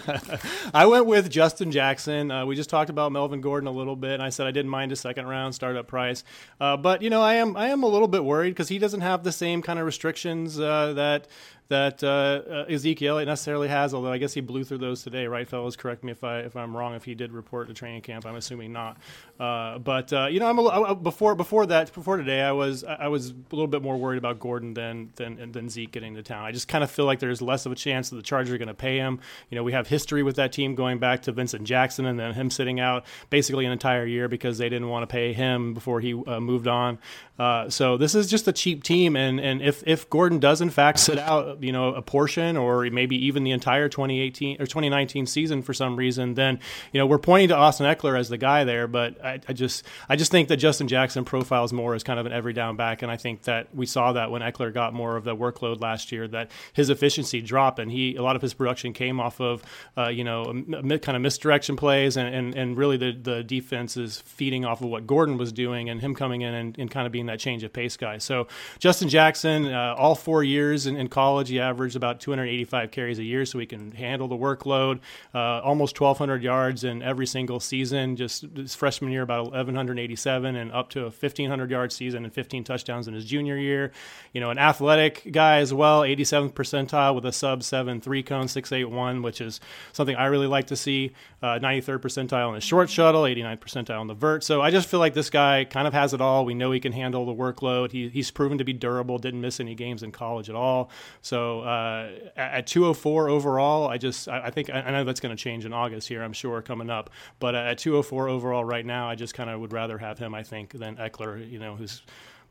I 0.74 0.86
went 0.86 1.06
with 1.06 1.30
Justin 1.30 1.72
Jackson. 1.72 2.30
Uh, 2.30 2.46
we 2.46 2.56
just 2.56 2.70
talked 2.70 2.90
about 2.90 3.12
Melvin 3.12 3.40
Gordon 3.40 3.66
a 3.66 3.72
little 3.72 3.96
bit, 3.96 4.12
and 4.12 4.22
I 4.22 4.30
said 4.30 4.46
I 4.46 4.50
didn't 4.50 4.70
mind 4.70 4.92
a 4.92 4.96
second 4.96 5.26
round 5.26 5.54
startup 5.54 5.86
price. 5.86 6.24
Uh, 6.60 6.76
but 6.76 7.02
you 7.02 7.10
know, 7.10 7.22
I 7.22 7.34
am 7.34 7.56
I 7.56 7.68
am 7.68 7.82
a 7.82 7.88
little 7.88 8.08
bit 8.08 8.24
worried 8.24 8.50
because 8.50 8.68
he 8.68 8.78
doesn't 8.78 9.00
have 9.02 9.24
the 9.24 9.32
same 9.32 9.62
kind 9.62 9.78
of 9.78 9.86
restrictions 9.86 10.58
uh, 10.58 10.92
that 10.94 11.28
that 11.70 12.04
uh, 12.04 12.42
uh, 12.48 12.64
Ezekiel 12.68 13.24
necessarily 13.24 13.68
has. 13.68 13.94
Although 13.94 14.12
I 14.12 14.18
guess 14.18 14.34
he 14.34 14.40
blew 14.40 14.64
through 14.64 14.78
those 14.78 15.02
today, 15.02 15.26
right, 15.26 15.48
fellas? 15.48 15.76
Correct 15.76 16.04
me 16.04 16.12
if 16.12 16.22
I 16.22 16.40
if 16.40 16.56
I'm 16.56 16.76
wrong. 16.76 16.94
If 16.94 17.04
he 17.04 17.14
did 17.14 17.32
report 17.32 17.68
to 17.68 17.74
training 17.74 18.02
camp, 18.02 18.26
I'm 18.26 18.36
assuming 18.36 18.72
not. 18.72 18.98
Uh, 19.38 19.78
but 19.78 20.12
uh, 20.12 20.26
you 20.26 20.40
know, 20.40 20.48
I'm 20.48 20.58
a, 20.58 20.66
I, 20.66 20.94
before 20.94 21.34
before 21.34 21.66
that 21.66 21.92
before 21.94 22.16
today, 22.16 22.42
I 22.42 22.52
was 22.52 22.84
I 22.84 23.08
was 23.08 23.30
a 23.30 23.34
little 23.52 23.68
bit 23.68 23.82
more 23.82 23.96
worried 23.96 24.18
about 24.18 24.38
Gordon 24.40 24.74
than 24.74 25.10
than 25.16 25.52
than 25.52 25.68
Zeke 25.70 25.92
getting 25.92 26.14
to 26.16 26.22
town. 26.22 26.44
I 26.44 26.52
just 26.52 26.68
kind 26.68 26.84
of 26.84 26.90
feel 26.90 27.06
like 27.06 27.20
there's 27.20 27.40
less 27.40 27.64
of 27.66 27.72
a 27.72 27.76
chance 27.76 28.10
that 28.10 28.16
the 28.16 28.22
Chargers 28.22 28.52
are 28.52 28.58
going 28.58 28.68
to 28.68 28.74
pay 28.74 28.98
him. 28.98 29.20
You 29.48 29.56
know, 29.56 29.62
we 29.62 29.72
have 29.72 29.86
history 29.86 30.22
with 30.22 30.36
that 30.36 30.52
team 30.52 30.74
going 30.74 30.98
back 30.98 31.22
to 31.22 31.32
Vincent 31.32 31.64
Jackson 31.64 32.04
and 32.04 32.18
then 32.18 32.34
him 32.34 32.50
sitting 32.50 32.80
out 32.80 33.06
basically 33.30 33.64
an 33.64 33.72
entire 33.72 34.04
year 34.04 34.28
because 34.28 34.58
they 34.58 34.68
didn't 34.68 34.88
want 34.88 35.08
to 35.08 35.12
pay 35.12 35.32
him 35.32 35.72
before 35.72 36.00
he 36.00 36.20
uh, 36.26 36.40
moved 36.40 36.66
on. 36.66 36.98
Uh, 37.38 37.70
so 37.70 37.96
this 37.96 38.14
is 38.14 38.26
just 38.26 38.46
a 38.48 38.52
cheap 38.52 38.82
team, 38.82 39.16
and 39.16 39.40
and 39.40 39.62
if 39.62 39.82
if 39.86 40.10
Gordon 40.10 40.40
does 40.40 40.60
in 40.60 40.68
fact 40.68 40.98
sit 40.98 41.18
out, 41.18 41.59
you 41.60 41.72
know, 41.72 41.94
a 41.94 42.02
portion 42.02 42.56
or 42.56 42.84
maybe 42.90 43.16
even 43.26 43.44
the 43.44 43.50
entire 43.50 43.88
2018 43.88 44.56
or 44.60 44.66
2019 44.66 45.26
season 45.26 45.62
for 45.62 45.74
some 45.74 45.96
reason, 45.96 46.34
then 46.34 46.58
you 46.92 46.98
know 46.98 47.06
we're 47.06 47.18
pointing 47.18 47.48
to 47.48 47.56
Austin 47.56 47.86
Ekeler 47.86 48.18
as 48.18 48.28
the 48.28 48.38
guy 48.38 48.64
there. 48.64 48.86
But 48.86 49.24
I, 49.24 49.40
I 49.48 49.52
just 49.52 49.84
I 50.08 50.16
just 50.16 50.30
think 50.30 50.48
that 50.48 50.56
Justin 50.56 50.88
Jackson 50.88 51.24
profiles 51.24 51.72
more 51.72 51.94
as 51.94 52.02
kind 52.02 52.18
of 52.18 52.26
an 52.26 52.32
every 52.32 52.52
down 52.52 52.76
back, 52.76 53.02
and 53.02 53.10
I 53.10 53.16
think 53.16 53.42
that 53.42 53.74
we 53.74 53.86
saw 53.86 54.12
that 54.12 54.30
when 54.30 54.42
Ekeler 54.42 54.72
got 54.72 54.94
more 54.94 55.16
of 55.16 55.24
the 55.24 55.36
workload 55.36 55.80
last 55.80 56.12
year, 56.12 56.26
that 56.28 56.50
his 56.72 56.90
efficiency 56.90 57.40
dropped, 57.40 57.78
and 57.78 57.90
he 57.90 58.16
a 58.16 58.22
lot 58.22 58.36
of 58.36 58.42
his 58.42 58.54
production 58.54 58.92
came 58.92 59.20
off 59.20 59.40
of 59.40 59.62
uh, 59.96 60.08
you 60.08 60.24
know 60.24 60.44
kind 60.44 61.16
of 61.16 61.22
misdirection 61.22 61.76
plays, 61.76 62.16
and, 62.16 62.34
and, 62.34 62.54
and 62.54 62.76
really 62.76 62.96
the 62.96 63.12
the 63.12 63.42
defense 63.42 63.96
is 63.96 64.20
feeding 64.20 64.64
off 64.64 64.80
of 64.80 64.88
what 64.88 65.06
Gordon 65.06 65.36
was 65.36 65.52
doing, 65.52 65.88
and 65.88 66.00
him 66.00 66.14
coming 66.14 66.42
in 66.42 66.54
and, 66.54 66.78
and 66.78 66.90
kind 66.90 67.06
of 67.06 67.12
being 67.12 67.26
that 67.26 67.38
change 67.38 67.62
of 67.62 67.72
pace 67.72 67.96
guy. 67.96 68.18
So 68.18 68.48
Justin 68.78 69.08
Jackson, 69.08 69.66
uh, 69.66 69.94
all 69.98 70.14
four 70.14 70.42
years 70.44 70.86
in, 70.86 70.96
in 70.96 71.08
college, 71.08 71.49
he 71.50 71.60
averaged 71.60 71.96
about 71.96 72.20
285 72.20 72.90
carries 72.90 73.18
a 73.18 73.24
year, 73.24 73.44
so 73.44 73.58
he 73.58 73.66
can 73.66 73.92
handle 73.92 74.28
the 74.28 74.36
workload. 74.36 75.00
Uh, 75.34 75.60
almost 75.60 76.00
1,200 76.00 76.42
yards 76.42 76.84
in 76.84 77.02
every 77.02 77.26
single 77.26 77.60
season. 77.60 78.16
Just 78.16 78.46
his 78.56 78.74
freshman 78.74 79.12
year, 79.12 79.22
about 79.22 79.52
1,187, 79.52 80.56
and 80.56 80.72
up 80.72 80.90
to 80.90 81.00
a 81.00 81.10
1,500 81.10 81.70
yard 81.70 81.92
season 81.92 82.24
and 82.24 82.32
15 82.32 82.64
touchdowns 82.64 83.08
in 83.08 83.14
his 83.14 83.24
junior 83.24 83.56
year. 83.56 83.92
You 84.32 84.40
know, 84.40 84.50
an 84.50 84.58
athletic 84.58 85.30
guy 85.30 85.58
as 85.58 85.74
well, 85.74 86.02
87th 86.02 86.52
percentile 86.52 87.14
with 87.14 87.26
a 87.26 87.32
sub 87.32 87.62
seven 87.62 88.00
three 88.00 88.22
cone 88.22 88.48
681, 88.48 89.22
which 89.22 89.40
is 89.40 89.60
something 89.92 90.16
I 90.16 90.26
really 90.26 90.46
like 90.46 90.68
to 90.68 90.76
see. 90.76 91.12
Uh, 91.42 91.58
93rd 91.58 91.98
percentile 91.98 92.48
in 92.48 92.54
the 92.54 92.60
short 92.60 92.90
shuttle, 92.90 93.22
89th 93.22 93.58
percentile 93.58 94.00
in 94.02 94.06
the 94.06 94.14
vert. 94.14 94.44
So 94.44 94.60
I 94.60 94.70
just 94.70 94.88
feel 94.88 95.00
like 95.00 95.14
this 95.14 95.30
guy 95.30 95.64
kind 95.64 95.86
of 95.86 95.94
has 95.94 96.12
it 96.12 96.20
all. 96.20 96.44
We 96.44 96.54
know 96.54 96.70
he 96.70 96.80
can 96.80 96.92
handle 96.92 97.24
the 97.24 97.34
workload. 97.34 97.90
He, 97.92 98.08
he's 98.08 98.30
proven 98.30 98.58
to 98.58 98.64
be 98.64 98.72
durable. 98.72 99.18
Didn't 99.18 99.40
miss 99.40 99.58
any 99.58 99.74
games 99.74 100.02
in 100.02 100.12
college 100.12 100.48
at 100.48 100.54
all. 100.54 100.90
So 101.22 101.39
uh, 101.60 102.10
at 102.36 102.66
204 102.66 103.28
overall, 103.28 103.88
I 103.88 103.98
just 103.98 104.28
I, 104.28 104.46
I 104.46 104.50
think 104.50 104.70
I 104.70 104.90
know 104.90 105.04
that's 105.04 105.20
going 105.20 105.34
to 105.34 105.42
change 105.42 105.64
in 105.64 105.72
August 105.72 106.08
here. 106.08 106.22
I'm 106.22 106.32
sure 106.32 106.62
coming 106.62 106.90
up, 106.90 107.10
but 107.38 107.54
at 107.54 107.78
204 107.78 108.28
overall 108.28 108.64
right 108.64 108.86
now, 108.86 109.08
I 109.08 109.14
just 109.14 109.34
kind 109.34 109.50
of 109.50 109.60
would 109.60 109.72
rather 109.72 109.98
have 109.98 110.18
him. 110.18 110.34
I 110.34 110.42
think 110.42 110.72
than 110.72 110.96
Ekeler. 110.96 111.50
You 111.50 111.58
know, 111.58 111.76
who's 111.76 112.02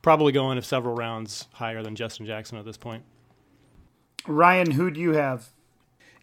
probably 0.02 0.32
going 0.32 0.62
several 0.62 0.96
rounds 0.96 1.48
higher 1.54 1.84
than 1.84 1.96
Justin 1.96 2.26
Jackson 2.26 2.58
at 2.58 2.66
this 2.66 2.78
point. 2.78 3.04
Ryan, 4.28 4.72
who 4.72 4.92
do 4.92 5.00
you 5.00 5.14
have? 5.14 5.50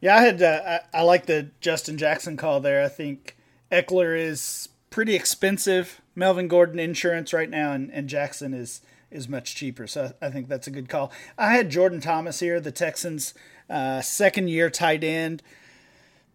Yeah, 0.00 0.16
I 0.16 0.20
had 0.20 0.42
uh, 0.42 0.80
I, 0.92 0.98
I 0.98 1.02
like 1.02 1.26
the 1.26 1.50
Justin 1.60 1.98
Jackson 1.98 2.36
call 2.36 2.60
there. 2.60 2.84
I 2.84 2.88
think 2.88 3.36
Ekeler 3.72 4.18
is 4.18 4.68
pretty 4.90 5.14
expensive. 5.14 6.00
Melvin 6.14 6.48
Gordon 6.48 6.78
insurance 6.78 7.32
right 7.32 7.50
now, 7.50 7.72
and, 7.72 7.90
and 7.92 8.08
Jackson 8.08 8.54
is 8.54 8.80
is 9.16 9.28
much 9.28 9.54
cheaper. 9.54 9.86
So 9.86 10.12
I 10.20 10.30
think 10.30 10.48
that's 10.48 10.66
a 10.66 10.70
good 10.70 10.88
call. 10.88 11.10
I 11.36 11.52
had 11.52 11.70
Jordan 11.70 12.00
Thomas 12.00 12.40
here, 12.40 12.60
the 12.60 12.70
Texans' 12.70 13.34
uh, 13.68 14.00
second 14.02 14.48
year 14.48 14.70
tight 14.70 15.02
end. 15.02 15.42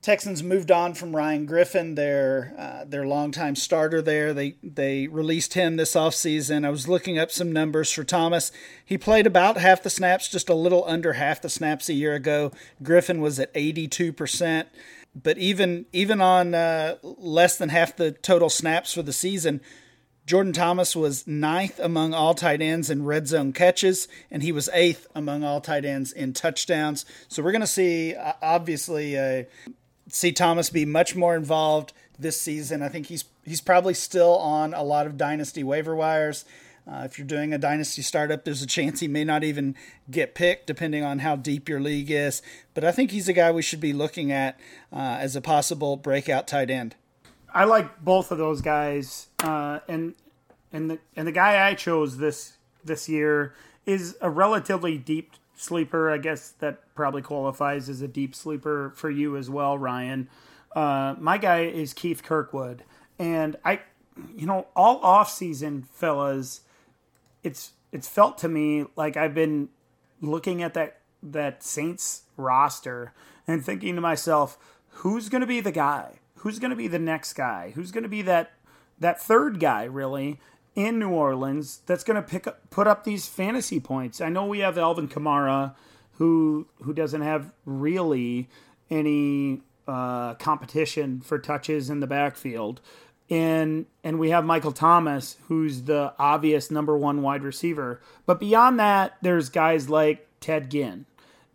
Texans 0.01 0.41
moved 0.41 0.71
on 0.71 0.95
from 0.95 1.15
Ryan 1.15 1.45
Griffin, 1.45 1.93
their 1.93 2.55
uh, 2.57 2.85
their 2.85 3.05
longtime 3.05 3.55
starter 3.55 4.01
there. 4.01 4.33
They 4.33 4.55
they 4.63 5.07
released 5.07 5.53
him 5.53 5.75
this 5.75 5.93
offseason. 5.93 6.65
I 6.65 6.71
was 6.71 6.87
looking 6.87 7.19
up 7.19 7.29
some 7.29 7.51
numbers 7.51 7.91
for 7.91 8.03
Thomas. 8.03 8.51
He 8.83 8.97
played 8.97 9.27
about 9.27 9.57
half 9.57 9.83
the 9.83 9.91
snaps, 9.91 10.27
just 10.27 10.49
a 10.49 10.55
little 10.55 10.83
under 10.87 11.13
half 11.13 11.39
the 11.39 11.49
snaps 11.49 11.87
a 11.87 11.93
year 11.93 12.15
ago. 12.15 12.51
Griffin 12.81 13.21
was 13.21 13.39
at 13.39 13.53
82%. 13.53 14.65
But 15.13 15.37
even 15.37 15.85
even 15.93 16.19
on 16.19 16.55
uh, 16.55 16.95
less 17.03 17.57
than 17.57 17.69
half 17.69 17.95
the 17.95 18.11
total 18.11 18.49
snaps 18.49 18.93
for 18.93 19.03
the 19.03 19.13
season, 19.13 19.61
Jordan 20.25 20.53
Thomas 20.53 20.95
was 20.95 21.27
ninth 21.27 21.79
among 21.79 22.13
all 22.13 22.33
tight 22.35 22.61
ends 22.61 22.89
in 22.89 23.03
red 23.03 23.27
zone 23.27 23.53
catches, 23.53 24.07
and 24.29 24.43
he 24.43 24.51
was 24.51 24.69
eighth 24.71 25.07
among 25.15 25.43
all 25.43 25.59
tight 25.59 25.83
ends 25.83 26.11
in 26.11 26.33
touchdowns. 26.33 27.05
So 27.27 27.41
we're 27.41 27.51
going 27.51 27.61
to 27.61 27.67
see, 27.67 28.15
uh, 28.15 28.33
obviously, 28.41 29.17
uh, 29.17 29.43
see 30.09 30.31
Thomas 30.31 30.69
be 30.69 30.85
much 30.85 31.15
more 31.15 31.35
involved 31.35 31.93
this 32.19 32.39
season. 32.39 32.81
I 32.81 32.89
think 32.89 33.07
he's 33.07 33.25
he's 33.45 33.61
probably 33.61 33.95
still 33.95 34.37
on 34.37 34.73
a 34.73 34.83
lot 34.83 35.07
of 35.07 35.17
dynasty 35.17 35.63
waiver 35.63 35.95
wires. 35.95 36.45
Uh, 36.89 37.03
if 37.05 37.17
you're 37.17 37.27
doing 37.27 37.53
a 37.53 37.57
dynasty 37.57 38.01
startup, 38.01 38.43
there's 38.43 38.63
a 38.63 38.67
chance 38.67 38.99
he 38.99 39.07
may 39.07 39.23
not 39.23 39.43
even 39.43 39.75
get 40.09 40.33
picked, 40.33 40.65
depending 40.65 41.03
on 41.03 41.19
how 41.19 41.35
deep 41.35 41.69
your 41.69 41.79
league 41.79 42.09
is. 42.09 42.41
But 42.73 42.83
I 42.83 42.91
think 42.91 43.11
he's 43.11 43.27
a 43.27 43.33
guy 43.33 43.51
we 43.51 43.61
should 43.61 43.79
be 43.79 43.93
looking 43.93 44.31
at 44.31 44.59
uh, 44.91 45.17
as 45.19 45.35
a 45.35 45.41
possible 45.41 45.95
breakout 45.95 46.47
tight 46.47 46.69
end. 46.71 46.95
I 47.53 47.65
like 47.65 48.03
both 48.03 48.31
of 48.31 48.37
those 48.37 48.61
guys, 48.61 49.27
uh, 49.43 49.79
and 49.87 50.15
and 50.71 50.89
the 50.89 50.99
and 51.15 51.27
the 51.27 51.31
guy 51.31 51.67
I 51.67 51.73
chose 51.73 52.17
this 52.17 52.53
this 52.83 53.09
year 53.09 53.53
is 53.85 54.15
a 54.21 54.29
relatively 54.29 54.97
deep 54.97 55.33
sleeper. 55.55 56.09
I 56.09 56.17
guess 56.17 56.51
that 56.59 56.79
probably 56.95 57.21
qualifies 57.21 57.89
as 57.89 58.01
a 58.01 58.07
deep 58.07 58.35
sleeper 58.35 58.93
for 58.95 59.09
you 59.09 59.35
as 59.35 59.49
well, 59.49 59.77
Ryan. 59.77 60.29
Uh, 60.75 61.15
my 61.19 61.37
guy 61.37 61.63
is 61.63 61.93
Keith 61.93 62.23
Kirkwood, 62.23 62.83
and 63.19 63.57
I, 63.65 63.81
you 64.35 64.45
know, 64.45 64.67
all 64.75 64.99
off 64.99 65.29
season, 65.29 65.83
fellas, 65.91 66.61
it's 67.43 67.71
it's 67.91 68.07
felt 68.07 68.37
to 68.39 68.47
me 68.47 68.85
like 68.95 69.17
I've 69.17 69.33
been 69.35 69.69
looking 70.21 70.63
at 70.63 70.73
that 70.75 70.99
that 71.21 71.63
Saints 71.63 72.23
roster 72.37 73.13
and 73.45 73.63
thinking 73.63 73.95
to 73.95 74.01
myself, 74.01 74.57
who's 74.89 75.29
going 75.29 75.41
to 75.41 75.47
be 75.47 75.59
the 75.59 75.71
guy? 75.71 76.20
Who's 76.41 76.59
going 76.59 76.71
to 76.71 76.77
be 76.77 76.87
the 76.87 76.99
next 76.99 77.33
guy? 77.33 77.71
Who's 77.75 77.91
going 77.91 78.03
to 78.03 78.09
be 78.09 78.21
that 78.23 78.51
that 78.99 79.21
third 79.21 79.59
guy 79.59 79.83
really 79.85 80.39
in 80.75 80.99
New 80.99 81.09
Orleans 81.09 81.81
that's 81.85 82.03
going 82.03 82.15
to 82.15 82.27
pick 82.27 82.47
up 82.47 82.69
put 82.69 82.87
up 82.87 83.03
these 83.03 83.27
fantasy 83.27 83.79
points? 83.79 84.21
I 84.21 84.29
know 84.29 84.45
we 84.45 84.59
have 84.59 84.77
Alvin 84.77 85.07
Kamara 85.07 85.75
who 86.13 86.67
who 86.83 86.93
doesn't 86.93 87.21
have 87.21 87.53
really 87.65 88.49
any 88.89 89.61
uh, 89.87 90.35
competition 90.35 91.21
for 91.21 91.39
touches 91.39 91.89
in 91.89 91.99
the 91.99 92.07
backfield 92.07 92.81
and 93.31 93.85
and 94.03 94.19
we 94.19 94.29
have 94.31 94.43
Michael 94.43 94.73
Thomas, 94.73 95.37
who's 95.47 95.83
the 95.83 96.13
obvious 96.19 96.69
number 96.69 96.97
one 96.97 97.21
wide 97.21 97.43
receiver. 97.43 98.01
But 98.25 98.39
beyond 98.39 98.77
that, 98.79 99.13
there's 99.21 99.49
guys 99.49 99.89
like 99.89 100.27
Ted 100.41 100.69
Ginn 100.69 101.05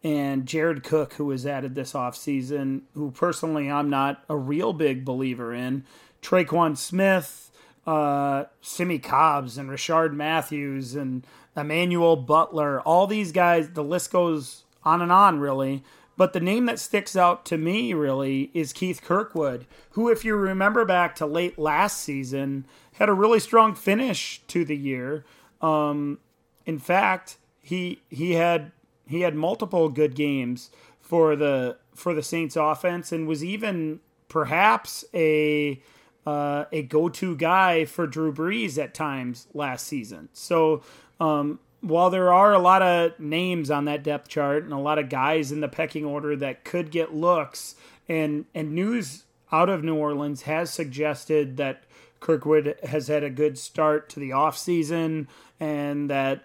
and 0.04 0.46
Jared 0.46 0.84
Cook, 0.84 1.14
who 1.14 1.26
was 1.26 1.46
added 1.46 1.74
this 1.74 1.92
offseason, 1.92 2.82
who 2.94 3.10
personally 3.10 3.70
I'm 3.70 3.90
not 3.90 4.24
a 4.28 4.36
real 4.36 4.72
big 4.72 5.04
believer 5.04 5.52
in. 5.52 5.84
Tre'Quan 6.22 6.76
Smith, 6.76 7.50
uh, 7.86 8.44
Simmie 8.60 8.98
Cobbs, 8.98 9.58
and 9.58 9.70
Rishard 9.70 10.12
Matthews, 10.12 10.94
and 10.94 11.26
Emmanuel 11.56 12.16
Butler. 12.16 12.80
All 12.82 13.06
these 13.06 13.32
guys, 13.32 13.70
the 13.70 13.84
list 13.84 14.12
goes 14.12 14.64
on 14.84 15.02
and 15.02 15.12
on, 15.12 15.40
really. 15.40 15.82
But 16.16 16.32
the 16.32 16.40
name 16.40 16.66
that 16.66 16.78
sticks 16.78 17.14
out 17.14 17.44
to 17.46 17.58
me 17.58 17.92
really 17.92 18.50
is 18.54 18.72
Keith 18.72 19.02
Kirkwood, 19.02 19.66
who, 19.90 20.08
if 20.08 20.24
you 20.24 20.34
remember 20.34 20.84
back 20.84 21.14
to 21.16 21.26
late 21.26 21.58
last 21.58 22.00
season, 22.00 22.66
had 22.94 23.08
a 23.08 23.14
really 23.14 23.40
strong 23.40 23.74
finish 23.74 24.40
to 24.48 24.64
the 24.64 24.76
year. 24.76 25.24
Um, 25.60 26.18
in 26.64 26.78
fact, 26.78 27.36
he 27.60 28.00
he 28.08 28.32
had 28.32 28.72
he 29.06 29.20
had 29.20 29.34
multiple 29.34 29.88
good 29.88 30.14
games 30.14 30.70
for 31.00 31.36
the 31.36 31.76
for 31.94 32.14
the 32.14 32.22
Saints 32.22 32.56
offense 32.56 33.12
and 33.12 33.26
was 33.26 33.44
even 33.44 34.00
perhaps 34.28 35.04
a 35.14 35.80
uh, 36.26 36.64
a 36.72 36.82
go-to 36.82 37.36
guy 37.36 37.84
for 37.84 38.06
Drew 38.06 38.32
Brees 38.32 38.82
at 38.82 38.92
times 38.92 39.46
last 39.54 39.86
season. 39.86 40.28
So 40.32 40.82
um, 41.20 41.60
while 41.80 42.10
there 42.10 42.32
are 42.32 42.52
a 42.52 42.58
lot 42.58 42.82
of 42.82 43.18
names 43.20 43.70
on 43.70 43.84
that 43.84 44.02
depth 44.02 44.28
chart 44.28 44.64
and 44.64 44.72
a 44.72 44.78
lot 44.78 44.98
of 44.98 45.08
guys 45.08 45.52
in 45.52 45.60
the 45.60 45.68
pecking 45.68 46.04
order 46.04 46.34
that 46.36 46.64
could 46.64 46.90
get 46.90 47.14
looks, 47.14 47.76
and 48.08 48.46
and 48.54 48.72
news 48.72 49.24
out 49.52 49.68
of 49.68 49.84
New 49.84 49.94
Orleans 49.94 50.42
has 50.42 50.70
suggested 50.70 51.56
that 51.56 51.84
Kirkwood 52.18 52.76
has 52.82 53.06
had 53.06 53.22
a 53.22 53.30
good 53.30 53.56
start 53.58 54.08
to 54.10 54.20
the 54.20 54.30
offseason 54.30 55.28
and 55.60 56.10
that 56.10 56.44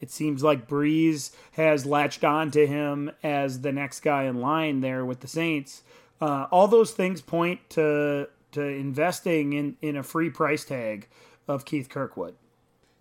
it 0.00 0.10
seems 0.10 0.42
like 0.42 0.68
Brees 0.68 1.30
has 1.52 1.86
latched 1.86 2.24
on 2.24 2.50
to 2.52 2.66
him 2.66 3.10
as 3.22 3.60
the 3.60 3.72
next 3.72 4.00
guy 4.00 4.24
in 4.24 4.40
line 4.40 4.80
there 4.80 5.04
with 5.04 5.20
the 5.20 5.28
Saints. 5.28 5.82
Uh, 6.20 6.46
all 6.50 6.68
those 6.68 6.92
things 6.92 7.20
point 7.20 7.60
to 7.70 8.28
to 8.52 8.62
investing 8.62 9.52
in, 9.52 9.76
in 9.82 9.96
a 9.96 10.02
free 10.02 10.30
price 10.30 10.64
tag 10.64 11.08
of 11.48 11.64
Keith 11.64 11.88
Kirkwood. 11.88 12.34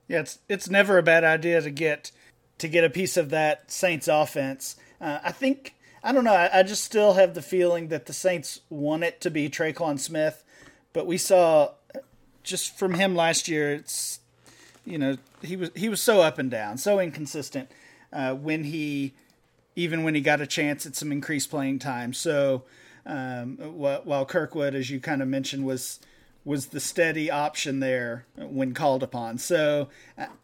Yeah, 0.08 0.21
it's 0.21 0.39
it's 0.49 0.69
never 0.69 0.97
a 0.97 1.03
bad 1.03 1.23
idea 1.23 1.62
to 1.62 1.69
get 1.69 2.12
to 2.58 2.67
get 2.67 2.84
a 2.84 2.89
piece 2.89 3.17
of 3.17 3.29
that 3.29 3.71
Saints 3.71 4.08
offense. 4.08 4.75
Uh, 4.99 5.19
I 5.23 5.32
think 5.32 5.75
I 6.03 6.12
don't 6.12 6.23
know. 6.23 6.34
I, 6.34 6.60
I, 6.60 6.63
just 6.63 6.84
still 6.84 7.13
have 7.13 7.34
the 7.34 7.41
feeling 7.41 7.88
that 7.88 8.08
the 8.08 8.13
Saints 8.13 8.62
want 8.69 9.03
it 9.03 9.21
to 9.21 9.32
be 9.32 9.49
Tre'Quan 9.49 9.99
Smith, 9.99 10.43
but 10.91 11.08
we 11.08 11.17
saw 11.17 11.71
just 12.43 12.77
from 12.77 12.95
him 12.95 13.15
last 13.15 13.47
year. 13.47 13.73
It's 13.73 14.19
you 14.85 14.97
know 14.97 15.17
he 15.41 15.55
was 15.55 15.71
he 15.75 15.89
was 15.89 16.01
so 16.01 16.21
up 16.21 16.37
and 16.37 16.49
down, 16.51 16.77
so 16.77 16.99
inconsistent. 16.99 17.69
Uh, 18.11 18.33
when 18.33 18.65
he 18.65 19.13
even 19.75 20.03
when 20.03 20.15
he 20.15 20.21
got 20.21 20.41
a 20.41 20.47
chance 20.47 20.85
at 20.85 20.95
some 20.95 21.11
increased 21.11 21.49
playing 21.49 21.79
time. 21.79 22.13
So 22.13 22.63
um, 23.05 23.57
while 23.57 24.25
Kirkwood, 24.25 24.75
as 24.75 24.89
you 24.89 24.99
kind 24.99 25.21
of 25.21 25.27
mentioned, 25.27 25.65
was 25.65 25.99
was 26.45 26.67
the 26.67 26.79
steady 26.79 27.31
option 27.31 27.79
there 27.79 28.25
when 28.35 28.73
called 28.73 29.01
upon. 29.01 29.37
So 29.37 29.87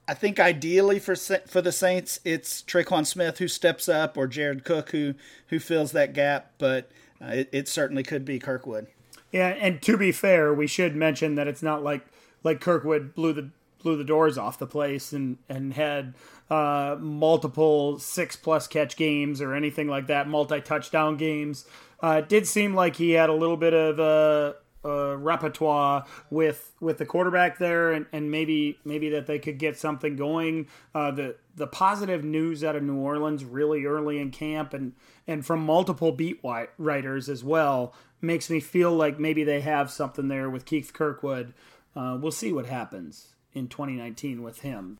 I 0.08 0.13
think 0.13 0.39
ideally 0.39 0.99
for 0.99 1.15
for 1.15 1.62
the 1.62 1.71
Saints, 1.71 2.19
it's 2.23 2.62
Tre'Quan 2.63 3.06
Smith 3.06 3.38
who 3.39 3.47
steps 3.47 3.89
up 3.89 4.17
or 4.17 4.28
Jared 4.28 4.63
Cook 4.63 4.91
who 4.91 5.15
who 5.47 5.60
fills 5.60 5.91
that 5.91 6.13
gap, 6.13 6.54
but 6.58 6.89
uh, 7.21 7.28
it, 7.28 7.49
it 7.52 7.67
certainly 7.67 8.04
could 8.04 8.25
be 8.25 8.39
Kirkwood. 8.39 8.88
Yeah, 9.32 9.49
and 9.49 9.82
to 9.84 9.97
be 9.97 10.12
fair, 10.12 10.54
we 10.54 10.67
should 10.67 10.95
mention 10.95 11.36
that 11.36 11.47
it's 11.47 11.63
not 11.63 11.84
like 11.84 12.06
like 12.43 12.62
Kirkwood 12.62 13.13
blew 13.13 13.34
the 13.34 13.49
blew 13.80 13.98
the 13.98 14.04
doors 14.04 14.38
off 14.38 14.60
the 14.60 14.68
place 14.68 15.13
and 15.13 15.38
and 15.48 15.74
had 15.74 16.13
uh, 16.50 16.98
multiple 17.00 18.00
six 18.00 18.36
plus 18.36 18.68
catch 18.68 18.96
games 18.96 19.42
or 19.42 19.54
anything 19.54 19.88
like 19.88 20.08
that, 20.08 20.28
multi 20.28 20.62
touchdown 20.62 21.18
games. 21.18 21.65
Uh, 22.02 22.22
it 22.24 22.30
did 22.30 22.48
seem 22.48 22.74
like 22.74 22.96
he 22.96 23.12
had 23.12 23.30
a 23.30 23.34
little 23.34 23.58
bit 23.58 23.74
of 23.74 24.00
a 24.00 24.56
uh, 24.84 25.18
repertoire 25.18 26.06
with 26.30 26.72
with 26.80 26.98
the 26.98 27.06
quarterback 27.06 27.58
there, 27.58 27.92
and, 27.92 28.06
and 28.12 28.32
maybe 28.32 28.80
maybe 28.86 29.10
that 29.10 29.28
they 29.28 29.39
could 29.39 29.58
get 29.58 29.78
something 29.78 30.15
going. 30.15 30.68
Uh, 30.96 31.12
the 31.12 31.36
the 31.56 31.68
positive 31.68 32.24
news 32.24 32.63
out 32.63 32.76
of 32.76 32.84
New 32.84 32.98
Orleans 32.98 33.44
really 33.44 33.86
early 33.86 34.20
in 34.20 34.32
camp, 34.32 34.74
and 34.74 34.94
and 35.28 35.46
from 35.46 35.65
multiple 35.65 36.12
beat 36.12 36.42
writers 36.78 37.30
as 37.30 37.44
well, 37.44 37.94
makes 38.22 38.50
me 38.50 38.60
feel 38.60 38.92
like 38.92 39.20
maybe 39.20 39.44
they 39.44 39.62
have 39.62 39.92
something 39.92 40.30
there 40.30 40.50
with 40.50 40.65
Keith 40.65 40.94
Kirkwood. 40.94 41.54
Uh, 41.96 42.18
we'll 42.20 42.32
see 42.32 42.54
what 42.54 42.68
happens 42.68 43.34
in 43.54 43.68
2019 43.68 44.42
with 44.42 44.62
him. 44.62 45.00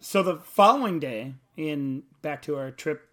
So 0.00 0.22
the 0.22 0.36
following 0.36 0.98
day, 0.98 1.34
in 1.56 2.02
back 2.22 2.42
to 2.42 2.56
our 2.56 2.70
trip 2.70 3.08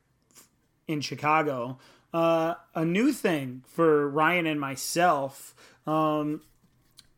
in 0.88 1.02
Chicago, 1.02 1.78
uh, 2.13 2.56
a 2.74 2.84
new 2.84 3.13
thing 3.13 3.63
for 3.68 4.10
Ryan 4.10 4.48
and 4.48 4.60
myself 4.60 5.54
um, 5.86 6.42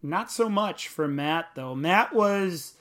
not 0.03 0.31
so 0.31 0.49
much 0.49 0.87
for 0.87 1.07
Matt 1.07 1.49
though. 1.55 1.75
Matt 1.75 2.13
was 2.13 2.73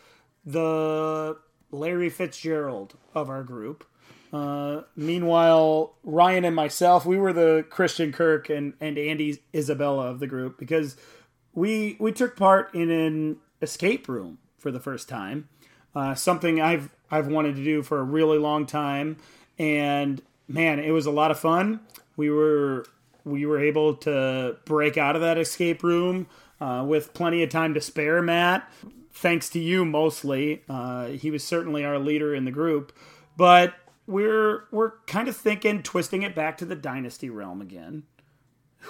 the 0.44 1.36
Larry 1.70 2.10
Fitzgerald 2.10 2.96
of 3.14 3.28
our 3.28 3.42
group. 3.42 3.84
Uh, 4.32 4.82
meanwhile, 4.94 5.96
Ryan 6.04 6.44
and 6.44 6.56
myself, 6.56 7.04
we 7.04 7.18
were 7.18 7.32
the 7.32 7.64
Christian 7.68 8.12
Kirk 8.12 8.48
and, 8.48 8.74
and 8.80 8.96
Andy 8.96 9.42
Isabella 9.54 10.06
of 10.06 10.20
the 10.20 10.28
group 10.28 10.58
because 10.58 10.96
we 11.52 11.96
we 11.98 12.12
took 12.12 12.36
part 12.36 12.72
in 12.74 12.90
an 12.90 13.36
escape 13.60 14.08
room 14.08 14.38
for 14.60 14.70
the 14.70 14.80
first 14.80 15.08
time. 15.08 15.48
Uh, 15.94 16.14
something 16.14 16.60
I've 16.60 16.90
I've 17.10 17.26
wanted 17.26 17.56
to 17.56 17.64
do 17.64 17.82
for 17.82 17.98
a 17.98 18.04
really 18.04 18.38
long 18.38 18.66
time, 18.66 19.16
and 19.58 20.22
man, 20.46 20.78
it 20.78 20.92
was 20.92 21.06
a 21.06 21.10
lot 21.10 21.32
of 21.32 21.38
fun. 21.38 21.80
We 22.16 22.30
were 22.30 22.86
we 23.24 23.46
were 23.46 23.58
able 23.58 23.96
to 23.96 24.56
break 24.64 24.96
out 24.96 25.16
of 25.16 25.22
that 25.22 25.38
escape 25.38 25.82
room 25.82 26.28
uh, 26.60 26.84
with 26.86 27.12
plenty 27.14 27.42
of 27.42 27.50
time 27.50 27.74
to 27.74 27.80
spare, 27.80 28.22
Matt. 28.22 28.70
Thanks 29.12 29.48
to 29.50 29.58
you 29.58 29.84
mostly. 29.84 30.62
Uh, 30.68 31.06
he 31.08 31.30
was 31.30 31.42
certainly 31.42 31.84
our 31.84 31.98
leader 31.98 32.34
in 32.34 32.44
the 32.44 32.50
group, 32.50 32.92
but 33.36 33.74
we're 34.06 34.64
we're 34.70 34.92
kind 35.06 35.28
of 35.28 35.36
thinking 35.36 35.82
twisting 35.82 36.22
it 36.22 36.34
back 36.34 36.58
to 36.58 36.64
the 36.64 36.76
dynasty 36.76 37.30
realm 37.30 37.60
again. 37.60 38.04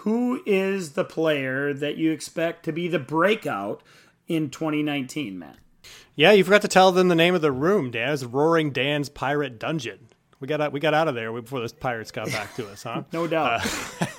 Who 0.05 0.43
is 0.47 0.93
the 0.93 1.05
player 1.05 1.75
that 1.75 1.97
you 1.97 2.13
expect 2.13 2.65
to 2.65 2.73
be 2.73 2.87
the 2.89 3.01
breakout 3.01 3.83
in 4.31 4.49
2019, 4.49 5.39
Matt? 5.39 5.57
Yeah, 6.15 6.31
you 6.31 6.45
forgot 6.45 6.63
to 6.63 6.69
tell 6.69 6.93
them 6.93 7.09
the 7.09 7.15
name 7.17 7.35
of 7.35 7.43
the 7.43 7.51
room, 7.51 7.91
Dan. 7.91 8.13
It's 8.13 8.23
Roaring 8.23 8.71
Dan's 8.71 9.09
Pirate 9.09 9.59
Dungeon. 9.59 10.09
We 10.39 10.47
got 10.47 10.61
out, 10.61 10.73
we 10.73 10.81
got 10.81 10.95
out 10.95 11.09
of 11.09 11.15
there 11.15 11.33
before 11.33 11.61
the 11.61 11.69
pirates 11.75 12.13
got 12.13 12.31
back 12.31 12.55
to 12.55 12.67
us, 12.69 12.85
huh? 12.85 13.03
no 13.13 13.27
doubt. 13.27 13.67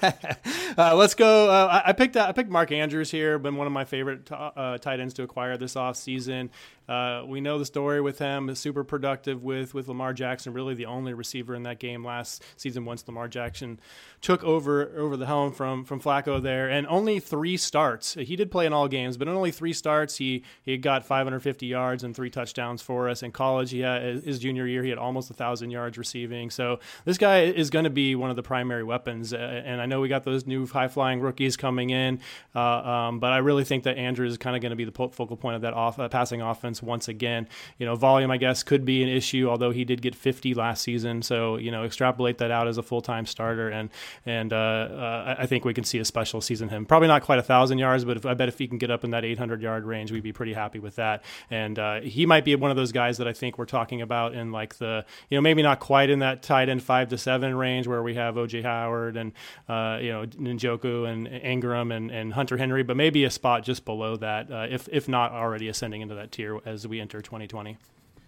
Uh, 0.03 0.11
uh, 0.77 0.95
let's 0.95 1.15
go. 1.15 1.49
Uh, 1.49 1.81
I 1.83 1.93
picked 1.93 2.15
I 2.15 2.31
picked 2.31 2.49
Mark 2.51 2.71
Andrews 2.71 3.09
here. 3.09 3.39
Been 3.39 3.55
one 3.55 3.65
of 3.65 3.73
my 3.73 3.85
favorite 3.85 4.27
t- 4.27 4.35
uh, 4.37 4.77
tight 4.77 4.99
ends 4.99 5.15
to 5.15 5.23
acquire 5.23 5.57
this 5.57 5.73
offseason. 5.73 6.49
Uh, 6.91 7.23
we 7.25 7.39
know 7.39 7.57
the 7.57 7.65
story 7.65 8.01
with 8.01 8.19
him. 8.19 8.53
Super 8.53 8.83
productive 8.83 9.43
with 9.43 9.73
with 9.73 9.87
Lamar 9.87 10.11
Jackson. 10.11 10.51
Really 10.51 10.73
the 10.73 10.87
only 10.87 11.13
receiver 11.13 11.55
in 11.55 11.63
that 11.63 11.79
game 11.79 12.03
last 12.03 12.43
season 12.57 12.83
once 12.83 13.07
Lamar 13.07 13.29
Jackson 13.29 13.79
took 14.19 14.43
over 14.43 14.91
over 14.97 15.15
the 15.15 15.25
helm 15.25 15.53
from 15.53 15.85
from 15.85 16.01
Flacco 16.01 16.41
there. 16.41 16.69
And 16.69 16.85
only 16.87 17.21
three 17.21 17.55
starts. 17.55 18.15
He 18.15 18.35
did 18.35 18.51
play 18.51 18.65
in 18.65 18.73
all 18.73 18.89
games, 18.89 19.15
but 19.15 19.29
in 19.29 19.33
only 19.33 19.51
three 19.51 19.71
starts, 19.71 20.17
he 20.17 20.43
he 20.63 20.77
got 20.77 21.05
550 21.05 21.65
yards 21.65 22.03
and 22.03 22.13
three 22.13 22.29
touchdowns 22.29 22.81
for 22.81 23.07
us. 23.07 23.23
In 23.23 23.31
college, 23.31 23.71
he 23.71 23.79
had 23.79 24.23
his 24.25 24.39
junior 24.39 24.67
year, 24.67 24.83
he 24.83 24.89
had 24.89 24.97
almost 24.97 25.29
a 25.29 25.33
thousand 25.33 25.71
yards 25.71 25.97
receiving. 25.97 26.49
So 26.49 26.79
this 27.05 27.17
guy 27.17 27.43
is 27.43 27.69
going 27.69 27.85
to 27.85 27.89
be 27.89 28.15
one 28.15 28.29
of 28.29 28.35
the 28.35 28.43
primary 28.43 28.83
weapons. 28.83 29.33
Uh, 29.33 29.37
and 29.37 29.79
I 29.79 29.85
know 29.85 30.01
we 30.01 30.09
got 30.09 30.25
those 30.25 30.45
new 30.45 30.67
high 30.67 30.89
flying 30.89 31.21
rookies 31.21 31.55
coming 31.55 31.91
in, 31.91 32.19
uh, 32.53 32.59
um, 32.59 33.19
but 33.21 33.31
I 33.31 33.37
really 33.37 33.63
think 33.63 33.85
that 33.85 33.97
Andrews 33.97 34.33
is 34.33 34.37
kind 34.37 34.57
of 34.57 34.61
going 34.61 34.71
to 34.71 34.75
be 34.75 34.83
the 34.83 34.91
focal 34.91 35.37
point 35.37 35.55
of 35.55 35.61
that 35.61 35.73
off, 35.73 35.97
uh, 35.97 36.09
passing 36.09 36.41
offense 36.41 36.80
once 36.81 37.07
again. 37.07 37.47
You 37.77 37.85
know, 37.85 37.95
volume 37.95 38.31
I 38.31 38.37
guess 38.37 38.63
could 38.63 38.85
be 38.85 39.03
an 39.03 39.09
issue, 39.09 39.49
although 39.49 39.71
he 39.71 39.85
did 39.85 40.01
get 40.01 40.15
50 40.15 40.53
last 40.53 40.81
season. 40.81 41.21
So 41.21 41.57
you 41.57 41.71
know, 41.71 41.83
extrapolate 41.83 42.37
that 42.39 42.51
out 42.51 42.67
as 42.67 42.77
a 42.77 42.83
full 42.83 43.01
time 43.01 43.25
starter, 43.25 43.69
and 43.69 43.89
and 44.25 44.53
uh, 44.53 44.55
uh, 44.55 45.35
I 45.39 45.45
think 45.45 45.65
we 45.65 45.73
can 45.73 45.83
see 45.83 45.99
a 45.99 46.05
special 46.05 46.41
season 46.41 46.69
him. 46.69 46.85
Probably 46.85 47.07
not 47.07 47.21
quite 47.21 47.39
a 47.39 47.43
thousand 47.43 47.77
yards, 47.77 48.03
but 48.05 48.17
if, 48.17 48.25
I 48.25 48.33
bet 48.33 48.49
if 48.49 48.57
he 48.57 48.67
can 48.67 48.77
get 48.77 48.89
up 48.89 49.03
in 49.03 49.11
that 49.11 49.23
800 49.23 49.61
yard 49.61 49.85
range, 49.85 50.11
we'd 50.11 50.23
be 50.23 50.33
pretty 50.33 50.53
happy 50.53 50.79
with 50.79 50.95
that. 50.95 51.23
And 51.49 51.77
uh, 51.77 52.01
he 52.01 52.25
might 52.25 52.45
be 52.45 52.55
one 52.55 52.71
of 52.71 52.77
those 52.77 52.91
guys 52.91 53.17
that 53.19 53.27
I 53.27 53.33
think 53.33 53.57
we're 53.57 53.65
talking 53.65 54.01
about 54.01 54.33
in 54.33 54.51
like 54.51 54.77
the 54.77 55.05
you 55.29 55.37
know 55.37 55.41
maybe 55.41 55.61
not 55.61 55.79
quite 55.79 56.09
in 56.09 56.19
that 56.19 56.41
tight 56.41 56.69
end 56.69 56.83
five 56.83 57.09
to 57.09 57.17
seven 57.17 57.55
range 57.55 57.87
where 57.87 58.01
we 58.01 58.15
have 58.15 58.35
OJ 58.35 58.63
Howard 58.63 59.17
and 59.17 59.33
uh, 59.69 59.99
you 60.01 60.09
know 60.09 60.25
Njoku 60.25 61.07
and 61.07 61.27
Ingram 61.27 61.91
and, 61.91 62.11
and 62.11 62.33
Hunter 62.33 62.57
Henry, 62.57 62.83
but 62.83 62.97
maybe 62.97 63.23
a 63.23 63.29
spot 63.29 63.63
just 63.63 63.85
below 63.85 64.15
that, 64.17 64.51
uh, 64.51 64.67
if 64.69 64.87
if 64.91 65.07
not 65.07 65.31
already 65.31 65.67
ascending 65.67 66.01
into 66.01 66.15
that 66.15 66.31
tier 66.31 66.57
as 66.65 66.87
we 66.87 66.99
enter 66.99 67.21
2020. 67.21 67.77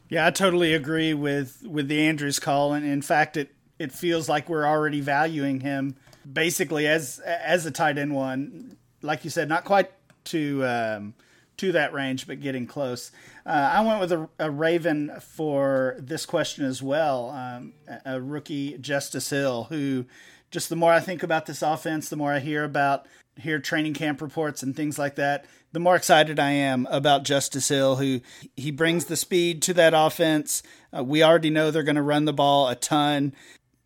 Yeah, 0.10 0.28
I 0.28 0.32
totally 0.32 0.74
agree 0.74 1.14
with 1.14 1.64
with 1.66 1.88
the 1.88 2.02
Andrews 2.02 2.40
call, 2.40 2.74
and 2.74 2.86
in 2.86 3.02
fact, 3.02 3.38
it 3.38 3.50
it 3.80 3.92
feels 3.92 4.30
like 4.30 4.50
we're 4.50 4.66
already 4.66 5.02
valuing 5.02 5.62
him 5.62 5.96
basically 6.32 6.88
as 6.88 7.20
as 7.20 7.66
a 7.66 7.72
tight 7.72 7.98
end 7.98 8.14
one. 8.14 8.78
Like 9.02 9.24
you 9.24 9.30
said, 9.30 9.50
not 9.50 9.66
quite 9.66 9.92
to 10.26 10.66
um, 10.66 11.14
to 11.58 11.72
that 11.72 11.94
range, 11.94 12.28
but 12.28 12.42
getting 12.42 12.68
close. 12.68 13.12
Uh, 13.46 13.72
I 13.74 13.82
went 13.82 14.00
with 14.00 14.12
a, 14.12 14.30
a, 14.40 14.50
Raven 14.50 15.12
for 15.20 15.96
this 16.00 16.26
question 16.26 16.66
as 16.66 16.82
well. 16.82 17.30
Um, 17.32 17.74
a 18.06 18.22
rookie, 18.22 18.78
Justice 18.78 19.30
Hill, 19.30 19.66
who 19.66 20.06
just 20.52 20.70
the 20.70 20.76
more 20.76 20.94
I 20.94 21.00
think 21.00 21.24
about 21.24 21.46
this 21.46 21.62
offense, 21.62 22.10
the 22.10 22.16
more 22.16 22.32
I 22.32 22.40
hear 22.40 22.64
about 22.64 23.06
hear 23.38 23.60
training 23.60 23.96
camp 23.96 24.22
reports 24.22 24.62
and 24.64 24.76
things 24.76 25.00
like 25.00 25.16
that, 25.16 25.46
the 25.74 25.80
more 25.80 25.96
excited 25.96 26.40
I 26.40 26.52
am 26.52 26.88
about 26.90 27.24
Justice 27.24 27.68
Hill, 27.68 27.98
who 27.98 28.22
he 28.56 28.72
brings 28.72 29.06
the 29.06 29.18
speed 29.18 29.62
to 29.64 29.74
that 29.74 29.94
offense. 29.94 30.64
Uh, 30.96 31.04
we 31.04 31.24
already 31.24 31.50
know 31.50 31.72
they're 31.72 31.84
going 31.84 31.96
to 31.96 32.02
run 32.02 32.26
the 32.26 32.34
ball 32.34 32.70
a 32.70 32.76
ton. 32.76 33.34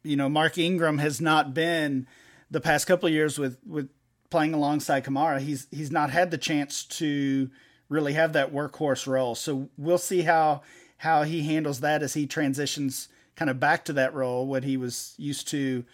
You 0.04 0.18
know, 0.18 0.30
Mark 0.30 0.58
Ingram 0.58 1.00
has 1.00 1.20
not 1.20 1.54
been 1.54 2.06
the 2.52 2.62
past 2.62 2.88
couple 2.88 3.10
years 3.10 3.40
with 3.40 3.58
with 3.66 3.90
playing 4.30 4.54
alongside 4.54 5.06
Kamara. 5.06 5.40
He's 5.40 5.68
he's 5.72 5.92
not 5.92 6.10
had 6.12 6.30
the 6.30 6.38
chance 6.38 6.84
to 6.84 7.50
really 7.90 8.14
have 8.14 8.34
that 8.34 8.54
workhorse 8.54 9.08
role. 9.08 9.34
So 9.34 9.70
we'll 9.78 9.98
see 9.98 10.22
how 10.22 10.62
how 10.98 11.24
he 11.24 11.44
handles 11.44 11.80
that 11.80 12.04
as 12.04 12.14
he 12.14 12.28
transitions 12.28 13.08
kind 13.38 13.50
of 13.50 13.60
back 13.60 13.86
to 13.86 13.94
that 13.94 14.14
role, 14.14 14.46
what 14.46 14.66
he 14.66 14.76
was 14.76 15.14
used 15.18 15.48
to 15.50 15.86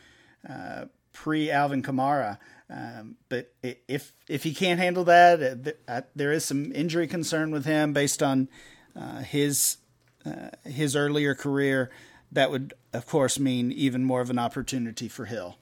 uh, 0.49 0.85
pre 1.11 1.51
Alvin 1.51 1.83
Kamara. 1.83 2.39
Um, 2.69 3.17
but 3.29 3.53
if 3.61 4.13
if 4.27 4.43
he 4.43 4.53
can't 4.53 4.79
handle 4.79 5.03
that, 5.03 5.75
uh, 5.87 6.01
there 6.15 6.31
is 6.31 6.45
some 6.45 6.71
injury 6.73 7.07
concern 7.07 7.51
with 7.51 7.65
him 7.65 7.93
based 7.93 8.23
on 8.23 8.49
uh, 8.95 9.19
his 9.19 9.77
uh, 10.25 10.49
his 10.63 10.95
earlier 10.95 11.35
career. 11.35 11.91
That 12.31 12.49
would, 12.49 12.73
of 12.93 13.05
course, 13.05 13.37
mean 13.37 13.71
even 13.71 14.03
more 14.03 14.21
of 14.21 14.29
an 14.29 14.39
opportunity 14.39 15.07
for 15.07 15.25
Hill. 15.25 15.57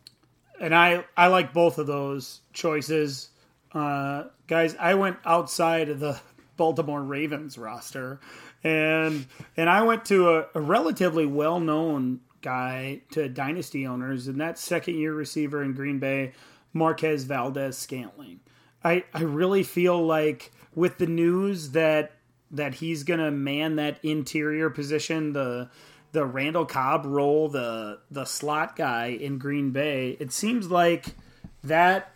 And 0.60 0.76
I 0.76 1.04
I 1.18 1.28
like 1.28 1.54
both 1.54 1.78
of 1.78 1.88
those 1.88 2.42
choices, 2.54 3.30
uh, 3.74 4.26
guys. 4.48 4.76
I 4.80 4.94
went 4.94 5.18
outside 5.26 5.90
of 5.90 6.00
the 6.00 6.20
Baltimore 6.58 7.02
Ravens 7.02 7.58
roster, 7.58 8.20
and 8.64 9.26
and 9.58 9.70
I 9.70 9.82
went 9.82 10.06
to 10.06 10.30
a, 10.30 10.46
a 10.56 10.62
relatively 10.62 11.26
well 11.26 11.60
known 11.60 12.22
guy 12.42 13.02
to 13.12 13.28
dynasty 13.28 13.86
owners, 13.88 14.28
and 14.28 14.40
that 14.40 14.58
second 14.58 14.96
year 14.96 15.14
receiver 15.14 15.64
in 15.64 15.74
Green 15.74 16.00
Bay, 16.00 16.34
Marquez 16.74 17.24
Valdes 17.26 17.78
Scantling. 17.78 18.40
I, 18.84 19.04
I 19.14 19.22
really 19.22 19.64
feel 19.64 20.04
like 20.04 20.52
with 20.74 20.98
the 20.98 21.08
news 21.08 21.72
that 21.72 22.14
that 22.54 22.76
he's 22.76 23.04
gonna 23.04 23.32
man 23.32 23.78
that 23.78 24.04
interior 24.04 24.70
position, 24.70 25.34
the 25.34 25.70
the 26.12 26.26
Randall 26.26 26.66
Cobb 26.66 27.06
role, 27.06 27.48
the 27.48 28.00
the 28.10 28.26
slot 28.26 28.76
guy 28.76 29.08
in 29.08 29.38
Green 29.38 29.72
Bay, 29.72 30.18
it 30.20 30.32
seems 30.32 30.70
like 30.70 31.16
that 31.64 32.12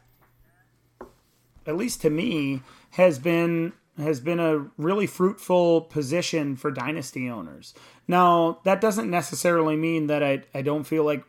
at 1.66 1.76
least 1.76 2.02
to 2.02 2.10
me 2.10 2.62
has 2.92 3.20
been 3.20 3.74
has 3.98 4.20
been 4.20 4.40
a 4.40 4.68
really 4.78 5.08
fruitful 5.08 5.82
position 5.82 6.56
for 6.58 6.70
dynasty 6.70 7.30
owners. 7.30 7.74
Now, 8.10 8.60
that 8.66 8.82
doesn't 8.82 9.10
necessarily 9.10 9.78
mean 9.78 10.08
that 10.08 10.22
I, 10.22 10.44
I 10.54 10.62
don't 10.62 10.84
feel 10.84 11.04
like 11.04 11.24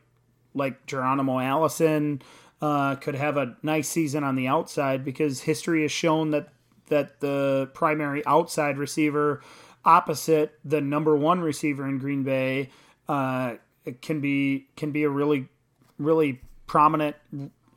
like 0.54 0.86
Geronimo 0.86 1.38
Allison 1.38 2.22
uh, 2.60 2.96
could 2.96 3.14
have 3.14 3.36
a 3.36 3.56
nice 3.62 3.88
season 3.88 4.24
on 4.24 4.34
the 4.34 4.48
outside 4.48 5.04
because 5.04 5.40
history 5.42 5.82
has 5.82 5.92
shown 5.92 6.30
that 6.30 6.48
that 6.88 7.20
the 7.20 7.68
primary 7.74 8.24
outside 8.26 8.78
receiver 8.78 9.42
opposite 9.84 10.58
the 10.64 10.80
number 10.80 11.16
one 11.16 11.40
receiver 11.40 11.86
in 11.86 11.98
Green 11.98 12.22
Bay 12.22 12.70
uh, 13.08 13.54
can 14.02 14.20
be 14.20 14.68
can 14.76 14.90
be 14.90 15.02
a 15.02 15.10
really 15.10 15.48
really 15.98 16.40
prominent 16.66 17.16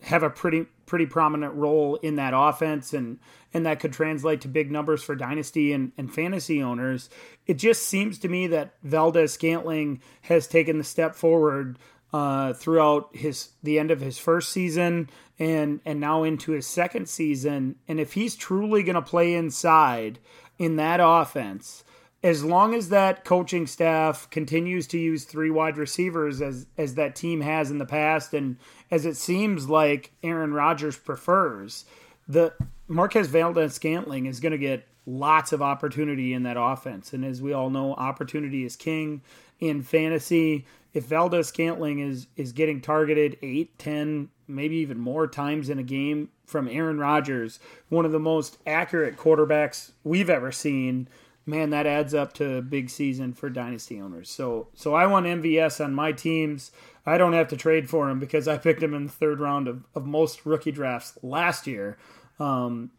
have 0.02 0.24
a 0.24 0.30
pretty 0.30 0.66
pretty 0.86 1.06
prominent 1.06 1.54
role 1.54 1.96
in 1.98 2.16
that 2.16 2.34
offense 2.36 2.94
and 2.94 3.20
and 3.54 3.66
that 3.66 3.80
could 3.80 3.94
translate 3.94 4.42
to 4.42 4.48
big 4.48 4.72
numbers 4.72 5.04
for 5.04 5.16
dynasty 5.16 5.74
and, 5.74 5.92
and 5.98 6.14
fantasy 6.14 6.62
owners. 6.62 7.10
It 7.48 7.56
just 7.56 7.84
seems 7.84 8.20
to 8.20 8.30
me 8.30 8.48
that 8.48 8.74
Valdes 8.84 9.34
Scantling 9.34 10.02
has 10.22 10.48
taken 10.48 10.78
the 10.78 10.84
step 10.84 11.16
forward 11.16 11.78
uh, 12.12 12.54
throughout 12.54 13.10
his 13.16 13.50
the 13.64 13.80
end 13.80 13.92
of 13.92 14.02
his 14.02 14.18
first 14.18 14.50
season 14.50 15.10
and 15.38 15.80
and 15.86 16.00
now 16.00 16.24
into 16.24 16.52
his 16.52 16.68
second 16.68 17.08
season. 17.08 17.76
And 17.88 18.00
if 18.00 18.14
he's 18.14 18.36
truly 18.36 18.84
going 18.84 18.96
to 18.96 19.02
play 19.02 19.34
inside 19.34 20.20
in 20.58 20.76
that 20.78 21.00
offense, 21.02 21.84
as 22.24 22.44
long 22.44 22.74
as 22.74 22.90
that 22.90 23.24
coaching 23.24 23.66
staff 23.66 24.30
continues 24.30 24.88
to 24.88 24.98
use 24.98 25.24
three 25.24 25.50
wide 25.50 25.78
receivers 25.78 26.42
as 26.42 26.66
as 26.78 26.96
that 26.96 27.16
team 27.16 27.42
has 27.42 27.72
in 27.72 27.78
the 27.78 27.86
past 27.86 28.34
and 28.34 28.58
as 28.92 29.06
it 29.06 29.16
seems 29.16 29.70
like 29.70 30.12
Aaron 30.24 30.54
Rodgers 30.54 30.98
prefers, 30.98 31.86
the 32.28 32.54
Marquez 32.88 33.28
Valdes 33.28 33.76
Scantling 33.76 34.26
is 34.26 34.40
going 34.40 34.52
to 34.52 34.58
get 34.58 34.88
lots 35.06 35.54
of 35.54 35.62
opportunity 35.62 36.34
in 36.34 36.44
that 36.44 36.58
offense. 36.60 37.14
And 37.14 37.24
as 37.24 37.42
we 37.42 37.54
all 37.54 37.70
know, 37.70 37.94
opportunity 37.94 38.66
is 38.66 38.76
king 38.76 39.22
in 39.60 39.82
fantasy. 39.82 40.66
If 40.94 41.06
Valdes 41.06 41.48
Scantling 41.48 42.00
is 42.00 42.28
is 42.36 42.52
getting 42.52 42.82
targeted 42.82 43.38
8, 43.42 43.78
10, 43.78 44.30
maybe 44.48 44.78
even 44.78 45.00
more 45.00 45.28
times 45.28 45.70
in 45.70 45.80
a 45.80 45.84
game 45.84 46.30
from 46.46 46.68
Aaron 46.68 46.98
Rodgers, 46.98 47.60
one 47.90 48.06
of 48.06 48.12
the 48.12 48.20
most 48.20 48.58
accurate 48.66 49.18
quarterbacks 49.18 49.92
we've 50.04 50.30
ever 50.30 50.52
seen, 50.52 51.08
man, 51.46 51.70
that 51.70 51.86
adds 51.86 52.14
up 52.14 52.34
to 52.34 52.56
a 52.56 52.62
big 52.62 52.90
season 52.90 53.34
for 53.34 53.50
dynasty 53.50 54.02
owners. 54.02 54.30
So 54.30 54.70
so 54.74 54.96
I 54.96 55.06
want 55.06 55.26
MVS 55.26 55.84
on 55.84 55.94
my 55.94 56.12
teams. 56.12 56.72
I 57.06 57.18
don't 57.18 57.34
have 57.34 57.48
to 57.50 57.58
trade 57.58 57.90
for 57.90 58.10
him 58.10 58.20
because 58.20 58.48
I 58.48 58.58
picked 58.58 58.84
him 58.84 58.94
in 58.94 59.06
the 59.06 59.12
third 59.12 59.40
round 59.40 59.68
of, 59.68 59.84
of 59.96 60.06
most 60.06 60.46
rookie 60.46 60.72
drafts 60.72 61.18
last 61.22 61.68
year. 61.68 61.98
Um, 62.40 62.92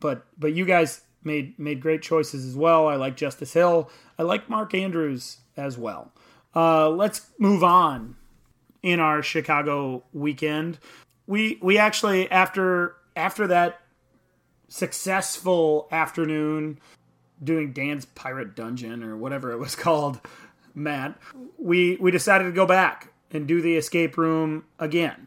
but 0.00 0.26
but 0.38 0.54
you 0.54 0.64
guys 0.64 1.02
made 1.24 1.58
made 1.58 1.80
great 1.80 2.02
choices 2.02 2.44
as 2.44 2.56
well. 2.56 2.88
I 2.88 2.96
like 2.96 3.16
Justice 3.16 3.52
Hill. 3.52 3.90
I 4.18 4.22
like 4.22 4.48
Mark 4.48 4.74
Andrews 4.74 5.38
as 5.56 5.78
well. 5.78 6.12
Uh, 6.54 6.90
let's 6.90 7.30
move 7.38 7.62
on 7.62 8.16
in 8.82 9.00
our 9.00 9.22
Chicago 9.22 10.04
weekend. 10.12 10.78
We 11.26 11.58
we 11.60 11.78
actually 11.78 12.30
after 12.30 12.94
after 13.16 13.46
that 13.48 13.80
successful 14.68 15.88
afternoon 15.90 16.78
doing 17.42 17.72
Dan's 17.72 18.04
Pirate 18.04 18.54
Dungeon 18.54 19.02
or 19.02 19.16
whatever 19.16 19.52
it 19.52 19.58
was 19.58 19.74
called, 19.76 20.20
Matt, 20.74 21.18
we 21.58 21.96
we 21.96 22.10
decided 22.10 22.44
to 22.44 22.52
go 22.52 22.66
back 22.66 23.12
and 23.30 23.46
do 23.46 23.60
the 23.60 23.76
escape 23.76 24.16
room 24.16 24.64
again. 24.78 25.26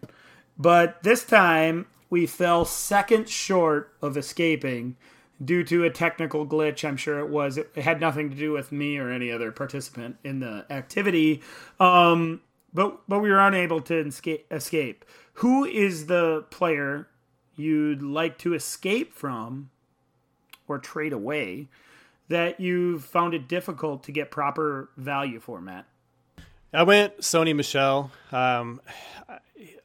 But 0.58 1.04
this 1.04 1.24
time 1.24 1.88
we 2.10 2.26
fell 2.26 2.66
second 2.66 3.30
short 3.30 3.94
of 4.02 4.18
escaping 4.18 4.96
due 5.43 5.63
to 5.63 5.84
a 5.84 5.89
technical 5.89 6.45
glitch. 6.45 6.88
I'm 6.88 6.97
sure 6.97 7.19
it 7.19 7.30
was. 7.30 7.58
It 7.58 7.75
had 7.75 7.99
nothing 7.99 8.30
to 8.30 8.36
do 8.36 8.51
with 8.51 8.71
me 8.71 8.97
or 8.97 9.10
any 9.10 9.32
other 9.32 9.51
participant 9.51 10.17
in 10.23 10.39
the 10.39 10.65
activity. 10.69 11.41
Um, 11.80 12.41
but 12.73 13.08
but 13.08 13.19
we 13.19 13.30
were 13.30 13.39
unable 13.39 13.82
to 13.82 13.97
escape. 14.51 15.06
Who 15.36 15.65
is 15.65 16.08
the 16.08 16.45
player 16.49 17.08
you'd 17.56 18.01
like 18.01 18.38
to 18.39 18.54
escape 18.54 19.13
from 19.13 19.69
or 20.67 20.80
trade 20.80 21.13
away 21.13 21.69
that 22.30 22.60
you've 22.60 23.04
found 23.04 23.34
it 23.34 23.47
difficult 23.47 24.04
to 24.04 24.12
get 24.12 24.32
proper 24.32 24.89
value 24.95 25.39
for, 25.39 25.60
Matt? 25.60 25.86
I 26.73 26.84
went 26.84 27.17
Sony 27.19 27.54
Michel. 27.54 28.12
Um, 28.32 28.80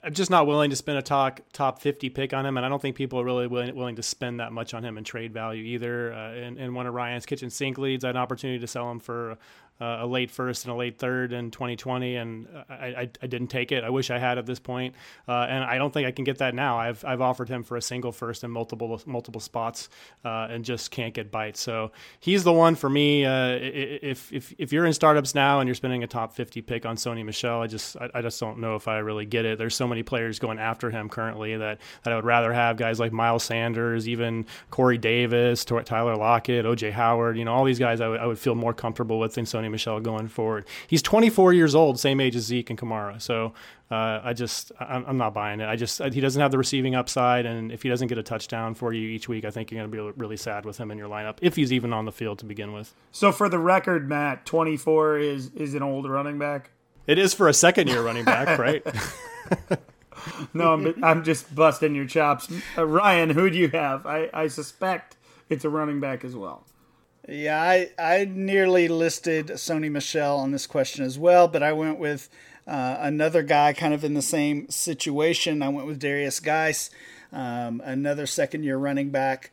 I'm 0.07 0.15
just 0.15 0.31
not 0.31 0.47
willing 0.47 0.71
to 0.71 0.77
spend 0.77 0.99
a 0.99 1.03
top 1.03 1.41
top 1.53 1.81
50 1.81 2.11
pick 2.11 2.33
on 2.33 2.47
him, 2.47 2.57
and 2.57 2.65
I 2.65 2.69
don't 2.69 2.81
think 2.81 2.95
people 2.95 3.19
are 3.19 3.25
really 3.25 3.49
willing, 3.49 3.75
willing 3.75 3.97
to 3.97 4.05
spend 4.05 4.39
that 4.39 4.53
much 4.53 4.73
on 4.73 4.85
him 4.85 4.99
in 4.99 5.03
trade 5.03 5.35
value 5.35 5.65
either. 5.65 6.15
Uh, 6.15 6.33
in, 6.35 6.59
in 6.59 6.75
one 6.75 6.87
of 6.87 6.95
Ryan's 6.95 7.27
kitchen 7.27 7.51
sink 7.51 7.77
leads, 7.77 8.05
I 8.05 8.09
had 8.09 8.15
an 8.15 8.23
opportunity 8.23 8.61
to 8.61 8.69
sell 8.69 8.89
him 8.89 9.01
for 9.01 9.37
uh, 9.81 9.99
a 10.01 10.07
late 10.07 10.31
first 10.31 10.65
and 10.65 10.73
a 10.73 10.77
late 10.77 10.99
third 10.99 11.33
in 11.33 11.51
2020, 11.51 12.17
and 12.17 12.49
I, 12.69 12.75
I, 12.75 13.11
I, 13.23 13.27
didn't 13.27 13.49
take 13.49 13.73
it. 13.73 13.85
I 13.85 13.91
wish 13.91 14.11
I 14.11 14.19
had 14.19 14.39
at 14.39 14.47
this 14.47 14.59
point, 14.59 14.95
uh, 15.29 15.47
and 15.49 15.63
I 15.63 15.77
don't 15.77 15.93
think 15.93 16.07
I 16.07 16.13
can 16.13 16.25
get 16.25 16.39
that 16.39 16.55
now. 16.55 16.79
I've, 16.79 17.05
I've 17.05 17.21
offered 17.21 17.49
him 17.49 17.63
for 17.63 17.77
a 17.77 17.83
single 17.83 18.11
first 18.11 18.43
in 18.43 18.51
multiple 18.51 19.01
multiple 19.05 19.41
spots, 19.41 19.91
uh, 20.25 20.49
and 20.51 20.65
just 20.65 20.91
can't 20.91 21.13
get 21.13 21.31
bites. 21.31 21.61
So 21.61 21.93
he's 22.21 22.43
the 22.43 22.53
one 22.53 22.75
for 22.75 22.89
me. 22.89 23.27
Uh, 23.27 23.59
if 23.61 24.33
if 24.33 24.55
if 24.57 24.73
you're 24.73 24.87
in 24.87 24.95
startups 24.95 25.35
now 25.35 25.61
and 25.61 25.69
you're 25.69 25.75
spending 25.75 26.03
a 26.03 26.07
top 26.07 26.33
50 26.35 26.63
pick 26.63 26.87
on 26.87 26.97
Sony 26.97 27.25
Michel, 27.25 27.61
I 27.61 27.67
just 27.67 27.99
I, 27.99 28.09
I 28.15 28.23
just 28.23 28.41
don't 28.41 28.59
know 28.59 28.77
if 28.77 28.89
I 28.89 28.99
really 28.99 29.27
get 29.27 29.45
it. 29.45 29.59
There's 29.59 29.75
so 29.75 29.87
many 29.87 30.03
players 30.03 30.39
going 30.39 30.59
after 30.59 30.91
him 30.91 31.11
currently 31.11 31.55
that 31.57 31.81
that 32.05 32.13
I 32.13 32.17
would 32.17 32.25
rather 32.25 32.53
have 32.53 32.79
guys 32.79 32.99
like 32.99 33.13
Miles 33.13 33.45
Sanders, 33.45 34.09
even 34.09 34.47
Corey 34.71 34.97
Davis, 34.97 35.67
Tyler 35.67 36.17
Lockett, 36.17 36.65
OJ 36.65 36.93
Howard. 36.93 37.37
You 37.37 37.45
know, 37.45 37.53
all 37.53 37.65
these 37.65 37.79
guys 37.79 38.01
I 38.01 38.09
would, 38.09 38.21
I 38.21 38.27
would 38.27 38.39
feel 38.39 38.55
more 38.55 38.73
comfortable 38.73 39.19
with 39.19 39.35
than 39.35 39.45
Sony 39.45 39.66
Sony 39.67 39.71
Michel 39.71 40.01
going 40.01 40.29
forward. 40.29 40.67
He's 40.87 41.03
24 41.03 41.53
years 41.53 41.75
old, 41.75 41.99
same 41.99 42.21
age 42.21 42.37
as 42.37 42.45
Zeke 42.45 42.71
and 42.71 42.79
Kamara. 42.79 43.21
So 43.21 43.53
uh, 43.91 44.21
I 44.23 44.33
just 44.33 44.73
I'm, 44.81 45.05
I'm, 45.07 45.17
not 45.17 45.35
buying 45.35 45.61
it. 45.61 45.69
I 45.69 45.77
just 45.77 46.03
he 46.03 46.21
doesn't 46.21 46.41
have 46.41 46.51
the 46.51 46.59
receiving 46.59 46.95
upside, 46.95 47.47
and 47.47 47.71
if 47.71 47.83
he 47.83 47.89
doesn't 47.89 48.09
get 48.09 48.19
a 48.19 48.23
touchdown 48.23 48.75
for 48.75 48.93
you 48.93 49.09
each 49.09 49.29
week, 49.29 49.45
I 49.45 49.51
think 49.51 49.71
you're 49.71 49.81
going 49.81 49.91
to 49.91 50.13
be 50.13 50.21
really 50.21 50.37
sad 50.37 50.65
with 50.65 50.79
him 50.79 50.91
in 50.91 50.99
your 50.99 51.09
lineup 51.09 51.39
if 51.41 51.57
he's 51.57 51.73
even 51.73 51.93
on 51.93 52.05
the 52.05 52.13
field 52.13 52.39
to 52.41 52.45
begin 52.45 52.73
with. 52.73 52.95
So 53.13 53.33
for 53.33 53.49
the 53.49 53.59
record, 53.59 54.09
Matt, 54.09 54.47
24 54.47 55.19
is 55.19 55.51
is 55.55 55.75
an 55.75 55.83
old 55.83 56.09
running 56.09 56.39
back. 56.39 56.71
It 57.07 57.19
is 57.19 57.35
for 57.35 57.49
a 57.49 57.55
second 57.55 57.89
year 57.89 58.03
running 58.03 58.25
back, 58.25 58.59
right? 58.59 58.85
no, 60.55 60.73
I'm, 60.73 61.05
I'm 61.05 61.23
just 61.23 61.55
busting 61.55 61.95
your 61.95 62.07
chops. 62.07 62.53
Uh, 62.77 62.85
Ryan, 62.85 63.31
who 63.31 63.49
do 63.49 63.57
you 63.57 63.69
have? 63.69 64.07
I, 64.07 64.29
I 64.35 64.49
suspect 64.49 65.17
it's 65.49 65.65
a 65.65 65.71
running 65.71 66.01
back 66.01 66.25
as 66.25 66.35
well. 66.35 66.65
Yeah, 67.29 67.61
I, 67.61 67.91
I 67.99 68.25
nearly 68.25 68.87
listed 68.87 69.49
Sony 69.49 69.91
Michel 69.91 70.39
on 70.39 70.53
this 70.53 70.67
question 70.67 71.05
as 71.05 71.19
well, 71.19 71.49
but 71.49 71.61
I 71.61 71.73
went 71.73 71.99
with 71.99 72.29
uh, 72.69 72.99
another 73.01 73.43
guy 73.43 73.73
kind 73.73 73.93
of 73.93 74.05
in 74.05 74.15
the 74.15 74.23
same 74.23 74.69
situation. 74.69 75.61
I 75.61 75.69
went 75.69 75.89
with 75.89 76.01
Derrius 76.01 76.41
Guice, 76.41 76.89
um, 77.33 77.83
another 77.85 78.27
second 78.27 78.63
year 78.63 78.77
running 78.77 79.11
back. 79.11 79.51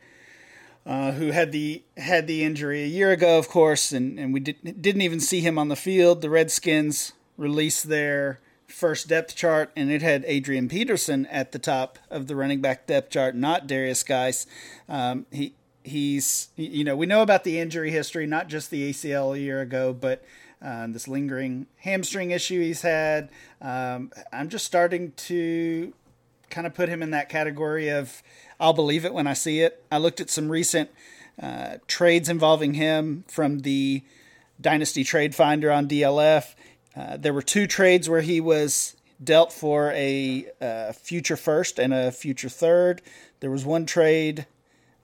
Uh, 0.86 1.12
who 1.12 1.30
had 1.30 1.50
the 1.50 1.82
had 1.96 2.26
the 2.26 2.44
injury 2.44 2.82
a 2.82 2.86
year 2.86 3.10
ago, 3.10 3.38
of 3.38 3.48
course, 3.48 3.90
and, 3.90 4.18
and 4.18 4.34
we 4.34 4.40
did, 4.40 4.82
didn't 4.82 5.00
even 5.00 5.18
see 5.18 5.40
him 5.40 5.58
on 5.58 5.68
the 5.68 5.76
field. 5.76 6.20
The 6.20 6.28
Redskins 6.28 7.14
released 7.38 7.88
their 7.88 8.38
first 8.66 9.08
depth 9.08 9.34
chart, 9.34 9.72
and 9.74 9.90
it 9.90 10.02
had 10.02 10.24
Adrian 10.26 10.68
Peterson 10.68 11.24
at 11.26 11.52
the 11.52 11.58
top 11.58 11.98
of 12.10 12.26
the 12.26 12.36
running 12.36 12.60
back 12.60 12.86
depth 12.86 13.08
chart, 13.08 13.34
not 13.34 13.66
Derrius 13.66 14.04
Guice. 14.04 14.46
Um, 14.86 15.24
he 15.32 15.54
he's 15.84 16.48
you 16.56 16.82
know 16.82 16.96
we 16.96 17.06
know 17.06 17.22
about 17.22 17.44
the 17.44 17.60
injury 17.60 17.92
history, 17.92 18.26
not 18.26 18.48
just 18.48 18.70
the 18.70 18.90
ACL 18.90 19.36
a 19.36 19.38
year 19.38 19.60
ago, 19.60 19.92
but 19.92 20.24
um, 20.60 20.92
this 20.92 21.06
lingering 21.06 21.66
hamstring 21.78 22.30
issue 22.30 22.60
he's 22.60 22.82
had. 22.82 23.28
Um, 23.60 24.10
I'm 24.32 24.48
just 24.48 24.64
starting 24.64 25.12
to 25.12 25.92
kind 26.50 26.66
of 26.66 26.74
put 26.74 26.88
him 26.88 27.02
in 27.02 27.10
that 27.10 27.28
category 27.28 27.90
of 27.90 28.22
I'll 28.58 28.72
believe 28.72 29.04
it 29.04 29.12
when 29.12 29.26
I 29.26 29.34
see 29.34 29.60
it. 29.60 29.84
I 29.92 29.98
looked 29.98 30.20
at 30.20 30.30
some 30.30 30.50
recent 30.50 30.90
uh, 31.40 31.76
trades 31.86 32.28
involving 32.28 32.74
him 32.74 33.24
from 33.28 33.60
the 33.60 34.02
Dynasty 34.60 35.04
Trade 35.04 35.34
Finder 35.34 35.70
on 35.70 35.88
DLF. 35.88 36.54
Uh, 36.96 37.16
there 37.16 37.34
were 37.34 37.42
two 37.42 37.66
trades 37.66 38.08
where 38.08 38.20
he 38.20 38.40
was 38.40 38.96
dealt 39.22 39.52
for 39.52 39.90
a 39.92 40.46
uh, 40.60 40.92
future 40.92 41.36
first 41.36 41.78
and 41.78 41.92
a 41.92 42.12
future 42.12 42.48
third. 42.48 43.02
There 43.40 43.50
was 43.50 43.64
one 43.64 43.84
trade 43.84 44.46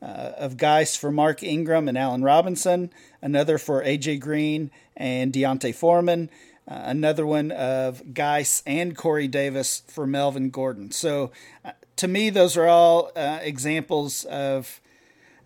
uh, 0.03 0.33
of 0.39 0.57
Guice 0.57 0.97
for 0.97 1.11
Mark 1.11 1.43
Ingram 1.43 1.89
and 1.89 1.99
Allen 1.99 2.23
Robinson, 2.23 2.91
another 3.21 3.59
for 3.59 3.83
AJ 3.83 4.21
Green 4.21 4.71
and 4.97 5.33
D'Onta 5.33 5.75
Foreman, 5.75 6.31
uh, 6.67 6.83
another 6.85 7.27
one 7.27 7.51
of 7.51 8.15
Guice 8.15 8.63
and 8.67 8.97
Corey 8.97 9.29
Davis 9.29 9.83
for 9.87 10.07
Melvin 10.07 10.51
Gordon. 10.51 10.91
So, 10.91 11.33
uh, 11.65 11.73
to 11.97 12.09
me, 12.09 12.31
those 12.31 12.57
are 12.57 12.67
all 12.67 13.11
uh, 13.15 13.41
examples 13.43 14.25
of 14.25 14.81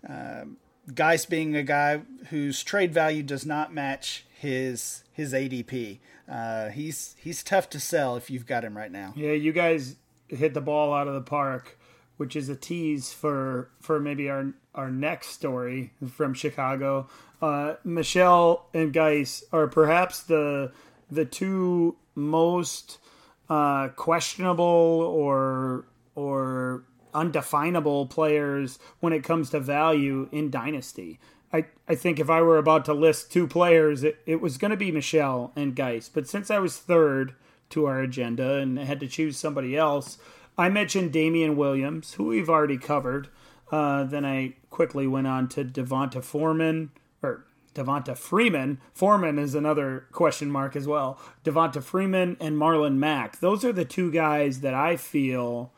um, 0.07 0.57
Guice 0.93 1.25
being 1.25 1.55
a 1.55 1.63
guy 1.63 2.01
whose 2.29 2.63
trade 2.63 2.93
value 2.93 3.23
does 3.23 3.45
not 3.45 3.73
match 3.73 4.25
his 4.39 5.03
his 5.11 5.33
ADP. 5.33 5.99
Uh, 6.29 6.69
he's 6.69 7.15
he's 7.19 7.43
tough 7.43 7.69
to 7.71 7.79
sell 7.79 8.15
if 8.15 8.29
you've 8.29 8.45
got 8.45 8.63
him 8.63 8.77
right 8.77 8.91
now. 8.91 9.13
Yeah, 9.15 9.31
you 9.31 9.51
guys 9.51 9.95
hit 10.27 10.53
the 10.53 10.61
ball 10.61 10.93
out 10.93 11.07
of 11.07 11.13
the 11.13 11.21
park 11.21 11.74
which 12.17 12.35
is 12.35 12.49
a 12.49 12.55
tease 12.55 13.11
for 13.11 13.69
for 13.79 13.99
maybe 13.99 14.29
our 14.29 14.53
our 14.73 14.89
next 14.89 15.29
story 15.29 15.91
from 16.11 16.33
Chicago. 16.33 17.07
Uh, 17.41 17.75
Michel 17.83 18.67
and 18.73 18.93
Guice 18.93 19.43
are 19.51 19.67
perhaps 19.67 20.23
the 20.23 20.71
the 21.09 21.25
two 21.25 21.95
most 22.15 22.97
uh, 23.49 23.89
questionable 23.89 24.63
or 24.63 25.85
or 26.15 26.83
undefinable 27.13 28.07
players 28.07 28.77
when 28.99 29.13
it 29.13 29.23
comes 29.23 29.49
to 29.49 29.59
value 29.59 30.27
in 30.31 30.49
Dynasty. 30.49 31.19
I, 31.53 31.65
I 31.87 31.95
think 31.95 32.19
if 32.19 32.29
I 32.29 32.41
were 32.41 32.57
about 32.57 32.83
to 32.85 32.93
list 32.93 33.31
two 33.31 33.47
players, 33.47 34.03
it, 34.03 34.17
it 34.25 34.41
was 34.41 34.57
going 34.57 34.71
to 34.71 34.77
be 34.77 34.91
Michel 34.91 35.53
and 35.55 35.75
Guice. 35.75 36.09
But 36.09 36.27
since 36.27 36.51
I 36.51 36.59
was 36.59 36.77
third 36.77 37.33
to 37.69 37.85
our 37.85 38.01
agenda 38.01 38.55
and 38.55 38.77
had 38.77 38.99
to 38.99 39.07
choose 39.07 39.37
somebody 39.37 39.77
else, 39.77 40.17
I 40.57 40.69
mentioned 40.69 41.11
Damien 41.11 41.55
Williams, 41.55 42.13
who 42.13 42.25
we've 42.25 42.49
already 42.49 42.77
covered. 42.77 43.29
Uh, 43.71 44.03
then 44.03 44.25
I 44.25 44.55
quickly 44.69 45.07
went 45.07 45.27
on 45.27 45.47
to 45.49 45.65
Devonta 45.65 46.23
Foreman 46.23 46.91
or 47.21 47.45
Devonta 47.73 48.17
Freeman. 48.17 48.79
Foreman 48.93 49.37
is 49.37 49.55
another 49.55 50.05
question 50.11 50.49
mark 50.49 50.75
as 50.75 50.87
well. 50.87 51.19
Devonta 51.43 51.83
Freeman 51.83 52.37
and 52.39 52.57
Marlon 52.57 52.95
Mack. 52.95 53.39
Those 53.39 53.65
are 53.65 53.73
the 53.73 53.85
two 53.85 54.11
guys 54.11 54.61
that 54.61 54.73
I 54.73 54.95
feel 54.95 55.71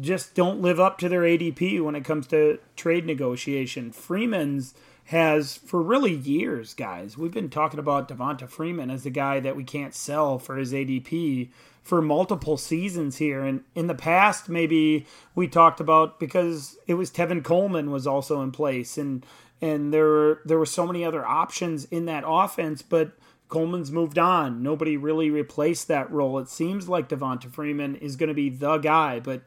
just 0.00 0.34
don't 0.34 0.60
live 0.60 0.80
up 0.80 0.98
to 0.98 1.08
their 1.08 1.22
ADP 1.22 1.82
when 1.82 1.94
it 1.94 2.04
comes 2.04 2.26
to 2.28 2.58
trade 2.76 3.06
negotiation. 3.06 3.92
Freeman's 3.92 4.74
has 5.08 5.56
for 5.56 5.82
really 5.82 6.14
years, 6.14 6.72
guys. 6.72 7.18
We've 7.18 7.32
been 7.32 7.50
talking 7.50 7.78
about 7.78 8.08
Devonta 8.08 8.48
Freeman 8.48 8.90
as 8.90 9.02
the 9.04 9.10
guy 9.10 9.38
that 9.40 9.56
we 9.56 9.64
can't 9.64 9.94
sell 9.94 10.38
for 10.38 10.56
his 10.56 10.72
ADP 10.72 11.50
for 11.84 12.02
multiple 12.02 12.56
seasons 12.56 13.18
here. 13.18 13.44
And 13.44 13.62
in 13.74 13.86
the 13.86 13.94
past, 13.94 14.48
maybe 14.48 15.06
we 15.36 15.46
talked 15.46 15.78
about 15.78 16.18
because 16.18 16.76
it 16.86 16.94
was 16.94 17.10
Tevin 17.10 17.44
Coleman 17.44 17.90
was 17.90 18.06
also 18.06 18.42
in 18.42 18.50
place, 18.50 18.98
and 18.98 19.24
and 19.60 19.94
there 19.94 20.06
were 20.06 20.40
there 20.44 20.58
were 20.58 20.66
so 20.66 20.86
many 20.86 21.04
other 21.04 21.24
options 21.24 21.84
in 21.86 22.06
that 22.06 22.24
offense, 22.26 22.82
but. 22.82 23.12
Coleman's 23.46 23.92
moved 23.92 24.18
on. 24.18 24.62
Nobody 24.62 24.96
really 24.96 25.30
replaced 25.30 25.86
that 25.86 26.10
role. 26.10 26.38
It 26.38 26.48
seems 26.48 26.88
like 26.88 27.10
Devonta 27.10 27.52
Freeman 27.52 27.94
is 27.94 28.16
going 28.16 28.28
to 28.28 28.34
be 28.34 28.48
the 28.48 28.78
guy, 28.78 29.20
but 29.20 29.42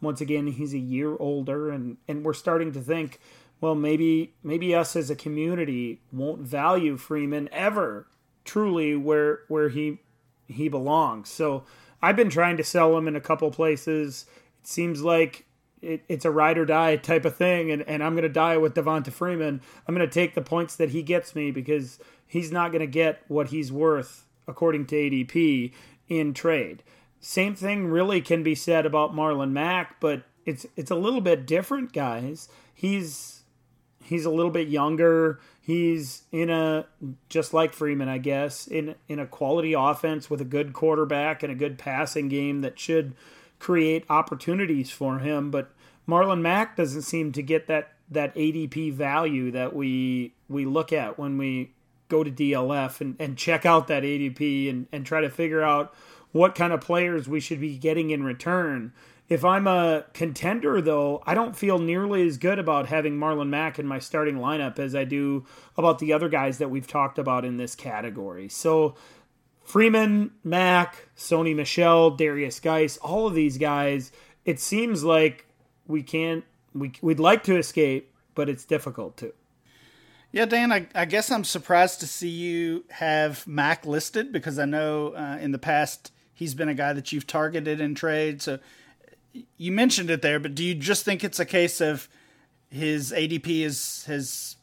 once 0.00 0.20
again, 0.20 0.48
he's 0.48 0.74
a 0.74 0.78
year 0.78 1.14
older, 1.20 1.70
and, 1.70 1.98
and 2.08 2.24
we're 2.24 2.32
starting 2.32 2.72
to 2.72 2.80
think, 2.80 3.20
well, 3.60 3.76
maybe 3.76 4.34
maybe 4.42 4.74
us 4.74 4.96
as 4.96 5.10
a 5.10 5.14
community 5.14 6.00
won't 6.10 6.40
value 6.40 6.96
Freeman 6.96 7.48
ever 7.52 8.08
truly 8.44 8.96
where 8.96 9.40
where 9.48 9.68
he 9.68 10.00
he 10.48 10.68
belongs. 10.68 11.30
So 11.30 11.64
I've 12.02 12.16
been 12.16 12.30
trying 12.30 12.56
to 12.56 12.64
sell 12.64 12.96
him 12.96 13.06
in 13.06 13.16
a 13.16 13.20
couple 13.20 13.50
places. 13.50 14.26
It 14.60 14.66
seems 14.66 15.02
like 15.02 15.46
it, 15.80 16.02
it's 16.08 16.24
a 16.24 16.30
ride 16.30 16.58
or 16.58 16.64
die 16.64 16.96
type 16.96 17.24
of 17.24 17.36
thing, 17.36 17.70
and, 17.70 17.82
and 17.82 18.02
I'm 18.02 18.14
going 18.14 18.22
to 18.22 18.28
die 18.28 18.56
with 18.56 18.74
Devonta 18.74 19.12
Freeman. 19.12 19.60
I'm 19.86 19.94
going 19.94 20.06
to 20.06 20.12
take 20.12 20.34
the 20.34 20.42
points 20.42 20.76
that 20.76 20.90
he 20.90 21.02
gets 21.02 21.34
me 21.34 21.50
because 21.50 21.98
he's 22.26 22.50
not 22.50 22.72
going 22.72 22.80
to 22.80 22.86
get 22.86 23.22
what 23.28 23.48
he's 23.48 23.70
worth 23.70 24.24
according 24.46 24.86
to 24.86 24.96
ADP 24.96 25.72
in 26.08 26.34
trade. 26.34 26.82
Same 27.20 27.54
thing 27.54 27.86
really 27.86 28.20
can 28.20 28.42
be 28.42 28.54
said 28.54 28.84
about 28.84 29.14
Marlon 29.14 29.52
Mack, 29.52 30.00
but 30.00 30.24
it's 30.44 30.66
it's 30.76 30.90
a 30.90 30.96
little 30.96 31.20
bit 31.20 31.46
different, 31.46 31.92
guys. 31.92 32.48
He's 32.74 33.42
he's 34.02 34.24
a 34.24 34.30
little 34.30 34.50
bit 34.50 34.68
younger. 34.68 35.38
He's 35.64 36.22
in 36.32 36.50
a 36.50 36.86
just 37.28 37.54
like 37.54 37.72
Freeman, 37.72 38.08
I 38.08 38.18
guess, 38.18 38.66
in 38.66 38.96
in 39.06 39.20
a 39.20 39.26
quality 39.26 39.74
offense 39.74 40.28
with 40.28 40.40
a 40.40 40.44
good 40.44 40.72
quarterback 40.72 41.44
and 41.44 41.52
a 41.52 41.56
good 41.56 41.78
passing 41.78 42.28
game 42.28 42.62
that 42.62 42.80
should 42.80 43.14
create 43.60 44.04
opportunities 44.10 44.90
for 44.90 45.20
him. 45.20 45.52
But 45.52 45.70
Marlon 46.08 46.40
Mack 46.40 46.76
doesn't 46.76 47.02
seem 47.02 47.30
to 47.30 47.42
get 47.42 47.68
that 47.68 47.92
that 48.10 48.34
ADP 48.34 48.92
value 48.92 49.52
that 49.52 49.72
we 49.72 50.34
we 50.48 50.64
look 50.66 50.92
at 50.92 51.16
when 51.16 51.38
we 51.38 51.70
go 52.08 52.24
to 52.24 52.30
DLF 52.30 53.00
and, 53.00 53.14
and 53.20 53.38
check 53.38 53.64
out 53.64 53.86
that 53.86 54.02
ADP 54.02 54.68
and, 54.68 54.88
and 54.90 55.06
try 55.06 55.20
to 55.20 55.30
figure 55.30 55.62
out 55.62 55.94
what 56.32 56.56
kind 56.56 56.72
of 56.72 56.80
players 56.80 57.28
we 57.28 57.38
should 57.38 57.60
be 57.60 57.78
getting 57.78 58.10
in 58.10 58.24
return. 58.24 58.92
If 59.28 59.44
I'm 59.44 59.66
a 59.66 60.04
contender, 60.12 60.80
though, 60.82 61.22
I 61.26 61.34
don't 61.34 61.56
feel 61.56 61.78
nearly 61.78 62.26
as 62.26 62.36
good 62.36 62.58
about 62.58 62.88
having 62.88 63.18
Marlon 63.18 63.48
Mack 63.48 63.78
in 63.78 63.86
my 63.86 63.98
starting 63.98 64.36
lineup 64.36 64.78
as 64.78 64.94
I 64.94 65.04
do 65.04 65.46
about 65.76 66.00
the 66.00 66.12
other 66.12 66.28
guys 66.28 66.58
that 66.58 66.70
we've 66.70 66.86
talked 66.86 67.18
about 67.18 67.44
in 67.44 67.56
this 67.56 67.74
category. 67.74 68.48
So, 68.48 68.94
Freeman, 69.64 70.32
Mack, 70.44 71.08
Sony 71.16 71.54
Michel, 71.54 72.16
Derrius 72.16 72.60
Guice, 72.60 72.98
all 72.98 73.26
of 73.26 73.34
these 73.34 73.58
guys, 73.58 74.12
it 74.44 74.60
seems 74.60 75.02
like 75.04 75.46
we 75.86 76.02
can't, 76.02 76.44
we, 76.74 76.92
we'd 77.00 77.20
like 77.20 77.44
to 77.44 77.56
escape, 77.56 78.12
but 78.34 78.48
it's 78.48 78.64
difficult 78.64 79.16
to. 79.18 79.32
Yeah, 80.32 80.46
Dan, 80.46 80.72
I, 80.72 80.86
I, 80.94 81.04
guess 81.04 81.30
I'm 81.30 81.44
surprised 81.44 82.00
to 82.00 82.06
see 82.06 82.28
you 82.28 82.84
have 82.88 83.46
Mack 83.46 83.84
listed 83.84 84.32
because 84.32 84.58
I 84.58 84.64
know 84.64 85.08
uh, 85.08 85.36
in 85.38 85.52
the 85.52 85.58
past 85.58 86.10
he's 86.32 86.54
been 86.54 86.70
a 86.70 86.74
guy 86.74 86.94
that 86.94 87.12
you've 87.12 87.26
targeted 87.26 87.82
in 87.82 87.94
trade. 87.94 88.40
So 88.40 88.58
you 89.56 89.72
mentioned 89.72 90.10
it 90.10 90.22
there, 90.22 90.38
but 90.38 90.54
do 90.54 90.64
you 90.64 90.74
just 90.74 91.04
think 91.04 91.24
it's 91.24 91.40
a 91.40 91.44
case 91.44 91.80
of 91.80 92.08
his 92.70 93.12
ADP 93.12 93.64
is 93.64 94.04
has 94.06 94.56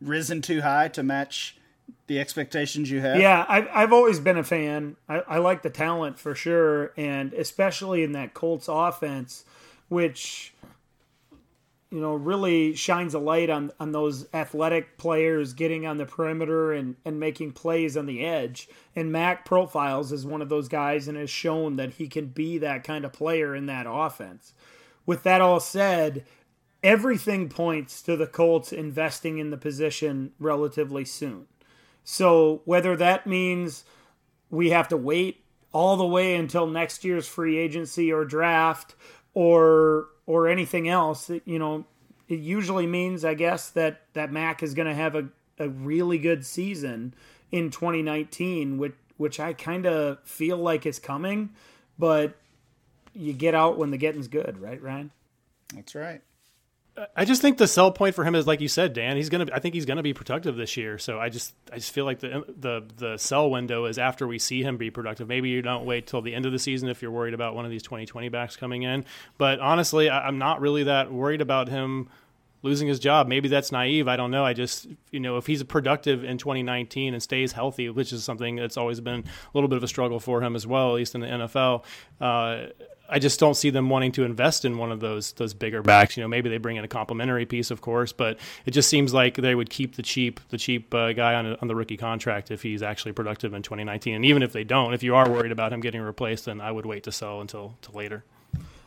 risen 0.00 0.42
too 0.42 0.60
high 0.60 0.88
to 0.88 1.02
match 1.02 1.56
the 2.06 2.20
expectations 2.20 2.90
you 2.90 3.00
have? 3.00 3.18
Yeah, 3.18 3.44
I've, 3.48 3.68
I've 3.72 3.92
always 3.92 4.20
been 4.20 4.38
a 4.38 4.44
fan. 4.44 4.96
I, 5.08 5.20
I 5.20 5.38
like 5.38 5.62
the 5.62 5.70
talent 5.70 6.18
for 6.18 6.34
sure, 6.34 6.92
and 6.96 7.32
especially 7.32 8.02
in 8.02 8.12
that 8.12 8.34
Colts 8.34 8.68
offense, 8.68 9.44
which 9.88 10.53
you 11.90 12.00
know, 12.00 12.14
really 12.14 12.74
shines 12.74 13.14
a 13.14 13.18
light 13.18 13.50
on, 13.50 13.70
on 13.78 13.92
those 13.92 14.26
athletic 14.34 14.98
players 14.98 15.52
getting 15.52 15.86
on 15.86 15.96
the 15.96 16.06
perimeter 16.06 16.72
and, 16.72 16.96
and 17.04 17.20
making 17.20 17.52
plays 17.52 17.96
on 17.96 18.06
the 18.06 18.24
edge. 18.24 18.68
And 18.96 19.12
Mack 19.12 19.44
profiles 19.44 20.12
as 20.12 20.26
one 20.26 20.42
of 20.42 20.48
those 20.48 20.68
guys 20.68 21.06
and 21.06 21.16
has 21.16 21.30
shown 21.30 21.76
that 21.76 21.94
he 21.94 22.08
can 22.08 22.26
be 22.26 22.58
that 22.58 22.82
kind 22.84 23.04
of 23.04 23.12
player 23.12 23.54
in 23.54 23.66
that 23.66 23.86
offense. 23.88 24.54
With 25.06 25.22
that 25.22 25.40
all 25.40 25.60
said, 25.60 26.24
everything 26.82 27.48
points 27.48 28.02
to 28.02 28.16
the 28.16 28.26
Colts 28.26 28.72
investing 28.72 29.38
in 29.38 29.50
the 29.50 29.56
position 29.56 30.32
relatively 30.40 31.04
soon. 31.04 31.46
So 32.02 32.62
whether 32.64 32.96
that 32.96 33.26
means 33.26 33.84
we 34.50 34.70
have 34.70 34.88
to 34.88 34.96
wait 34.96 35.44
all 35.72 35.96
the 35.96 36.06
way 36.06 36.34
until 36.36 36.66
next 36.66 37.04
year's 37.04 37.26
free 37.26 37.58
agency 37.58 38.12
or 38.12 38.24
draft 38.24 38.94
or 39.32 40.08
or 40.26 40.48
anything 40.48 40.88
else, 40.88 41.30
you 41.44 41.58
know, 41.58 41.84
it 42.28 42.40
usually 42.40 42.86
means, 42.86 43.24
I 43.24 43.34
guess, 43.34 43.70
that 43.70 44.02
that 44.14 44.32
Mack 44.32 44.62
is 44.62 44.74
going 44.74 44.88
to 44.88 44.94
have 44.94 45.14
a, 45.14 45.28
a 45.58 45.68
really 45.68 46.18
good 46.18 46.44
season 46.46 47.14
in 47.52 47.70
2019, 47.70 48.78
which 48.78 48.94
which 49.16 49.38
I 49.38 49.52
kind 49.52 49.86
of 49.86 50.18
feel 50.24 50.56
like 50.56 50.86
is 50.86 50.98
coming, 50.98 51.50
but 51.98 52.34
you 53.14 53.32
get 53.32 53.54
out 53.54 53.78
when 53.78 53.90
the 53.90 53.96
getting's 53.96 54.28
good, 54.28 54.58
right, 54.58 54.82
Ryan? 54.82 55.12
That's 55.72 55.94
right. 55.94 56.20
I 57.16 57.24
just 57.24 57.42
think 57.42 57.58
the 57.58 57.66
sell 57.66 57.90
point 57.90 58.14
for 58.14 58.24
him 58.24 58.36
is 58.36 58.46
like 58.46 58.60
you 58.60 58.68
said, 58.68 58.92
Dan. 58.92 59.16
He's 59.16 59.28
gonna. 59.28 59.46
I 59.52 59.58
think 59.58 59.74
he's 59.74 59.84
gonna 59.84 60.02
be 60.02 60.14
productive 60.14 60.54
this 60.56 60.76
year. 60.76 60.96
So 60.98 61.18
I 61.18 61.28
just, 61.28 61.54
I 61.72 61.76
just 61.76 61.90
feel 61.90 62.04
like 62.04 62.20
the 62.20 62.44
the 62.56 62.86
the 62.96 63.16
sell 63.18 63.50
window 63.50 63.86
is 63.86 63.98
after 63.98 64.28
we 64.28 64.38
see 64.38 64.62
him 64.62 64.76
be 64.76 64.90
productive. 64.90 65.26
Maybe 65.26 65.48
you 65.48 65.60
don't 65.60 65.84
wait 65.86 66.06
till 66.06 66.22
the 66.22 66.34
end 66.34 66.46
of 66.46 66.52
the 66.52 66.58
season 66.58 66.88
if 66.88 67.02
you're 67.02 67.10
worried 67.10 67.34
about 67.34 67.56
one 67.56 67.64
of 67.64 67.70
these 67.72 67.82
2020 67.82 68.28
backs 68.28 68.56
coming 68.56 68.84
in. 68.84 69.04
But 69.38 69.58
honestly, 69.58 70.08
I, 70.08 70.28
I'm 70.28 70.38
not 70.38 70.60
really 70.60 70.84
that 70.84 71.12
worried 71.12 71.40
about 71.40 71.68
him 71.68 72.08
losing 72.64 72.88
his 72.88 72.98
job. 72.98 73.28
Maybe 73.28 73.48
that's 73.48 73.70
naive. 73.70 74.08
I 74.08 74.16
don't 74.16 74.30
know. 74.30 74.44
I 74.44 74.54
just, 74.54 74.86
you 75.10 75.20
know, 75.20 75.36
if 75.36 75.46
he's 75.46 75.62
productive 75.64 76.24
in 76.24 76.38
2019 76.38 77.12
and 77.12 77.22
stays 77.22 77.52
healthy, 77.52 77.90
which 77.90 78.10
is 78.10 78.24
something 78.24 78.56
that's 78.56 78.78
always 78.78 79.00
been 79.00 79.20
a 79.20 79.50
little 79.52 79.68
bit 79.68 79.76
of 79.76 79.82
a 79.82 79.88
struggle 79.88 80.18
for 80.18 80.42
him 80.42 80.56
as 80.56 80.66
well, 80.66 80.88
at 80.88 80.94
least 80.94 81.14
in 81.14 81.20
the 81.20 81.26
NFL. 81.26 81.84
Uh, 82.20 82.68
I 83.14 83.20
just 83.20 83.38
don't 83.38 83.54
see 83.54 83.70
them 83.70 83.88
wanting 83.90 84.10
to 84.12 84.24
invest 84.24 84.64
in 84.64 84.76
one 84.76 84.90
of 84.90 84.98
those 84.98 85.34
those 85.34 85.54
bigger 85.54 85.82
backs. 85.82 86.16
You 86.16 86.24
know, 86.24 86.28
maybe 86.28 86.50
they 86.50 86.58
bring 86.58 86.76
in 86.78 86.84
a 86.84 86.88
complimentary 86.88 87.46
piece, 87.46 87.70
of 87.70 87.80
course, 87.80 88.12
but 88.12 88.40
it 88.66 88.72
just 88.72 88.88
seems 88.88 89.14
like 89.14 89.36
they 89.36 89.54
would 89.54 89.70
keep 89.70 89.94
the 89.94 90.02
cheap 90.02 90.40
the 90.48 90.58
cheap 90.58 90.92
uh, 90.92 91.12
guy 91.12 91.34
on 91.34 91.46
on 91.62 91.68
the 91.68 91.76
rookie 91.76 91.96
contract 91.96 92.50
if 92.50 92.60
he's 92.60 92.82
actually 92.82 93.12
productive 93.12 93.54
in 93.54 93.62
2019. 93.62 94.16
And 94.16 94.24
even 94.24 94.42
if 94.42 94.52
they 94.52 94.64
don't, 94.64 94.94
if 94.94 95.04
you 95.04 95.14
are 95.14 95.30
worried 95.30 95.52
about 95.52 95.72
him 95.72 95.78
getting 95.78 96.00
replaced, 96.00 96.46
then 96.46 96.60
I 96.60 96.72
would 96.72 96.86
wait 96.86 97.04
to 97.04 97.12
sell 97.12 97.40
until 97.40 97.76
until 97.76 97.94
later. 97.94 98.24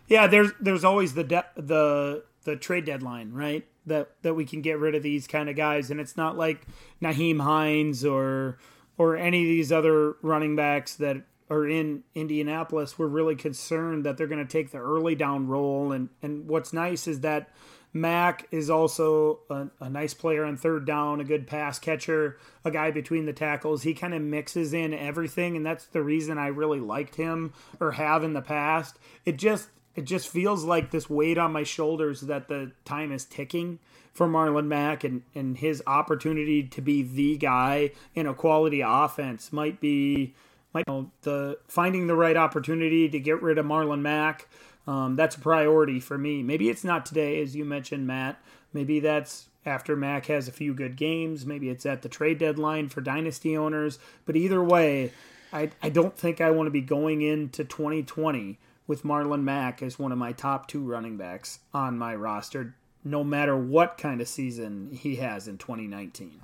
Yeah, 0.09 0.27
there's 0.27 0.51
there's 0.59 0.83
always 0.83 1.13
the 1.13 1.23
de- 1.23 1.45
the 1.55 2.25
the 2.43 2.57
trade 2.57 2.83
deadline, 2.83 3.31
right? 3.31 3.65
That 3.85 4.09
that 4.23 4.33
we 4.33 4.43
can 4.43 4.61
get 4.61 4.77
rid 4.77 4.93
of 4.93 5.03
these 5.03 5.25
kind 5.25 5.47
of 5.47 5.55
guys, 5.55 5.89
and 5.89 6.01
it's 6.01 6.17
not 6.17 6.37
like 6.37 6.67
Nyheim 7.01 7.39
Hines 7.39 8.03
or 8.03 8.57
or 8.97 9.15
any 9.15 9.43
of 9.43 9.47
these 9.47 9.71
other 9.71 10.17
running 10.21 10.57
backs 10.57 10.95
that 10.95 11.23
are 11.49 11.67
in 11.67 12.03
Indianapolis. 12.15 12.99
We're 12.99 13.07
really 13.07 13.35
concerned 13.35 14.05
that 14.05 14.17
they're 14.17 14.27
going 14.27 14.45
to 14.45 14.51
take 14.51 14.71
the 14.71 14.79
early 14.79 15.15
down 15.15 15.47
role, 15.47 15.91
and 15.91 16.09
and 16.21 16.47
what's 16.47 16.73
nice 16.73 17.07
is 17.07 17.21
that 17.21 17.49
Mack 17.93 18.47
is 18.51 18.69
also 18.69 19.39
a, 19.49 19.67
a, 19.79 19.89
nice 19.89 20.13
player 20.13 20.43
on 20.45 20.57
third 20.57 20.85
down, 20.85 21.21
a 21.21 21.23
good 21.23 21.47
pass 21.47 21.79
catcher, 21.79 22.37
a 22.63 22.71
guy 22.71 22.91
between 22.91 23.25
the 23.25 23.33
tackles. 23.33 23.83
He 23.83 23.93
kind 23.93 24.13
of 24.13 24.21
mixes 24.21 24.73
in 24.73 24.93
everything, 24.93 25.55
and 25.55 25.65
that's 25.65 25.85
the 25.85 26.03
reason 26.03 26.37
I 26.37 26.47
really 26.47 26.79
liked 26.79 27.15
him 27.15 27.53
or 27.79 27.93
have 27.93 28.23
in 28.23 28.33
the 28.33 28.41
past. 28.41 28.97
It 29.25 29.37
just 29.37 29.69
it 29.95 30.05
just 30.05 30.27
feels 30.27 30.63
like 30.63 30.91
this 30.91 31.09
weight 31.09 31.39
on 31.39 31.51
my 31.51 31.63
shoulders 31.63 32.21
that 32.21 32.47
the 32.47 32.71
time 32.85 33.11
is 33.11 33.25
ticking 33.25 33.79
for 34.13 34.27
Marlon 34.27 34.67
Mack 34.67 35.03
and, 35.03 35.23
and 35.33 35.57
his 35.57 35.81
opportunity 35.87 36.63
to 36.63 36.81
be 36.81 37.01
the 37.01 37.37
guy 37.37 37.91
in 38.13 38.27
a 38.27 38.33
quality 38.33 38.81
offense 38.81 39.51
might 39.51 39.81
be 39.81 40.35
might 40.77 40.83
you 40.87 40.93
know, 40.93 41.11
the 41.21 41.57
finding 41.67 42.07
the 42.07 42.15
right 42.15 42.37
opportunity 42.37 43.09
to 43.09 43.19
get 43.19 43.41
rid 43.41 43.57
of 43.57 43.65
Marlon 43.65 44.01
Mack. 44.01 44.47
Um, 44.85 45.15
that's 45.15 45.35
a 45.35 45.39
priority 45.39 45.99
for 45.99 46.17
me. 46.17 46.43
Maybe 46.43 46.69
it's 46.69 46.83
not 46.83 47.05
today, 47.05 47.41
as 47.41 47.55
you 47.55 47.65
mentioned, 47.65 48.07
Matt. 48.07 48.39
Maybe 48.73 48.99
that's 48.99 49.49
after 49.65 49.95
Mack 49.95 50.27
has 50.27 50.47
a 50.47 50.51
few 50.51 50.73
good 50.73 50.95
games. 50.95 51.45
Maybe 51.45 51.69
it's 51.69 51.85
at 51.85 52.03
the 52.03 52.09
trade 52.09 52.37
deadline 52.37 52.89
for 52.89 53.01
dynasty 53.01 53.57
owners. 53.57 53.99
But 54.25 54.35
either 54.35 54.63
way, 54.63 55.11
I, 55.51 55.71
I 55.81 55.89
don't 55.89 56.17
think 56.17 56.39
I 56.39 56.51
want 56.51 56.67
to 56.67 56.71
be 56.71 56.81
going 56.81 57.21
into 57.21 57.63
2020 57.63 58.59
with 58.85 59.03
Marlon 59.03 59.43
Mack 59.43 59.81
as 59.81 59.99
one 59.99 60.11
of 60.11 60.17
my 60.17 60.31
top 60.31 60.67
two 60.67 60.83
running 60.83 61.17
backs 61.17 61.59
on 61.73 61.97
my 61.97 62.15
roster, 62.15 62.75
no 63.03 63.23
matter 63.23 63.57
what 63.57 63.97
kind 63.97 64.21
of 64.21 64.27
season 64.27 64.91
he 64.93 65.17
has 65.17 65.47
in 65.47 65.57
2019. 65.57 66.41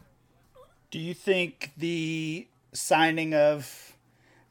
Do 0.91 0.99
you 0.99 1.13
think 1.13 1.71
the 1.77 2.47
signing 2.73 3.33
of 3.33 3.92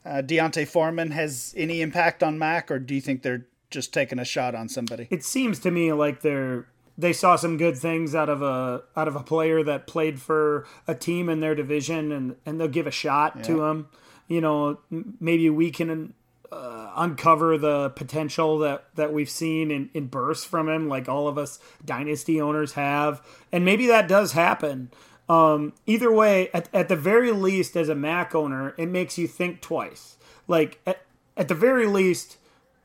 uh, 0.05 0.21
D'Onta 0.21 0.67
Foreman 0.67 1.11
has 1.13 1.55
any 1.57 1.81
impact 1.81 2.23
on 2.23 2.39
Mack, 2.39 2.71
or 2.71 2.79
do 2.79 2.95
you 2.95 3.01
think 3.01 3.23
they're 3.23 3.47
just 3.71 3.93
taking 3.93 4.19
a 4.19 4.25
shot 4.25 4.55
on 4.55 4.69
somebody? 4.69 5.09
It 5.11 5.25
seems 5.25 5.59
to 5.61 5.71
me 5.71 5.93
like 5.93 6.23
they're 6.23 6.67
they 6.99 7.13
saw 7.13 7.37
some 7.37 7.57
good 7.57 7.77
things 7.77 8.15
out 8.15 8.29
of 8.29 8.43
a 8.43 8.83
out 8.97 9.09
of 9.09 9.17
a 9.17 9.23
player 9.23 9.63
that 9.65 9.87
played 9.87 10.21
for 10.21 10.67
a 10.87 10.95
team 10.95 11.29
in 11.29 11.41
their 11.41 11.55
division, 11.55 12.13
and 12.13 12.37
and 12.45 12.61
they'll 12.61 12.69
give 12.69 12.87
a 12.87 12.93
shot 12.93 13.35
yeah. 13.37 13.43
to 13.43 13.65
him. 13.65 13.89
You 14.29 14.41
know, 14.41 14.79
maybe 15.21 15.51
we 15.51 15.71
can 15.71 16.15
uh, 16.51 16.93
uncover 16.97 17.57
the 17.57 17.91
potential 17.91 18.59
that 18.59 18.85
that 18.95 19.13
we've 19.13 19.31
seen 19.31 19.71
in, 19.71 19.91
in 19.95 20.07
bursts 20.07 20.45
from 20.45 20.69
him, 20.69 20.89
like 20.89 21.09
all 21.09 21.29
of 21.29 21.39
us 21.39 21.59
dynasty 21.85 22.41
owners 22.41 22.73
have, 22.73 23.23
and 23.51 23.65
maybe 23.65 23.87
that 23.87 24.09
does 24.09 24.33
happen. 24.33 24.91
Um, 25.33 25.73
either 25.87 26.13
way, 26.13 26.51
at, 26.53 26.69
at 26.75 26.89
the 26.89 26.97
very 26.97 27.33
least, 27.33 27.75
as 27.75 27.89
a 27.89 27.95
Mack 27.95 28.35
owner, 28.35 28.75
it 28.77 28.91
makes 28.91 29.17
you 29.17 29.27
think 29.27 29.63
twice. 29.63 30.19
Like 30.47 30.79
at, 30.87 31.07
at 31.39 31.49
the 31.49 31.55
very 31.55 31.87
least, 31.87 32.37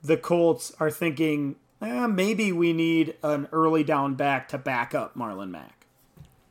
the 0.01 0.15
Colts 0.15 0.71
are 0.79 0.89
thinking 0.89 1.57
eh, 1.81 2.07
maybe 2.07 2.53
we 2.53 2.71
need 2.71 3.15
an 3.21 3.49
early 3.51 3.83
down 3.83 4.15
back 4.15 4.47
to 4.49 4.57
back 4.57 4.95
up 4.95 5.15
Marlon 5.15 5.49
Mack. 5.49 5.87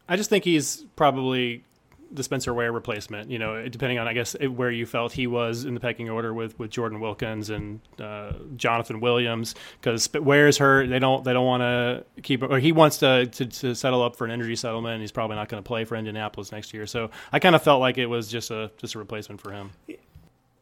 I 0.07 0.17
just 0.17 0.29
think 0.29 0.45
he's 0.45 0.85
probably 0.97 1.65
the 2.11 2.23
Spencer 2.23 2.55
Ware 2.55 2.73
replacement. 2.73 3.31
You 3.31 3.39
know, 3.39 3.69
depending 3.69 3.99
on 3.99 4.09
I 4.09 4.13
guess 4.13 4.37
where 4.41 4.71
you 4.71 4.87
felt 4.87 5.13
he 5.13 5.27
was 5.27 5.65
in 5.65 5.75
the 5.75 5.81
pecking 5.81 6.09
order 6.09 6.33
with, 6.33 6.59
with 6.59 6.71
Jordan 6.71 7.01
Wilkins 7.01 7.51
and 7.51 7.81
uh, 8.01 8.33
Jonathan 8.57 9.01
Williams, 9.01 9.55
because 9.81 10.09
Ware's 10.15 10.59
hurt. 10.59 10.89
They 10.89 10.99
don't 10.99 11.25
they 11.25 11.33
don't 11.33 11.47
want 11.47 11.63
to 11.63 12.23
keep 12.23 12.43
or 12.43 12.59
he 12.59 12.73
wants 12.73 12.99
to, 12.99 13.27
to, 13.27 13.47
to 13.47 13.75
settle 13.75 14.03
up 14.03 14.17
for 14.17 14.25
an 14.25 14.31
injury 14.31 14.57
settlement. 14.57 14.95
and 14.95 15.01
He's 15.03 15.13
probably 15.13 15.37
not 15.37 15.49
going 15.49 15.63
to 15.63 15.67
play 15.67 15.85
for 15.85 15.97
Indianapolis 15.97 16.53
next 16.53 16.73
year. 16.75 16.87
So 16.87 17.11
I 17.33 17.39
kind 17.39 17.55
of 17.55 17.63
felt 17.63 17.81
like 17.81 17.99
it 17.99 18.07
was 18.07 18.29
just 18.29 18.51
a 18.51 18.71
just 18.79 18.95
a 18.95 18.99
replacement 18.99 19.41
for 19.41 19.53
him. 19.53 19.73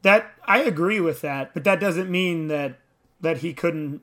That 0.03 0.33
I 0.45 0.61
agree 0.61 1.01
with 1.01 1.23
that, 1.23 1.55
but 1.55 1.65
that 1.65 1.81
doesn't 1.81 2.11
mean 2.11 2.49
that 2.49 2.79
that 3.21 3.39
he 3.39 3.55
couldn't 3.55 4.03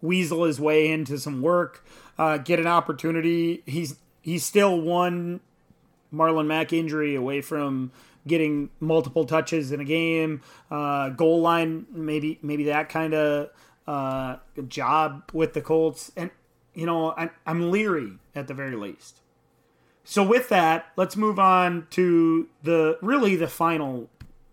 weasel 0.00 0.44
his 0.44 0.60
way 0.60 0.90
into 0.90 1.18
some 1.18 1.42
work, 1.42 1.84
uh, 2.18 2.38
get 2.38 2.60
an 2.60 2.66
opportunity. 2.66 3.62
He's 3.66 3.96
he's 4.20 4.44
still 4.44 4.80
one 4.80 5.40
Marlon 6.12 6.46
Mack 6.46 6.72
injury 6.72 7.14
away 7.14 7.40
from 7.40 7.92
getting 8.26 8.70
multiple 8.80 9.24
touches 9.24 9.72
in 9.72 9.80
a 9.80 9.84
game, 9.84 10.42
uh, 10.70 11.10
goal 11.10 11.40
line, 11.40 11.86
maybe 11.90 12.38
maybe 12.42 12.64
that 12.64 12.88
kind 12.88 13.14
of 13.14 13.50
uh, 13.86 14.36
job 14.68 15.30
with 15.32 15.54
the 15.54 15.60
Colts, 15.60 16.12
and 16.16 16.30
you 16.74 16.86
know 16.86 17.14
I'm, 17.16 17.30
I'm 17.46 17.70
leery 17.70 18.12
at 18.34 18.46
the 18.46 18.54
very 18.54 18.76
least. 18.76 19.20
So 20.04 20.22
with 20.22 20.48
that, 20.48 20.86
let's 20.96 21.16
move 21.16 21.38
on 21.38 21.86
to 21.90 22.48
the 22.62 22.98
really 23.02 23.36
the 23.36 23.48
final 23.48 24.08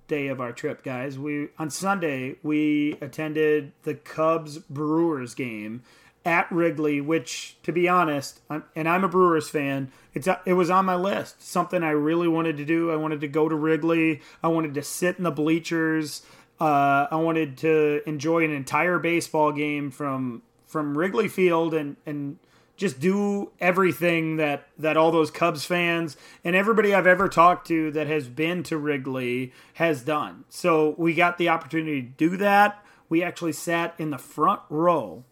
day 0.07 0.27
of 0.27 0.39
our 0.41 0.51
trip, 0.51 0.83
guys. 0.83 1.17
We 1.17 1.49
on 1.57 1.69
Sunday 1.69 2.35
we 2.43 2.97
attended 3.01 3.73
the 3.83 3.95
Cubs 3.95 4.57
Brewers 4.57 5.33
game 5.33 5.83
at 6.25 6.51
Wrigley, 6.51 6.99
which, 6.99 7.55
to 7.63 7.71
be 7.71 7.87
honest, 7.87 8.41
I'm, 8.49 8.63
and 8.75 8.89
I'm 8.89 9.03
a 9.03 9.07
Brewers 9.07 9.47
fan, 9.47 9.91
it's 10.13 10.27
it 10.45 10.53
was 10.53 10.69
on 10.69 10.85
my 10.85 10.95
list. 10.95 11.43
Something 11.43 11.83
I 11.83 11.91
really 11.91 12.27
wanted 12.27 12.57
to 12.57 12.65
do. 12.65 12.91
I 12.91 12.95
wanted 12.95 13.21
to 13.21 13.27
go 13.27 13.47
to 13.47 13.55
Wrigley. 13.55 14.21
I 14.41 14.47
wanted 14.47 14.73
to 14.73 14.81
sit 14.81 15.17
in 15.17 15.23
the 15.23 15.31
bleachers. 15.31 16.23
Uh, 16.59 17.07
I 17.11 17.17
wanted 17.17 17.57
to 17.59 18.01
enjoy 18.07 18.43
an 18.43 18.51
entire 18.51 18.97
baseball 18.97 19.51
game 19.51 19.91
from 19.91 20.41
from 20.65 20.97
Wrigley 20.97 21.27
Field 21.27 21.73
and 21.73 21.95
and 22.05 22.39
just 22.75 22.99
do 22.99 23.51
everything 23.59 24.37
that 24.37 24.67
that 24.77 24.97
all 24.97 25.11
those 25.11 25.29
Cubs 25.31 25.65
fans 25.65 26.17
and 26.43 26.55
everybody 26.55 26.93
I've 26.93 27.07
ever 27.07 27.29
talked 27.29 27.67
to 27.67 27.91
that 27.91 28.07
has 28.07 28.27
been 28.27 28.63
to 28.63 28.77
Wrigley 28.77 29.53
has 29.73 30.01
done. 30.01 30.45
So 30.49 30.95
we 30.97 31.13
got 31.13 31.37
the 31.37 31.49
opportunity 31.49 32.01
to 32.01 32.07
do 32.07 32.37
that. 32.37 32.83
We 33.09 33.21
actually 33.21 33.53
sat 33.53 33.93
in 33.99 34.09
the 34.09 34.17
front 34.17 34.61
row 34.69 35.23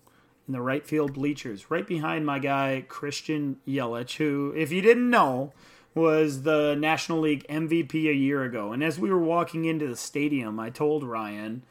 in 0.53 0.59
the 0.59 0.61
right 0.61 0.85
field 0.85 1.13
bleachers, 1.13 1.71
right 1.71 1.87
behind 1.87 2.27
my 2.27 2.37
guy 2.37 2.85
Christian 2.87 3.57
Yelich, 3.67 4.17
who, 4.17 4.53
if 4.55 4.71
you 4.71 4.83
didn't 4.83 5.09
know, 5.09 5.51
was 5.95 6.43
the 6.43 6.75
National 6.75 7.21
League 7.21 7.43
MVP 7.47 8.07
a 8.07 8.13
year 8.13 8.43
ago. 8.43 8.71
And 8.71 8.83
as 8.83 8.99
we 8.99 9.09
were 9.09 9.17
walking 9.17 9.65
into 9.65 9.87
the 9.87 9.95
stadium, 9.95 10.59
I 10.59 10.69
told 10.69 11.03
Ryan, 11.03 11.63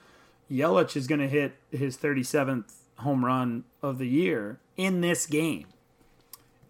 Yelich 0.50 0.96
is 0.96 1.06
going 1.06 1.20
to 1.20 1.28
hit 1.28 1.54
his 1.70 1.96
37th 1.96 2.72
home 2.96 3.24
run 3.24 3.62
of 3.82 3.98
the 3.98 4.08
year 4.08 4.58
in 4.76 5.00
this 5.00 5.26
game. 5.26 5.66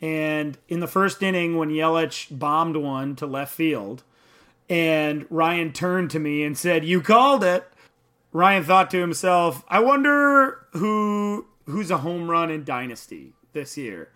And 0.02 0.58
in 0.68 0.80
the 0.80 0.86
first 0.86 1.22
inning, 1.22 1.56
when 1.56 1.70
Yelich 1.70 2.26
bombed 2.30 2.76
one 2.76 3.16
to 3.16 3.26
left 3.26 3.54
field, 3.54 4.02
and 4.68 5.24
Ryan 5.30 5.72
turned 5.72 6.10
to 6.10 6.18
me 6.18 6.42
and 6.42 6.58
said, 6.58 6.84
You 6.84 7.00
called 7.00 7.42
it. 7.42 7.66
Ryan 8.32 8.64
thought 8.64 8.90
to 8.90 9.00
himself, 9.00 9.64
I 9.68 9.80
wonder 9.80 10.66
who 10.72 11.46
who's 11.66 11.90
a 11.90 11.98
home 11.98 12.30
run 12.30 12.50
in 12.50 12.64
Dynasty 12.64 13.32
this 13.52 13.76
year. 13.76 14.10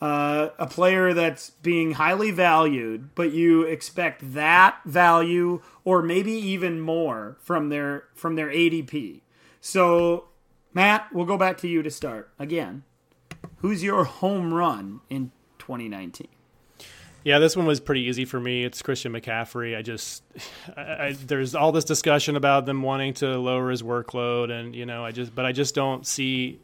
Uh, 0.00 0.48
a 0.58 0.66
player 0.66 1.12
that's 1.12 1.50
being 1.50 1.92
highly 1.92 2.30
valued, 2.30 3.14
but 3.14 3.32
you 3.32 3.62
expect 3.62 4.32
that 4.32 4.80
value 4.86 5.60
or 5.84 6.00
maybe 6.00 6.32
even 6.32 6.80
more 6.80 7.36
from 7.42 7.68
their 7.68 8.04
from 8.14 8.34
their 8.34 8.48
ADP. 8.48 9.20
So, 9.60 10.28
Matt, 10.72 11.08
we'll 11.12 11.26
go 11.26 11.36
back 11.36 11.58
to 11.58 11.68
you 11.68 11.82
to 11.82 11.90
start 11.90 12.30
again. 12.38 12.84
Who's 13.58 13.82
your 13.82 14.04
home 14.04 14.54
run 14.54 15.00
in 15.10 15.32
2019? 15.58 16.28
Yeah, 17.22 17.38
this 17.38 17.54
one 17.54 17.66
was 17.66 17.80
pretty 17.80 18.00
easy 18.02 18.24
for 18.24 18.40
me. 18.40 18.64
It's 18.64 18.80
Christian 18.80 19.12
McCaffrey. 19.12 19.76
I 19.76 19.82
just, 19.82 20.22
I, 20.76 20.80
I, 20.80 21.12
there's 21.12 21.54
all 21.54 21.72
this 21.72 21.84
discussion 21.84 22.36
about 22.36 22.64
them 22.64 22.80
wanting 22.80 23.12
to 23.14 23.38
lower 23.38 23.70
his 23.70 23.82
workload, 23.82 24.50
and 24.50 24.74
you 24.74 24.86
know, 24.86 25.04
I 25.04 25.12
just, 25.12 25.34
but 25.34 25.44
I 25.44 25.52
just 25.52 25.74
don't 25.74 26.06
see 26.06 26.60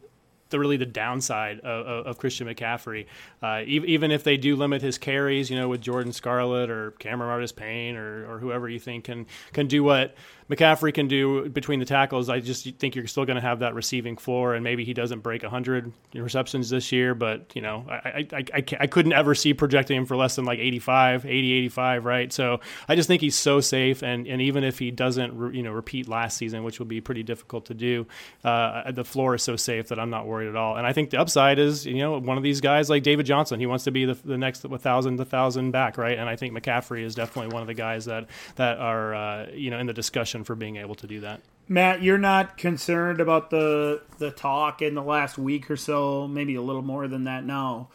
the 0.50 0.58
really 0.58 0.76
the 0.76 0.86
downside 0.86 1.60
of, 1.60 2.06
of 2.06 2.18
Christian 2.18 2.46
McCaffrey. 2.46 3.06
Uh, 3.42 3.62
even, 3.66 4.10
if 4.10 4.24
they 4.24 4.36
do 4.36 4.56
limit 4.56 4.82
his 4.82 4.98
carries, 4.98 5.50
you 5.50 5.58
know, 5.58 5.68
with 5.68 5.80
Jordan 5.80 6.12
Scarlett 6.12 6.70
or 6.70 6.92
Cameron 6.92 7.30
Artis 7.30 7.52
Payne 7.52 7.96
or, 7.96 8.30
or 8.30 8.38
whoever 8.38 8.68
you 8.68 8.78
think 8.78 9.04
can 9.04 9.26
can 9.52 9.66
do 9.66 9.82
what 9.82 10.14
McCaffrey 10.50 10.94
can 10.94 11.08
do 11.08 11.48
between 11.48 11.80
the 11.80 11.84
tackles, 11.84 12.28
I 12.28 12.38
just 12.38 12.64
think 12.78 12.94
you're 12.94 13.06
still 13.08 13.24
going 13.24 13.36
to 13.36 13.42
have 13.42 13.60
that 13.60 13.74
receiving 13.74 14.16
floor, 14.16 14.54
and 14.54 14.62
maybe 14.62 14.84
he 14.84 14.94
doesn't 14.94 15.20
break 15.20 15.42
100 15.42 15.92
receptions 16.14 16.70
this 16.70 16.92
year, 16.92 17.14
but 17.14 17.50
you 17.54 17.62
know, 17.62 17.84
I, 17.88 18.26
I, 18.32 18.44
I, 18.54 18.64
I, 18.80 18.86
couldn't 18.86 19.12
ever 19.12 19.34
see 19.34 19.54
projecting 19.54 19.96
him 19.96 20.06
for 20.06 20.16
less 20.16 20.36
than 20.36 20.44
like 20.44 20.60
85, 20.60 21.26
80, 21.26 21.52
85, 21.52 22.04
right? 22.04 22.32
So 22.32 22.60
I 22.88 22.94
just 22.94 23.08
think 23.08 23.22
he's 23.22 23.34
so 23.34 23.60
safe, 23.60 24.02
and, 24.02 24.26
and 24.26 24.40
even 24.40 24.62
if 24.62 24.78
he 24.78 24.92
doesn't, 24.92 25.54
you 25.54 25.62
know, 25.64 25.72
repeat 25.72 26.08
last 26.08 26.36
season, 26.36 26.62
which 26.62 26.78
will 26.78 26.86
be 26.86 27.00
pretty 27.00 27.24
difficult 27.24 27.66
to 27.66 27.74
do, 27.74 28.06
uh, 28.44 28.92
the 28.92 29.04
floor 29.04 29.34
is 29.34 29.42
so 29.42 29.56
safe 29.56 29.88
that 29.88 29.98
I'm 29.98 30.10
not 30.10 30.26
worried 30.26 30.48
at 30.48 30.56
all. 30.56 30.76
And 30.76 30.86
I 30.86 30.92
think 30.92 31.10
the 31.10 31.18
upside 31.18 31.58
is, 31.58 31.84
you 31.86 31.98
know, 31.98 32.18
one 32.18 32.36
of 32.36 32.44
these 32.44 32.60
guys 32.60 32.88
like 32.88 33.02
David 33.02 33.26
Johnson, 33.26 33.58
he 33.58 33.66
wants 33.66 33.84
to 33.84 33.90
be 33.90 34.04
the, 34.04 34.14
the 34.14 34.38
next 34.38 34.64
1,000 34.64 35.16
to 35.16 35.22
1,000 35.22 35.72
back, 35.72 35.98
right? 35.98 36.16
And 36.16 36.28
I 36.28 36.36
think 36.36 36.54
McCaffrey 36.54 37.02
is 37.02 37.16
definitely 37.16 37.52
one 37.52 37.62
of 37.62 37.66
the 37.66 37.74
guys 37.74 38.04
that, 38.04 38.28
that 38.54 38.78
are, 38.78 39.14
uh, 39.14 39.46
you 39.52 39.70
know, 39.70 39.78
in 39.78 39.86
the 39.86 39.92
discussion 39.92 40.35
for 40.44 40.54
being 40.54 40.76
able 40.76 40.94
to 40.96 41.06
do 41.06 41.20
that. 41.20 41.40
Matt, 41.68 42.02
you're 42.02 42.18
not 42.18 42.56
concerned 42.56 43.20
about 43.20 43.50
the 43.50 44.02
the 44.18 44.30
talk 44.30 44.82
in 44.82 44.94
the 44.94 45.02
last 45.02 45.36
week 45.36 45.70
or 45.70 45.76
so, 45.76 46.28
maybe 46.28 46.54
a 46.54 46.62
little 46.62 46.82
more 46.82 47.08
than 47.08 47.24
that 47.24 47.44
now, 47.44 47.88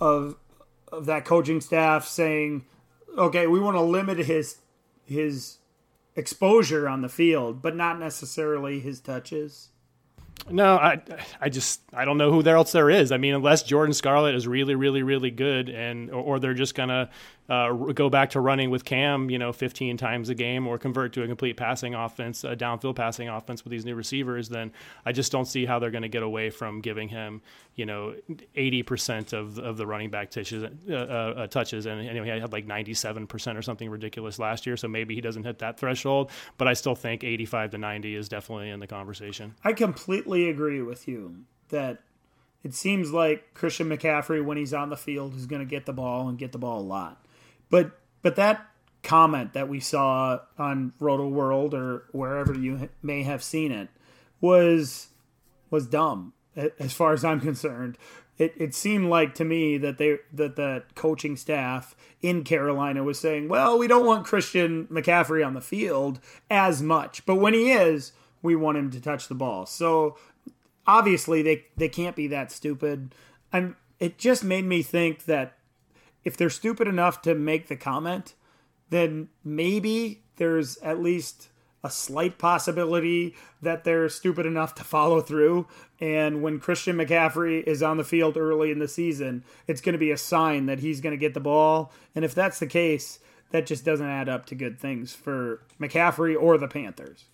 of 0.00 0.36
of 0.92 1.06
that 1.06 1.24
coaching 1.24 1.60
staff 1.60 2.06
saying, 2.06 2.66
"Okay, 3.16 3.46
we 3.46 3.58
want 3.58 3.76
to 3.76 3.82
limit 3.82 4.18
his 4.18 4.58
his 5.04 5.58
exposure 6.14 6.88
on 6.88 7.00
the 7.00 7.08
field, 7.08 7.62
but 7.62 7.74
not 7.74 7.98
necessarily 7.98 8.80
his 8.80 9.00
touches." 9.00 9.70
No, 10.50 10.76
I, 10.76 11.00
I 11.40 11.48
just 11.48 11.80
I 11.92 12.04
don't 12.04 12.18
know 12.18 12.30
who 12.30 12.46
else 12.48 12.72
there 12.72 12.90
is. 12.90 13.10
I 13.10 13.16
mean, 13.16 13.34
unless 13.34 13.62
Jordan 13.62 13.94
Scarlett 13.94 14.34
is 14.34 14.46
really, 14.46 14.74
really, 14.74 15.02
really 15.02 15.30
good, 15.30 15.68
and 15.68 16.10
or, 16.10 16.22
or 16.22 16.38
they're 16.38 16.54
just 16.54 16.74
gonna 16.74 17.10
uh, 17.48 17.72
go 17.72 18.10
back 18.10 18.30
to 18.30 18.40
running 18.40 18.70
with 18.70 18.84
Cam, 18.84 19.30
you 19.30 19.38
know, 19.38 19.52
15 19.52 19.96
times 19.96 20.28
a 20.28 20.34
game, 20.34 20.66
or 20.66 20.78
convert 20.78 21.12
to 21.14 21.22
a 21.22 21.26
complete 21.26 21.56
passing 21.56 21.94
offense, 21.94 22.44
a 22.44 22.56
downfield 22.56 22.96
passing 22.96 23.28
offense 23.28 23.64
with 23.64 23.70
these 23.70 23.84
new 23.84 23.94
receivers, 23.94 24.48
then 24.48 24.72
I 25.04 25.12
just 25.12 25.32
don't 25.32 25.46
see 25.46 25.66
how 25.66 25.78
they're 25.78 25.90
going 25.90 26.02
to 26.02 26.08
get 26.08 26.22
away 26.22 26.50
from 26.50 26.80
giving 26.80 27.08
him, 27.08 27.42
you 27.74 27.86
know, 27.86 28.14
80% 28.56 29.32
of 29.32 29.58
of 29.58 29.76
the 29.76 29.86
running 29.86 30.10
back 30.10 30.30
touches, 30.30 30.64
uh, 30.88 30.92
uh, 30.92 31.46
touches, 31.46 31.86
and 31.86 32.06
anyway, 32.06 32.26
he 32.34 32.40
had 32.40 32.52
like 32.52 32.66
97% 32.66 33.56
or 33.56 33.62
something 33.62 33.88
ridiculous 33.88 34.38
last 34.38 34.66
year, 34.66 34.76
so 34.76 34.88
maybe 34.88 35.14
he 35.14 35.20
doesn't 35.20 35.44
hit 35.44 35.58
that 35.60 35.78
threshold, 35.78 36.30
but 36.58 36.68
I 36.68 36.72
still 36.74 36.94
think 36.94 37.24
85 37.24 37.70
to 37.70 37.78
90 37.78 38.16
is 38.16 38.28
definitely 38.28 38.70
in 38.70 38.80
the 38.80 38.86
conversation. 38.86 39.54
I 39.64 39.72
completely 39.72 40.48
agree 40.48 40.82
with 40.82 41.08
you 41.08 41.44
that 41.68 42.02
it 42.62 42.74
seems 42.74 43.12
like 43.12 43.54
Christian 43.54 43.88
McCaffrey, 43.88 44.44
when 44.44 44.56
he's 44.56 44.74
on 44.74 44.90
the 44.90 44.96
field, 44.96 45.34
is 45.36 45.46
going 45.46 45.60
to 45.60 45.66
get 45.66 45.86
the 45.86 45.92
ball 45.92 46.28
and 46.28 46.36
get 46.36 46.52
the 46.52 46.58
ball 46.58 46.80
a 46.80 46.82
lot. 46.82 47.24
But 47.70 47.98
but 48.22 48.36
that 48.36 48.66
comment 49.02 49.52
that 49.52 49.68
we 49.68 49.78
saw 49.80 50.40
on 50.58 50.92
Rotoworld 51.00 51.74
or 51.74 52.06
wherever 52.10 52.52
you 52.52 52.88
may 53.02 53.22
have 53.22 53.42
seen 53.42 53.70
it 53.70 53.88
was 54.40 55.08
was 55.70 55.86
dumb 55.86 56.32
as 56.78 56.92
far 56.92 57.12
as 57.12 57.24
I'm 57.24 57.40
concerned. 57.40 57.98
It, 58.38 58.52
it 58.56 58.74
seemed 58.74 59.08
like 59.08 59.34
to 59.36 59.44
me 59.44 59.78
that 59.78 59.98
they 59.98 60.18
that 60.32 60.56
the 60.56 60.82
coaching 60.94 61.36
staff 61.36 61.94
in 62.20 62.44
Carolina 62.44 63.02
was 63.02 63.18
saying, 63.18 63.48
"Well, 63.48 63.78
we 63.78 63.86
don't 63.86 64.04
want 64.04 64.26
Christian 64.26 64.86
McCaffrey 64.88 65.46
on 65.46 65.54
the 65.54 65.60
field 65.60 66.20
as 66.50 66.82
much, 66.82 67.24
but 67.24 67.36
when 67.36 67.54
he 67.54 67.72
is, 67.72 68.12
we 68.42 68.54
want 68.54 68.76
him 68.76 68.90
to 68.90 69.00
touch 69.00 69.28
the 69.28 69.34
ball." 69.34 69.64
So 69.66 70.16
obviously 70.86 71.42
they 71.42 71.64
they 71.76 71.88
can't 71.88 72.16
be 72.16 72.26
that 72.28 72.52
stupid. 72.52 73.14
And 73.52 73.74
it 73.98 74.18
just 74.18 74.44
made 74.44 74.64
me 74.64 74.82
think 74.82 75.24
that 75.24 75.55
if 76.26 76.36
they're 76.36 76.50
stupid 76.50 76.88
enough 76.88 77.22
to 77.22 77.36
make 77.36 77.68
the 77.68 77.76
comment, 77.76 78.34
then 78.90 79.28
maybe 79.44 80.24
there's 80.38 80.76
at 80.78 81.00
least 81.00 81.50
a 81.84 81.88
slight 81.88 82.36
possibility 82.36 83.36
that 83.62 83.84
they're 83.84 84.08
stupid 84.08 84.44
enough 84.44 84.74
to 84.74 84.82
follow 84.82 85.20
through. 85.20 85.68
And 86.00 86.42
when 86.42 86.58
Christian 86.58 86.96
McCaffrey 86.96 87.62
is 87.62 87.80
on 87.80 87.96
the 87.96 88.02
field 88.02 88.36
early 88.36 88.72
in 88.72 88.80
the 88.80 88.88
season, 88.88 89.44
it's 89.68 89.80
going 89.80 89.92
to 89.92 90.00
be 90.00 90.10
a 90.10 90.16
sign 90.16 90.66
that 90.66 90.80
he's 90.80 91.00
going 91.00 91.12
to 91.12 91.16
get 91.16 91.32
the 91.32 91.38
ball. 91.38 91.92
And 92.16 92.24
if 92.24 92.34
that's 92.34 92.58
the 92.58 92.66
case, 92.66 93.20
that 93.52 93.64
just 93.64 93.84
doesn't 93.84 94.04
add 94.04 94.28
up 94.28 94.46
to 94.46 94.56
good 94.56 94.80
things 94.80 95.14
for 95.14 95.62
McCaffrey 95.80 96.34
or 96.36 96.58
the 96.58 96.66
Panthers. 96.66 97.26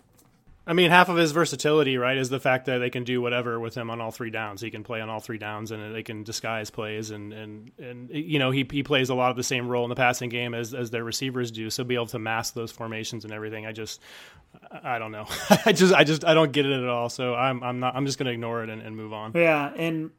I 0.65 0.71
mean, 0.71 0.91
half 0.91 1.09
of 1.09 1.17
his 1.17 1.33
versatility, 1.33 1.97
right, 1.97 2.15
is 2.15 2.29
the 2.29 2.39
fact 2.39 2.67
that 2.67 2.77
they 2.77 2.89
can 2.89 3.03
do 3.03 3.21
whatever 3.21 3.59
with 3.59 3.75
him 3.75 3.89
on 3.89 3.99
all 3.99 4.11
three 4.11 4.29
downs. 4.29 4.61
He 4.61 4.71
can 4.71 4.83
play 4.83 5.01
on 5.01 5.09
all 5.09 5.19
three 5.19 5.37
downs, 5.37 5.71
and 5.71 5.93
they 5.93 6.03
can 6.03 6.23
disguise 6.23 6.69
plays, 6.69 7.11
and 7.11 7.33
and 7.33 7.71
and 7.77 8.09
you 8.09 8.39
know 8.39 8.49
he 8.49 8.65
he 8.71 8.81
plays 8.81 9.09
a 9.09 9.15
lot 9.15 9.29
of 9.29 9.35
the 9.35 9.43
same 9.43 9.67
role 9.67 9.83
in 9.83 9.89
the 9.89 9.95
passing 9.95 10.29
game 10.29 10.53
as 10.53 10.73
as 10.73 10.89
their 10.89 11.03
receivers 11.03 11.51
do. 11.51 11.69
So 11.69 11.83
be 11.83 11.95
able 11.95 12.05
to 12.07 12.19
mask 12.19 12.53
those 12.53 12.71
formations 12.71 13.25
and 13.25 13.33
everything. 13.33 13.65
I 13.65 13.73
just, 13.73 13.99
I 14.71 14.99
don't 14.99 15.11
know. 15.11 15.25
I 15.65 15.73
just 15.73 15.93
I 15.93 16.05
just 16.05 16.23
I 16.23 16.33
don't 16.33 16.53
get 16.53 16.65
it 16.65 16.71
at 16.71 16.87
all. 16.87 17.09
So 17.09 17.35
I'm 17.35 17.61
I'm 17.61 17.81
not 17.81 17.95
I'm 17.97 18.05
just 18.05 18.17
gonna 18.17 18.31
ignore 18.31 18.63
it 18.63 18.69
and, 18.69 18.81
and 18.81 18.95
move 18.95 19.11
on. 19.11 19.33
Yeah, 19.35 19.69
and 19.75 20.11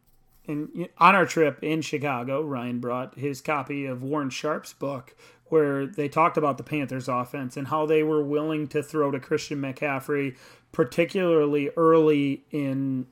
and 0.47 0.89
on 0.99 1.15
our 1.15 1.25
trip 1.25 1.63
in 1.63 1.81
Chicago, 1.81 2.43
Ryan 2.43 2.81
brought 2.81 3.19
his 3.19 3.41
copy 3.41 3.87
of 3.87 4.03
Warren 4.03 4.31
Sharp's 4.31 4.75
book, 4.75 5.17
where 5.47 5.87
they 5.87 6.09
talked 6.09 6.37
about 6.37 6.59
the 6.59 6.65
Panthers 6.65 7.09
offense 7.09 7.57
and 7.57 7.69
how 7.69 7.87
they 7.87 8.03
were 8.03 8.25
willing 8.25 8.67
to 8.69 8.83
throw 8.83 9.11
to 9.11 9.21
Christian 9.21 9.61
McCaffrey, 9.61 10.37
particularly 10.73 11.71
early 11.77 12.45
in 12.51 13.07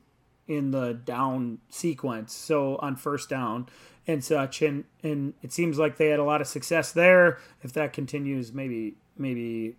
in 0.45 0.71
the 0.71 0.93
down 0.93 1.59
sequence, 1.69 2.33
so 2.33 2.75
on 2.77 2.95
first 2.95 3.29
down 3.29 3.67
and 4.07 4.23
such. 4.23 4.61
And 4.61 4.85
and 5.01 5.33
it 5.41 5.51
seems 5.51 5.77
like 5.77 5.97
they 5.97 6.07
had 6.07 6.19
a 6.19 6.23
lot 6.23 6.41
of 6.41 6.47
success 6.47 6.91
there. 6.91 7.39
If 7.61 7.73
that 7.73 7.93
continues, 7.93 8.53
maybe 8.53 8.95
maybe 9.17 9.75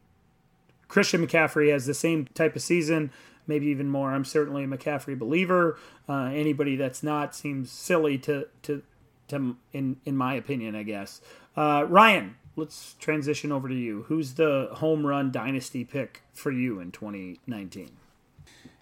Christian 0.88 1.26
McCaffrey 1.26 1.70
has 1.72 1.86
the 1.86 1.94
same 1.94 2.26
type 2.34 2.56
of 2.56 2.62
season, 2.62 3.10
maybe 3.46 3.66
even 3.66 3.88
more. 3.88 4.12
I'm 4.12 4.24
certainly 4.24 4.64
a 4.64 4.66
McCaffrey 4.66 5.18
believer. 5.18 5.78
Uh, 6.08 6.30
anybody 6.32 6.76
that's 6.76 7.02
not 7.02 7.34
seems 7.34 7.70
silly 7.70 8.16
to 8.18 8.46
to 8.62 8.82
to 9.28 9.56
in 9.72 9.96
in 10.04 10.16
my 10.16 10.34
opinion, 10.34 10.74
I 10.74 10.82
guess. 10.82 11.20
Uh, 11.56 11.86
Ryan, 11.88 12.36
let's 12.56 12.94
transition 12.98 13.52
over 13.52 13.68
to 13.68 13.74
you. 13.74 14.04
Who's 14.04 14.34
the 14.34 14.68
home 14.74 15.06
run 15.06 15.30
dynasty 15.30 15.84
pick 15.84 16.22
for 16.32 16.50
you 16.50 16.80
in 16.80 16.92
2019? 16.92 17.90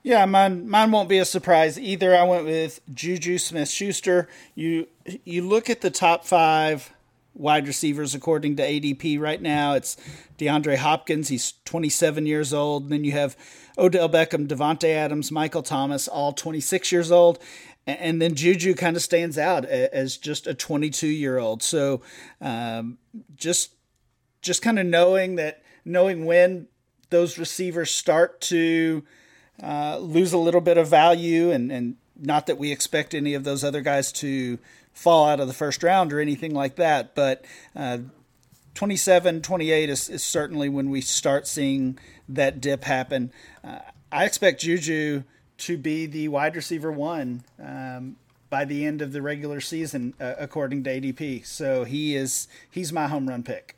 Yeah, 0.04 0.26
mine 0.26 0.68
mine 0.68 0.90
won't 0.90 1.08
be 1.08 1.18
a 1.18 1.24
surprise 1.24 1.78
either. 1.78 2.16
I 2.16 2.24
went 2.24 2.44
with 2.44 2.80
Juju 2.92 3.38
Smith 3.38 3.68
Schuster. 3.68 4.28
You 4.54 4.88
you 5.24 5.46
look 5.46 5.70
at 5.70 5.80
the 5.80 5.90
top 5.90 6.24
five 6.24 6.92
wide 7.34 7.66
receivers 7.66 8.14
according 8.14 8.56
to 8.56 8.62
ADP 8.62 9.18
right 9.18 9.40
now. 9.40 9.74
It's 9.74 9.96
DeAndre 10.38 10.76
Hopkins. 10.76 11.28
He's 11.28 11.54
27 11.64 12.26
years 12.26 12.52
old. 12.52 12.84
And 12.84 12.92
then 12.92 13.04
you 13.04 13.12
have 13.12 13.36
Odell 13.78 14.08
Beckham, 14.08 14.46
Davante 14.46 14.88
Adams, 14.88 15.30
Michael 15.30 15.62
Thomas, 15.62 16.08
all 16.08 16.32
26 16.32 16.92
years 16.92 17.10
old. 17.10 17.38
And 17.86 18.22
then 18.22 18.36
Juju 18.36 18.74
kind 18.74 18.96
of 18.96 19.02
stands 19.02 19.36
out 19.36 19.64
as 19.64 20.16
just 20.16 20.46
a 20.46 20.54
22 20.54 21.08
year 21.08 21.38
old. 21.38 21.62
So 21.62 22.00
um, 22.40 22.98
just 23.36 23.72
just 24.40 24.62
kind 24.62 24.78
of 24.78 24.86
knowing 24.86 25.36
that 25.36 25.62
knowing 25.84 26.24
when 26.24 26.68
those 27.10 27.38
receivers 27.38 27.90
start 27.90 28.40
to 28.40 29.04
uh, 29.62 29.98
lose 29.98 30.32
a 30.32 30.38
little 30.38 30.60
bit 30.60 30.78
of 30.78 30.88
value, 30.88 31.50
and, 31.50 31.70
and 31.70 31.96
not 32.16 32.46
that 32.46 32.58
we 32.58 32.72
expect 32.72 33.14
any 33.14 33.34
of 33.34 33.44
those 33.44 33.62
other 33.62 33.80
guys 33.80 34.10
to 34.12 34.58
fall 34.92 35.28
out 35.28 35.40
of 35.40 35.46
the 35.46 35.54
first 35.54 35.82
round 35.82 36.12
or 36.12 36.20
anything 36.20 36.54
like 36.54 36.76
that, 36.76 37.14
but 37.14 37.44
uh, 37.76 37.98
27, 38.74 39.42
28 39.42 39.90
is, 39.90 40.08
is, 40.08 40.24
certainly 40.24 40.68
when 40.68 40.90
we 40.90 41.00
start 41.00 41.46
seeing 41.46 41.98
that 42.28 42.60
dip 42.60 42.84
happen. 42.84 43.32
Uh, 43.62 43.80
I 44.10 44.24
expect 44.24 44.60
Juju 44.60 45.24
to 45.62 45.76
be 45.76 46.06
the 46.06 46.28
wide 46.28 46.56
receiver 46.56 46.90
one 46.90 47.44
um, 47.62 48.16
by 48.50 48.64
the 48.64 48.84
end 48.84 49.00
of 49.00 49.12
the 49.12 49.22
regular 49.22 49.60
season, 49.60 50.14
uh, 50.20 50.34
according 50.38 50.84
to 50.84 50.90
ADP. 50.90 51.46
So 51.46 51.84
he 51.84 52.14
is 52.16 52.48
he's 52.70 52.92
my 52.92 53.06
home 53.06 53.28
run 53.28 53.42
pick. 53.42 53.76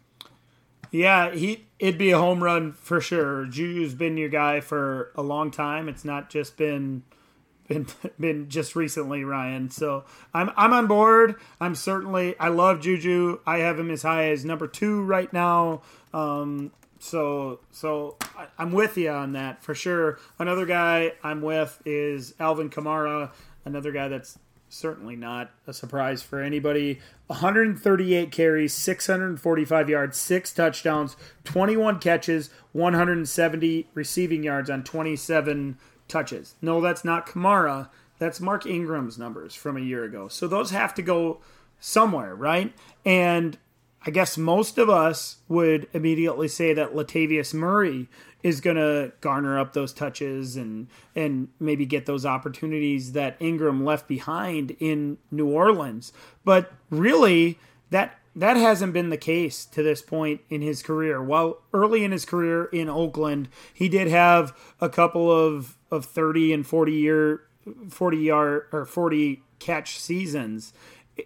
Yeah, 0.90 1.32
he 1.32 1.66
it'd 1.78 1.98
be 1.98 2.12
a 2.12 2.18
home 2.18 2.42
run 2.42 2.72
for 2.72 3.00
sure. 3.00 3.46
Juju's 3.46 3.94
been 3.94 4.16
your 4.16 4.28
guy 4.28 4.60
for 4.60 5.10
a 5.14 5.22
long 5.22 5.50
time. 5.50 5.88
It's 5.88 6.04
not 6.04 6.30
just 6.30 6.56
been 6.56 7.02
been 7.68 7.86
been 8.18 8.48
just 8.48 8.76
recently, 8.76 9.24
Ryan. 9.24 9.70
So 9.70 10.04
I'm 10.32 10.50
I'm 10.56 10.72
on 10.72 10.86
board. 10.86 11.36
I'm 11.60 11.74
certainly 11.74 12.38
I 12.38 12.48
love 12.48 12.80
Juju. 12.80 13.40
I 13.46 13.58
have 13.58 13.78
him 13.78 13.90
as 13.90 14.02
high 14.02 14.30
as 14.30 14.44
number 14.44 14.66
two 14.66 15.02
right 15.02 15.32
now. 15.32 15.82
Um, 16.12 16.72
so 17.04 17.60
so 17.70 18.16
I, 18.36 18.46
I'm 18.58 18.72
with 18.72 18.96
you 18.96 19.10
on 19.10 19.32
that 19.32 19.62
for 19.62 19.74
sure. 19.74 20.18
Another 20.38 20.64
guy 20.64 21.12
I'm 21.22 21.42
with 21.42 21.80
is 21.84 22.34
Alvin 22.40 22.70
Kamara. 22.70 23.30
Another 23.64 23.92
guy 23.92 24.08
that's 24.08 24.38
certainly 24.70 25.14
not 25.14 25.50
a 25.66 25.72
surprise 25.72 26.22
for 26.22 26.40
anybody. 26.40 27.00
138 27.26 28.32
carries, 28.32 28.72
645 28.72 29.88
yards, 29.88 30.16
six 30.16 30.52
touchdowns, 30.52 31.16
21 31.44 32.00
catches, 32.00 32.50
170 32.72 33.88
receiving 33.94 34.42
yards 34.42 34.70
on 34.70 34.82
27 34.82 35.78
touches. 36.08 36.54
No, 36.60 36.80
that's 36.80 37.04
not 37.04 37.26
Kamara. 37.26 37.90
That's 38.18 38.40
Mark 38.40 38.66
Ingram's 38.66 39.18
numbers 39.18 39.54
from 39.54 39.76
a 39.76 39.80
year 39.80 40.04
ago. 40.04 40.28
So 40.28 40.48
those 40.48 40.70
have 40.70 40.94
to 40.94 41.02
go 41.02 41.40
somewhere, 41.80 42.34
right? 42.34 42.72
And 43.04 43.58
I 44.06 44.10
guess 44.10 44.36
most 44.36 44.76
of 44.76 44.90
us 44.90 45.38
would 45.48 45.88
immediately 45.92 46.48
say 46.48 46.74
that 46.74 46.94
Latavius 46.94 47.54
Murray 47.54 48.08
is 48.42 48.60
going 48.60 48.76
to 48.76 49.12
garner 49.22 49.58
up 49.58 49.72
those 49.72 49.94
touches 49.94 50.56
and 50.56 50.88
and 51.16 51.48
maybe 51.58 51.86
get 51.86 52.04
those 52.04 52.26
opportunities 52.26 53.12
that 53.12 53.36
Ingram 53.40 53.84
left 53.84 54.06
behind 54.06 54.76
in 54.78 55.16
New 55.30 55.48
Orleans. 55.48 56.12
But 56.44 56.72
really, 56.90 57.58
that 57.90 58.18
that 58.36 58.58
hasn't 58.58 58.92
been 58.92 59.08
the 59.08 59.16
case 59.16 59.64
to 59.66 59.82
this 59.82 60.02
point 60.02 60.42
in 60.50 60.60
his 60.60 60.82
career. 60.82 61.22
While 61.22 61.62
early 61.72 62.04
in 62.04 62.12
his 62.12 62.26
career 62.26 62.66
in 62.66 62.90
Oakland, 62.90 63.48
he 63.72 63.88
did 63.88 64.08
have 64.08 64.54
a 64.80 64.90
couple 64.90 65.30
of 65.30 65.78
of 65.90 66.04
30 66.04 66.52
and 66.52 66.66
40 66.66 66.92
year 66.92 67.42
40 67.88 68.16
yard 68.18 68.66
or 68.72 68.84
40 68.84 69.42
catch 69.58 69.98
seasons 69.98 70.74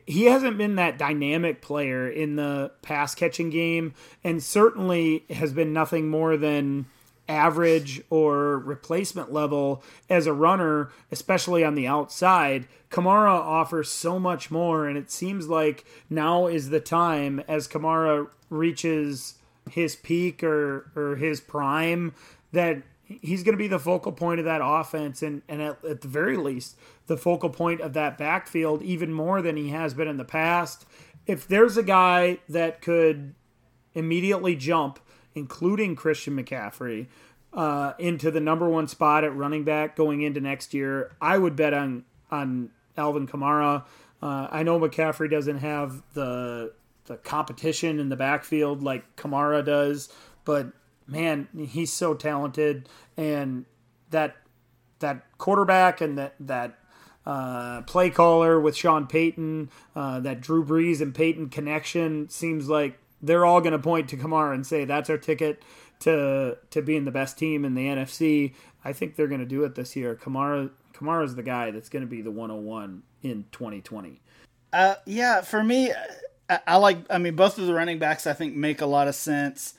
he 0.06 0.26
hasn't 0.26 0.58
been 0.58 0.76
that 0.76 0.98
dynamic 0.98 1.62
player 1.62 2.08
in 2.08 2.36
the 2.36 2.70
pass 2.82 3.14
catching 3.14 3.50
game 3.50 3.94
and 4.22 4.42
certainly 4.42 5.24
has 5.30 5.52
been 5.52 5.72
nothing 5.72 6.08
more 6.08 6.36
than 6.36 6.86
average 7.28 8.00
or 8.10 8.58
replacement 8.58 9.32
level 9.32 9.82
as 10.08 10.26
a 10.26 10.32
runner, 10.32 10.90
especially 11.12 11.62
on 11.62 11.74
the 11.74 11.86
outside. 11.86 12.66
Kamara 12.90 13.30
offers 13.30 13.90
so 13.90 14.18
much 14.18 14.50
more, 14.50 14.86
and 14.86 14.96
it 14.96 15.10
seems 15.10 15.48
like 15.48 15.84
now 16.08 16.46
is 16.46 16.70
the 16.70 16.80
time 16.80 17.42
as 17.46 17.68
Kamara 17.68 18.28
reaches 18.48 19.34
his 19.70 19.94
peak 19.96 20.42
or, 20.42 20.90
or 20.96 21.16
his 21.16 21.40
prime 21.40 22.14
that 22.52 22.82
he's 23.04 23.42
going 23.42 23.54
to 23.54 23.58
be 23.58 23.68
the 23.68 23.78
focal 23.78 24.12
point 24.12 24.38
of 24.38 24.46
that 24.46 24.60
offense 24.62 25.22
and, 25.22 25.42
and 25.48 25.60
at, 25.62 25.84
at 25.84 26.00
the 26.00 26.08
very 26.08 26.36
least 26.36 26.76
the 27.08 27.16
focal 27.16 27.50
point 27.50 27.80
of 27.80 27.92
that 27.94 28.16
backfield 28.16 28.82
even 28.82 29.12
more 29.12 29.42
than 29.42 29.56
he 29.56 29.68
has 29.70 29.94
been 29.94 30.08
in 30.08 30.16
the 30.16 30.24
past. 30.24 30.86
If 31.26 31.46
there's 31.46 31.76
a 31.76 31.82
guy 31.82 32.38
that 32.48 32.80
could 32.80 33.34
immediately 33.94 34.54
jump 34.54 35.00
including 35.34 35.94
christian 35.94 36.36
mccaffrey 36.36 37.06
uh, 37.52 37.92
into 37.98 38.30
the 38.30 38.40
number 38.40 38.68
one 38.68 38.86
spot 38.88 39.24
at 39.24 39.34
running 39.34 39.64
back 39.64 39.96
going 39.96 40.22
into 40.22 40.40
next 40.40 40.72
year 40.74 41.10
i 41.20 41.36
would 41.36 41.56
bet 41.56 41.72
on 41.72 42.04
on 42.30 42.70
alvin 42.96 43.26
kamara. 43.26 43.84
Uh, 44.22 44.46
i 44.50 44.62
know 44.62 44.78
mccaffrey 44.78 45.30
doesn't 45.30 45.58
have 45.58 46.02
the 46.14 46.72
the 47.06 47.16
competition 47.18 47.98
in 47.98 48.08
the 48.08 48.16
backfield 48.16 48.82
like 48.82 49.16
kamara 49.16 49.64
does 49.64 50.08
but 50.44 50.72
man, 51.08 51.48
he's 51.56 51.92
so 51.92 52.14
talented, 52.14 52.88
and 53.16 53.64
that 54.10 54.36
that 55.00 55.24
quarterback 55.38 56.00
and 56.00 56.18
that 56.18 56.34
that 56.38 56.77
uh, 57.28 57.82
play 57.82 58.10
caller 58.10 58.58
with 58.58 58.74
Sean 58.74 59.06
Payton, 59.06 59.70
uh, 59.94 60.18
that 60.20 60.40
Drew 60.40 60.64
Brees 60.64 61.00
and 61.00 61.14
Payton 61.14 61.50
connection 61.50 62.28
seems 62.28 62.68
like 62.68 62.98
they're 63.20 63.44
all 63.44 63.60
going 63.60 63.72
to 63.72 63.78
point 63.78 64.08
to 64.08 64.16
Kamara 64.16 64.54
and 64.54 64.66
say 64.66 64.84
that's 64.84 65.10
our 65.10 65.18
ticket 65.18 65.62
to 66.00 66.56
to 66.70 66.82
being 66.82 67.04
the 67.04 67.10
best 67.10 67.38
team 67.38 67.64
in 67.64 67.74
the 67.74 67.86
NFC. 67.86 68.54
I 68.84 68.92
think 68.92 69.14
they're 69.14 69.28
going 69.28 69.40
to 69.40 69.46
do 69.46 69.62
it 69.64 69.74
this 69.74 69.94
year. 69.94 70.14
Kamara 70.16 70.70
Kamara's 70.94 71.34
the 71.34 71.42
guy 71.42 71.70
that's 71.70 71.88
going 71.88 72.02
to 72.02 72.08
be 72.08 72.22
the 72.22 72.30
101 72.30 73.02
in 73.22 73.44
2020. 73.52 74.20
Uh, 74.72 74.94
yeah, 75.06 75.42
for 75.42 75.62
me, 75.62 75.92
I, 76.48 76.60
I 76.66 76.76
like. 76.76 76.98
I 77.10 77.18
mean, 77.18 77.36
both 77.36 77.58
of 77.58 77.66
the 77.66 77.74
running 77.74 77.98
backs 77.98 78.26
I 78.26 78.32
think 78.32 78.56
make 78.56 78.80
a 78.80 78.86
lot 78.86 79.06
of 79.06 79.14
sense 79.14 79.74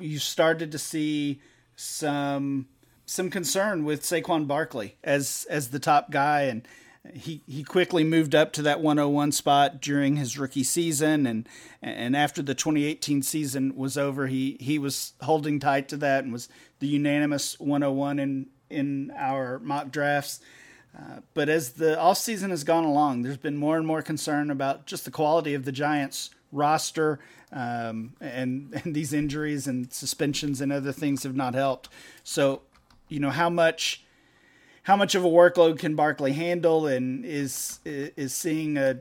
you 0.00 0.18
started 0.18 0.72
to 0.72 0.78
see 0.78 1.40
some 1.76 2.66
some 3.04 3.30
concern 3.30 3.84
with 3.84 4.02
Saquon 4.02 4.46
Barkley 4.46 4.96
as 5.04 5.46
as 5.50 5.68
the 5.68 5.78
top 5.78 6.10
guy 6.10 6.42
and 6.42 6.66
he 7.14 7.42
he 7.46 7.62
quickly 7.62 8.04
moved 8.04 8.34
up 8.34 8.52
to 8.52 8.62
that 8.62 8.80
101 8.80 9.32
spot 9.32 9.80
during 9.80 10.16
his 10.16 10.38
rookie 10.38 10.64
season 10.64 11.26
and 11.26 11.48
and 11.82 12.16
after 12.16 12.42
the 12.42 12.54
2018 12.54 13.22
season 13.22 13.76
was 13.76 13.96
over 13.96 14.26
he 14.26 14.56
he 14.60 14.78
was 14.78 15.14
holding 15.22 15.58
tight 15.60 15.88
to 15.88 15.96
that 15.96 16.24
and 16.24 16.32
was 16.32 16.48
the 16.80 16.86
unanimous 16.86 17.58
101 17.60 18.18
in 18.18 18.46
in 18.68 19.12
our 19.16 19.58
mock 19.60 19.90
drafts 19.90 20.40
uh, 20.98 21.20
but 21.34 21.48
as 21.48 21.72
the 21.72 21.96
offseason 21.96 22.50
has 22.50 22.64
gone 22.64 22.84
along 22.84 23.22
there's 23.22 23.36
been 23.36 23.56
more 23.56 23.76
and 23.76 23.86
more 23.86 24.02
concern 24.02 24.50
about 24.50 24.86
just 24.86 25.04
the 25.04 25.10
quality 25.10 25.54
of 25.54 25.64
the 25.64 25.72
Giants 25.72 26.30
roster 26.52 27.18
um, 27.52 28.14
and 28.20 28.80
and 28.84 28.94
these 28.94 29.12
injuries 29.12 29.66
and 29.66 29.92
suspensions 29.92 30.60
and 30.60 30.72
other 30.72 30.92
things 30.92 31.22
have 31.22 31.36
not 31.36 31.54
helped. 31.54 31.88
So, 32.24 32.62
you 33.08 33.20
know 33.20 33.30
how 33.30 33.50
much 33.50 34.04
how 34.86 34.94
much 34.94 35.16
of 35.16 35.24
a 35.24 35.28
workload 35.28 35.80
can 35.80 35.96
Barkley 35.96 36.32
handle, 36.32 36.86
and 36.86 37.24
is 37.24 37.80
is 37.84 38.32
seeing 38.32 38.78
a, 38.78 39.00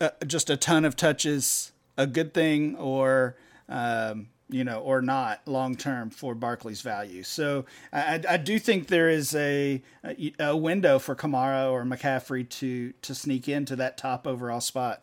a 0.00 0.12
just 0.24 0.50
a 0.50 0.56
ton 0.56 0.84
of 0.84 0.94
touches 0.94 1.72
a 1.96 2.06
good 2.06 2.32
thing 2.32 2.76
or 2.76 3.36
um, 3.68 4.28
you 4.48 4.62
know 4.62 4.78
or 4.78 5.02
not 5.02 5.40
long 5.46 5.74
term 5.74 6.10
for 6.10 6.36
Barkley's 6.36 6.80
value. 6.80 7.24
So 7.24 7.64
I, 7.92 8.20
I 8.28 8.36
do 8.36 8.60
think 8.60 8.86
there 8.86 9.08
is 9.08 9.34
a, 9.34 9.82
a 10.38 10.56
window 10.56 11.00
for 11.00 11.16
Kamara 11.16 11.72
or 11.72 11.82
McCaffrey 11.82 12.48
to 12.50 12.92
to 13.02 13.14
sneak 13.16 13.48
into 13.48 13.74
that 13.74 13.98
top 13.98 14.28
overall 14.28 14.60
spot. 14.60 15.02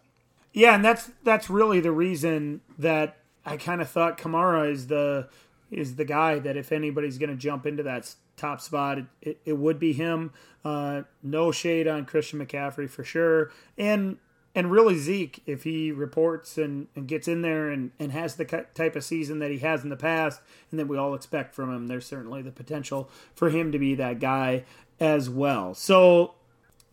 Yeah, 0.53 0.73
and 0.73 0.85
that's 0.85 1.11
that's 1.25 1.49
really 1.49 1.81
the 1.81 1.91
reason 1.91 2.61
that 2.79 3.17
I 3.45 3.57
kind 3.57 3.81
of 3.81 3.89
thought 3.89 4.17
Kamara 4.17 4.71
is 4.71 4.87
the 4.87 5.27
is 5.69 5.97
the 5.97 6.05
guy 6.05 6.39
that 6.39 6.55
if 6.55 6.71
anybody's 6.71 7.17
going 7.17 7.29
to 7.29 7.35
jump 7.35 7.65
into 7.65 7.83
that 7.83 8.15
top 8.41 8.59
spot, 8.61 8.97
it, 8.97 9.05
it, 9.21 9.41
it 9.45 9.57
would 9.57 9.79
be 9.79 9.93
him. 9.93 10.31
Uh, 10.65 11.03
no 11.21 11.51
shade 11.51 11.87
on 11.87 12.05
Christian 12.05 12.39
McCaffrey 12.39 12.89
for 12.89 13.03
sure, 13.03 13.51
and 13.77 14.17
and 14.53 14.69
really 14.69 14.97
Zeke 14.97 15.41
if 15.45 15.63
he 15.63 15.91
reports 15.91 16.57
and, 16.57 16.87
and 16.95 17.07
gets 17.07 17.27
in 17.27 17.41
there 17.41 17.69
and, 17.69 17.91
and 17.99 18.11
has 18.11 18.35
the 18.35 18.45
type 18.75 18.95
of 18.95 19.03
season 19.03 19.39
that 19.39 19.49
he 19.49 19.59
has 19.59 19.83
in 19.83 19.89
the 19.89 19.95
past 19.95 20.41
and 20.69 20.79
that 20.79 20.87
we 20.87 20.97
all 20.97 21.15
expect 21.15 21.55
from 21.55 21.73
him, 21.73 21.87
there's 21.87 22.05
certainly 22.05 22.41
the 22.41 22.51
potential 22.51 23.09
for 23.33 23.49
him 23.49 23.71
to 23.71 23.79
be 23.79 23.95
that 23.95 24.19
guy 24.19 24.65
as 24.99 25.29
well. 25.29 25.73
So 25.73 26.33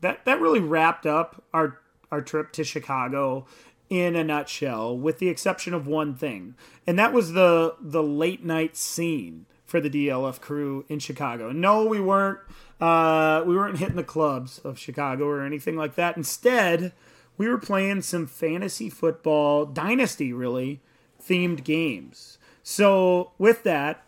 that 0.01 0.25
that 0.25 0.41
really 0.41 0.61
wrapped 0.61 1.07
up 1.07 1.43
our 1.53 1.81
our 2.11 2.23
trip 2.23 2.53
to 2.53 2.65
Chicago. 2.65 3.47
in 3.91 4.15
a 4.17 4.23
nutshell, 4.23 4.97
with 4.97 5.19
the 5.19 5.29
exception 5.29 5.73
of 5.73 5.87
one 5.87 6.15
thing, 6.15 6.55
and 6.87 6.99
that 6.99 7.13
was 7.13 7.33
the 7.33 7.75
the 7.81 8.03
late 8.03 8.45
night 8.45 8.77
scene 8.77 9.47
for 9.69 9.81
the 9.81 9.91
DLF 9.91 10.41
crew 10.41 10.87
in 10.89 10.99
Chicago. 10.99 11.53
No, 11.53 11.85
we 11.85 12.01
weren't 12.01 12.39
uh, 12.81 13.45
we 13.47 13.55
weren't 13.55 13.79
hitting 13.79 13.97
the 13.97 14.03
clubs 14.03 14.59
of 14.61 14.79
Chicago 14.79 15.27
or 15.27 15.45
anything 15.45 15.77
like 15.77 15.95
that. 15.95 16.17
Instead, 16.17 16.93
we 17.37 17.47
were 17.47 17.59
playing 17.59 18.01
some 18.01 18.27
fantasy 18.27 18.89
football 18.89 19.67
dynasty 19.67 20.33
really 20.33 20.81
themed 21.23 21.65
games. 21.65 22.39
So 22.63 23.33
with 23.37 23.63
that, 23.65 24.05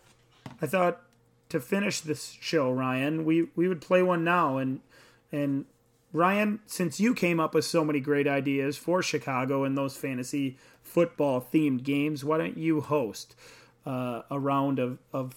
I 0.62 0.66
thought 0.66 1.02
to 1.50 1.60
finish 1.60 2.00
this 2.00 2.38
show, 2.40 2.72
Ryan, 2.72 3.26
we 3.26 3.48
we 3.54 3.68
would 3.68 3.82
play 3.82 4.02
one 4.02 4.24
now 4.24 4.56
and 4.56 4.80
and 5.30 5.66
Ryan, 6.12 6.60
since 6.66 6.98
you 6.98 7.14
came 7.14 7.38
up 7.38 7.54
with 7.54 7.66
so 7.66 7.84
many 7.84 8.00
great 8.00 8.26
ideas 8.26 8.78
for 8.78 9.02
Chicago 9.02 9.62
and 9.62 9.76
those 9.76 9.96
fantasy 9.96 10.56
football 10.82 11.46
themed 11.52 11.84
games, 11.84 12.24
why 12.24 12.38
don't 12.38 12.56
you 12.56 12.80
host 12.80 13.36
uh, 13.86 14.22
a 14.30 14.40
round 14.40 14.78
of, 14.78 14.98
of 15.12 15.36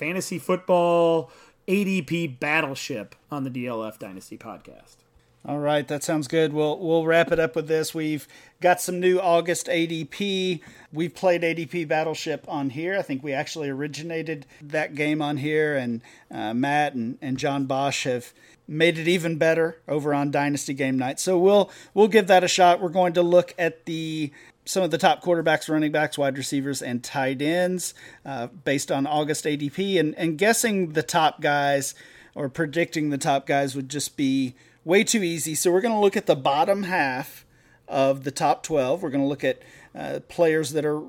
fantasy 0.00 0.38
football 0.38 1.30
ADP 1.68 2.40
battleship 2.40 3.14
on 3.30 3.44
the 3.44 3.50
DLF 3.50 3.98
Dynasty 3.98 4.38
podcast? 4.38 4.96
All 5.46 5.58
right, 5.58 5.86
that 5.88 6.02
sounds 6.02 6.26
good. 6.26 6.52
We'll 6.52 6.78
we'll 6.78 7.06
wrap 7.06 7.32
it 7.32 7.38
up 7.38 7.54
with 7.56 7.66
this. 7.66 7.94
We've 7.94 8.26
got 8.60 8.80
some 8.80 8.98
new 9.00 9.18
August 9.18 9.68
ADP. 9.68 10.60
We've 10.92 11.14
played 11.14 11.42
ADP 11.42 11.88
Battleship 11.88 12.44
on 12.48 12.70
here. 12.70 12.98
I 12.98 13.02
think 13.02 13.22
we 13.22 13.32
actually 13.32 13.70
originated 13.70 14.46
that 14.60 14.94
game 14.94 15.22
on 15.22 15.38
here, 15.38 15.76
and 15.76 16.02
uh, 16.30 16.52
Matt 16.52 16.94
and, 16.94 17.18
and 17.22 17.38
John 17.38 17.64
Bosch 17.66 18.04
have 18.04 18.32
made 18.70 18.98
it 18.98 19.08
even 19.08 19.36
better 19.36 19.80
over 19.88 20.14
on 20.14 20.30
Dynasty 20.30 20.72
Game 20.72 20.96
Night. 20.96 21.18
So 21.18 21.36
we'll 21.36 21.70
we'll 21.92 22.08
give 22.08 22.28
that 22.28 22.44
a 22.44 22.48
shot. 22.48 22.80
We're 22.80 22.88
going 22.88 23.12
to 23.14 23.22
look 23.22 23.52
at 23.58 23.84
the 23.84 24.32
some 24.64 24.84
of 24.84 24.92
the 24.92 24.98
top 24.98 25.22
quarterbacks, 25.22 25.68
running 25.68 25.90
backs, 25.90 26.16
wide 26.16 26.38
receivers, 26.38 26.80
and 26.80 27.02
tight 27.02 27.42
ends 27.42 27.92
uh, 28.24 28.46
based 28.46 28.92
on 28.92 29.06
August 29.06 29.44
ADP, 29.44 29.98
and 29.98 30.14
and 30.14 30.38
guessing 30.38 30.92
the 30.92 31.02
top 31.02 31.40
guys 31.40 31.94
or 32.34 32.48
predicting 32.48 33.10
the 33.10 33.18
top 33.18 33.44
guys 33.44 33.74
would 33.74 33.88
just 33.88 34.16
be 34.16 34.54
way 34.84 35.02
too 35.02 35.22
easy. 35.22 35.56
So 35.56 35.72
we're 35.72 35.80
going 35.80 35.94
to 35.94 36.00
look 36.00 36.16
at 36.16 36.26
the 36.26 36.36
bottom 36.36 36.84
half 36.84 37.44
of 37.88 38.22
the 38.22 38.30
top 38.30 38.62
12. 38.62 39.02
We're 39.02 39.10
going 39.10 39.24
to 39.24 39.26
look 39.26 39.42
at 39.42 39.60
uh, 39.96 40.20
players 40.28 40.70
that 40.70 40.84
are 40.84 41.02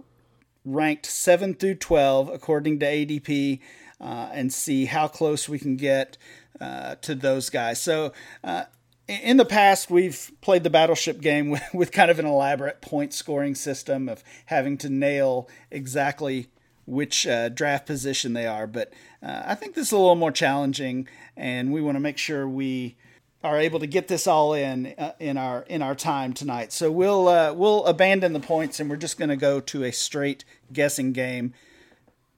ranked 0.66 1.06
7 1.06 1.54
through 1.54 1.76
12 1.76 2.30
according 2.30 2.80
to 2.80 2.86
ADP 2.86 3.60
uh, 4.02 4.30
and 4.34 4.52
see 4.52 4.86
how 4.86 5.08
close 5.08 5.48
we 5.48 5.60
can 5.60 5.78
get 5.78 6.18
uh, 6.60 6.96
to 6.96 7.16
those 7.16 7.50
guys. 7.50 7.82
So, 7.82 8.14
uh, 8.44 8.66
in 9.08 9.38
the 9.38 9.46
past, 9.46 9.90
we've 9.90 10.32
played 10.42 10.64
the 10.64 10.70
battleship 10.70 11.22
game 11.22 11.50
with, 11.52 11.64
with 11.74 11.92
kind 11.92 12.10
of 12.10 12.20
an 12.20 12.26
elaborate 12.26 12.82
point 12.82 13.14
scoring 13.14 13.56
system 13.56 14.10
of 14.10 14.24
having 14.48 14.78
to 14.80 14.90
nail 14.90 15.50
exactly 15.70 16.48
which 16.86 17.28
uh, 17.28 17.50
draft 17.50 17.86
position 17.86 18.34
they 18.34 18.48
are. 18.48 18.68
But 18.68 18.92
uh, 19.22 19.44
I 19.46 19.56
think 19.56 19.76
this 19.76 19.88
is 19.88 19.92
a 19.92 19.98
little 19.98 20.16
more 20.16 20.32
challenging, 20.32 21.08
and 21.38 21.72
we 21.72 21.82
want 21.82 21.96
to 21.96 22.00
make 22.00 22.18
sure 22.18 22.48
we 22.48 22.96
are 23.44 23.58
able 23.58 23.80
to 23.80 23.88
get 23.88 24.08
this 24.08 24.28
all 24.28 24.54
in 24.54 24.94
uh, 24.98 25.14
in 25.20 25.38
our 25.38 25.64
in 25.64 25.82
our 25.82 25.96
time 25.96 26.34
tonight. 26.34 26.72
So 26.72 26.92
we'll 26.92 27.28
uh, 27.28 27.54
we'll 27.54 27.86
abandon 27.86 28.34
the 28.34 28.40
points 28.40 28.80
and 28.80 28.90
we're 28.90 28.98
just 28.98 29.18
going 29.18 29.30
to 29.30 29.36
go 29.36 29.60
to 29.60 29.84
a 29.84 29.92
straight 29.92 30.44
guessing 30.72 31.12
game 31.12 31.54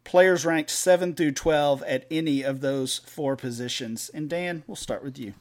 players 0.03 0.45
ranked 0.45 0.69
7 0.69 1.15
through 1.15 1.31
12 1.31 1.83
at 1.83 2.05
any 2.11 2.41
of 2.41 2.61
those 2.61 2.99
four 2.99 3.35
positions. 3.35 4.09
And 4.13 4.29
Dan, 4.29 4.63
we'll 4.67 4.75
start 4.75 5.03
with 5.03 5.17
you. 5.17 5.33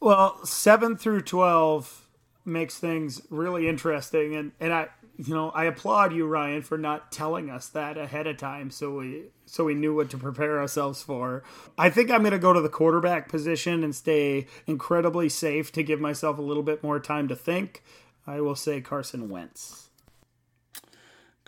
Well, 0.00 0.44
7 0.44 0.96
through 0.96 1.22
12 1.22 2.06
makes 2.44 2.78
things 2.78 3.20
really 3.28 3.68
interesting 3.68 4.34
and 4.34 4.52
and 4.58 4.72
I 4.72 4.88
you 5.18 5.34
know, 5.34 5.50
I 5.50 5.64
applaud 5.64 6.12
you 6.12 6.26
Ryan 6.26 6.62
for 6.62 6.78
not 6.78 7.10
telling 7.10 7.50
us 7.50 7.68
that 7.70 7.98
ahead 7.98 8.28
of 8.28 8.36
time 8.36 8.70
so 8.70 8.98
we 8.98 9.24
so 9.46 9.64
we 9.64 9.74
knew 9.74 9.94
what 9.94 10.10
to 10.10 10.18
prepare 10.18 10.60
ourselves 10.60 11.02
for. 11.02 11.42
I 11.76 11.90
think 11.90 12.10
I'm 12.10 12.20
going 12.20 12.32
to 12.32 12.38
go 12.38 12.52
to 12.52 12.60
the 12.60 12.68
quarterback 12.68 13.28
position 13.28 13.82
and 13.82 13.94
stay 13.94 14.46
incredibly 14.66 15.28
safe 15.28 15.72
to 15.72 15.82
give 15.82 16.00
myself 16.00 16.38
a 16.38 16.42
little 16.42 16.62
bit 16.62 16.84
more 16.84 17.00
time 17.00 17.26
to 17.28 17.36
think. 17.36 17.82
I 18.28 18.40
will 18.40 18.54
say 18.54 18.80
Carson 18.80 19.28
Wentz. 19.28 19.87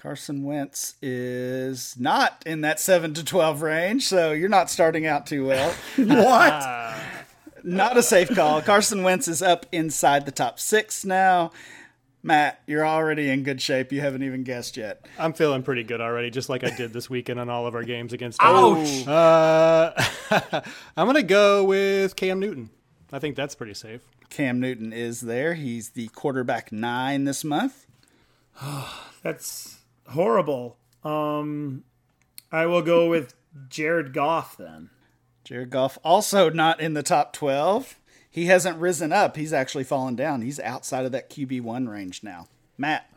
Carson 0.00 0.44
Wentz 0.44 0.94
is 1.02 1.94
not 1.98 2.42
in 2.46 2.62
that 2.62 2.80
7 2.80 3.12
to 3.12 3.22
12 3.22 3.60
range, 3.60 4.06
so 4.06 4.32
you're 4.32 4.48
not 4.48 4.70
starting 4.70 5.06
out 5.06 5.26
too 5.26 5.46
well. 5.46 5.74
what? 5.96 6.96
not 7.62 7.98
a 7.98 8.02
safe 8.02 8.34
call. 8.34 8.62
Carson 8.62 9.02
Wentz 9.02 9.28
is 9.28 9.42
up 9.42 9.66
inside 9.72 10.24
the 10.24 10.32
top 10.32 10.58
six 10.58 11.04
now. 11.04 11.52
Matt, 12.22 12.62
you're 12.66 12.86
already 12.86 13.28
in 13.28 13.42
good 13.42 13.60
shape. 13.60 13.92
You 13.92 14.00
haven't 14.00 14.22
even 14.22 14.42
guessed 14.42 14.78
yet. 14.78 15.06
I'm 15.18 15.34
feeling 15.34 15.62
pretty 15.62 15.84
good 15.84 16.00
already, 16.00 16.30
just 16.30 16.48
like 16.48 16.64
I 16.64 16.74
did 16.74 16.94
this 16.94 17.10
weekend 17.10 17.38
on 17.38 17.50
all 17.50 17.66
of 17.66 17.74
our 17.74 17.84
games 17.84 18.14
against. 18.14 18.38
Ouch! 18.42 19.06
Uh, 19.06 19.92
I'm 20.96 21.06
gonna 21.06 21.22
go 21.22 21.62
with 21.64 22.16
Cam 22.16 22.40
Newton. 22.40 22.70
I 23.12 23.18
think 23.18 23.36
that's 23.36 23.54
pretty 23.54 23.74
safe. 23.74 24.00
Cam 24.30 24.60
Newton 24.60 24.94
is 24.94 25.20
there. 25.20 25.52
He's 25.54 25.90
the 25.90 26.08
quarterback 26.08 26.72
nine 26.72 27.24
this 27.24 27.44
month. 27.44 27.86
that's 29.22 29.79
horrible. 30.10 30.76
Um, 31.04 31.84
I 32.52 32.66
will 32.66 32.82
go 32.82 33.08
with 33.08 33.34
Jared 33.68 34.12
Goff 34.12 34.56
then. 34.56 34.90
Jared 35.44 35.70
Goff 35.70 35.98
also 36.04 36.50
not 36.50 36.80
in 36.80 36.94
the 36.94 37.02
top 37.02 37.32
12. 37.32 37.96
He 38.30 38.46
hasn't 38.46 38.78
risen 38.78 39.12
up. 39.12 39.36
He's 39.36 39.52
actually 39.52 39.84
fallen 39.84 40.14
down. 40.14 40.42
He's 40.42 40.60
outside 40.60 41.04
of 41.04 41.12
that 41.12 41.30
QB1 41.30 41.88
range 41.88 42.22
now. 42.22 42.46
Matt. 42.78 43.12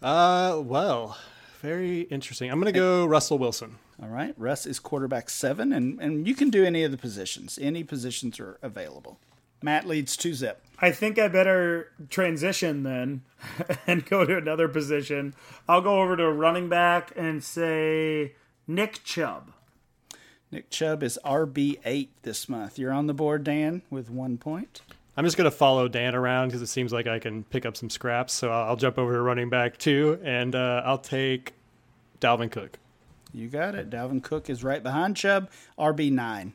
Uh, 0.00 0.60
well, 0.64 1.18
very 1.60 2.02
interesting. 2.02 2.50
I'm 2.50 2.60
going 2.60 2.72
to 2.72 2.78
go 2.78 3.04
Russell 3.04 3.38
Wilson. 3.38 3.78
All 4.00 4.08
right. 4.08 4.32
Russ 4.36 4.64
is 4.64 4.78
quarterback 4.78 5.28
seven, 5.28 5.72
and, 5.72 6.00
and 6.00 6.28
you 6.28 6.36
can 6.36 6.50
do 6.50 6.64
any 6.64 6.84
of 6.84 6.92
the 6.92 6.96
positions. 6.96 7.58
Any 7.60 7.82
positions 7.82 8.38
are 8.38 8.58
available. 8.62 9.18
Matt 9.60 9.88
leads 9.88 10.16
two 10.16 10.34
zip. 10.34 10.62
I 10.80 10.92
think 10.92 11.18
I 11.18 11.28
better 11.28 11.90
transition 12.08 12.84
then 12.84 13.22
and 13.86 14.06
go 14.06 14.24
to 14.24 14.36
another 14.36 14.68
position. 14.68 15.34
I'll 15.68 15.80
go 15.80 16.00
over 16.00 16.16
to 16.16 16.30
running 16.30 16.68
back 16.68 17.12
and 17.16 17.42
say 17.42 18.34
Nick 18.66 19.02
Chubb. 19.04 19.52
Nick 20.50 20.70
Chubb 20.70 21.02
is 21.02 21.18
RB8 21.24 22.08
this 22.22 22.48
month. 22.48 22.78
You're 22.78 22.92
on 22.92 23.06
the 23.06 23.14
board, 23.14 23.44
Dan, 23.44 23.82
with 23.90 24.08
one 24.08 24.38
point. 24.38 24.80
I'm 25.16 25.24
just 25.24 25.36
going 25.36 25.50
to 25.50 25.56
follow 25.56 25.88
Dan 25.88 26.14
around 26.14 26.48
because 26.48 26.62
it 26.62 26.68
seems 26.68 26.92
like 26.92 27.06
I 27.08 27.18
can 27.18 27.42
pick 27.44 27.66
up 27.66 27.76
some 27.76 27.90
scraps. 27.90 28.32
So 28.32 28.50
I'll 28.50 28.76
jump 28.76 28.98
over 28.98 29.12
to 29.12 29.20
running 29.20 29.50
back 29.50 29.76
too, 29.76 30.18
and 30.22 30.54
uh, 30.54 30.82
I'll 30.84 30.98
take 30.98 31.54
Dalvin 32.20 32.50
Cook. 32.50 32.78
You 33.32 33.48
got 33.48 33.74
it. 33.74 33.90
Dalvin 33.90 34.22
Cook 34.22 34.48
is 34.48 34.64
right 34.64 34.82
behind 34.82 35.16
Chubb, 35.16 35.50
RB9. 35.78 36.52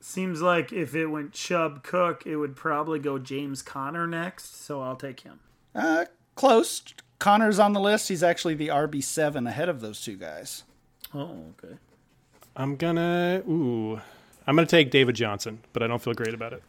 Seems 0.00 0.40
like 0.40 0.72
if 0.72 0.94
it 0.94 1.06
went 1.06 1.32
Chubb 1.32 1.82
Cook, 1.82 2.26
it 2.26 2.36
would 2.36 2.56
probably 2.56 2.98
go 2.98 3.18
James 3.18 3.60
Conner 3.60 4.06
next, 4.06 4.64
so 4.64 4.80
I'll 4.80 4.96
take 4.96 5.20
him. 5.20 5.40
Uh, 5.74 6.06
close. 6.34 6.82
Conner's 7.18 7.58
on 7.58 7.74
the 7.74 7.80
list. 7.80 8.08
He's 8.08 8.22
actually 8.22 8.54
the 8.54 8.68
RB 8.68 9.04
seven 9.04 9.46
ahead 9.46 9.68
of 9.68 9.80
those 9.80 10.00
two 10.00 10.16
guys. 10.16 10.64
Oh, 11.14 11.52
okay. 11.62 11.76
I'm 12.56 12.76
gonna 12.76 13.42
ooh, 13.46 14.00
I'm 14.46 14.56
gonna 14.56 14.66
take 14.66 14.90
David 14.90 15.16
Johnson, 15.16 15.60
but 15.72 15.82
I 15.82 15.86
don't 15.86 16.02
feel 16.02 16.14
great 16.14 16.34
about 16.34 16.54
it. 16.54 16.62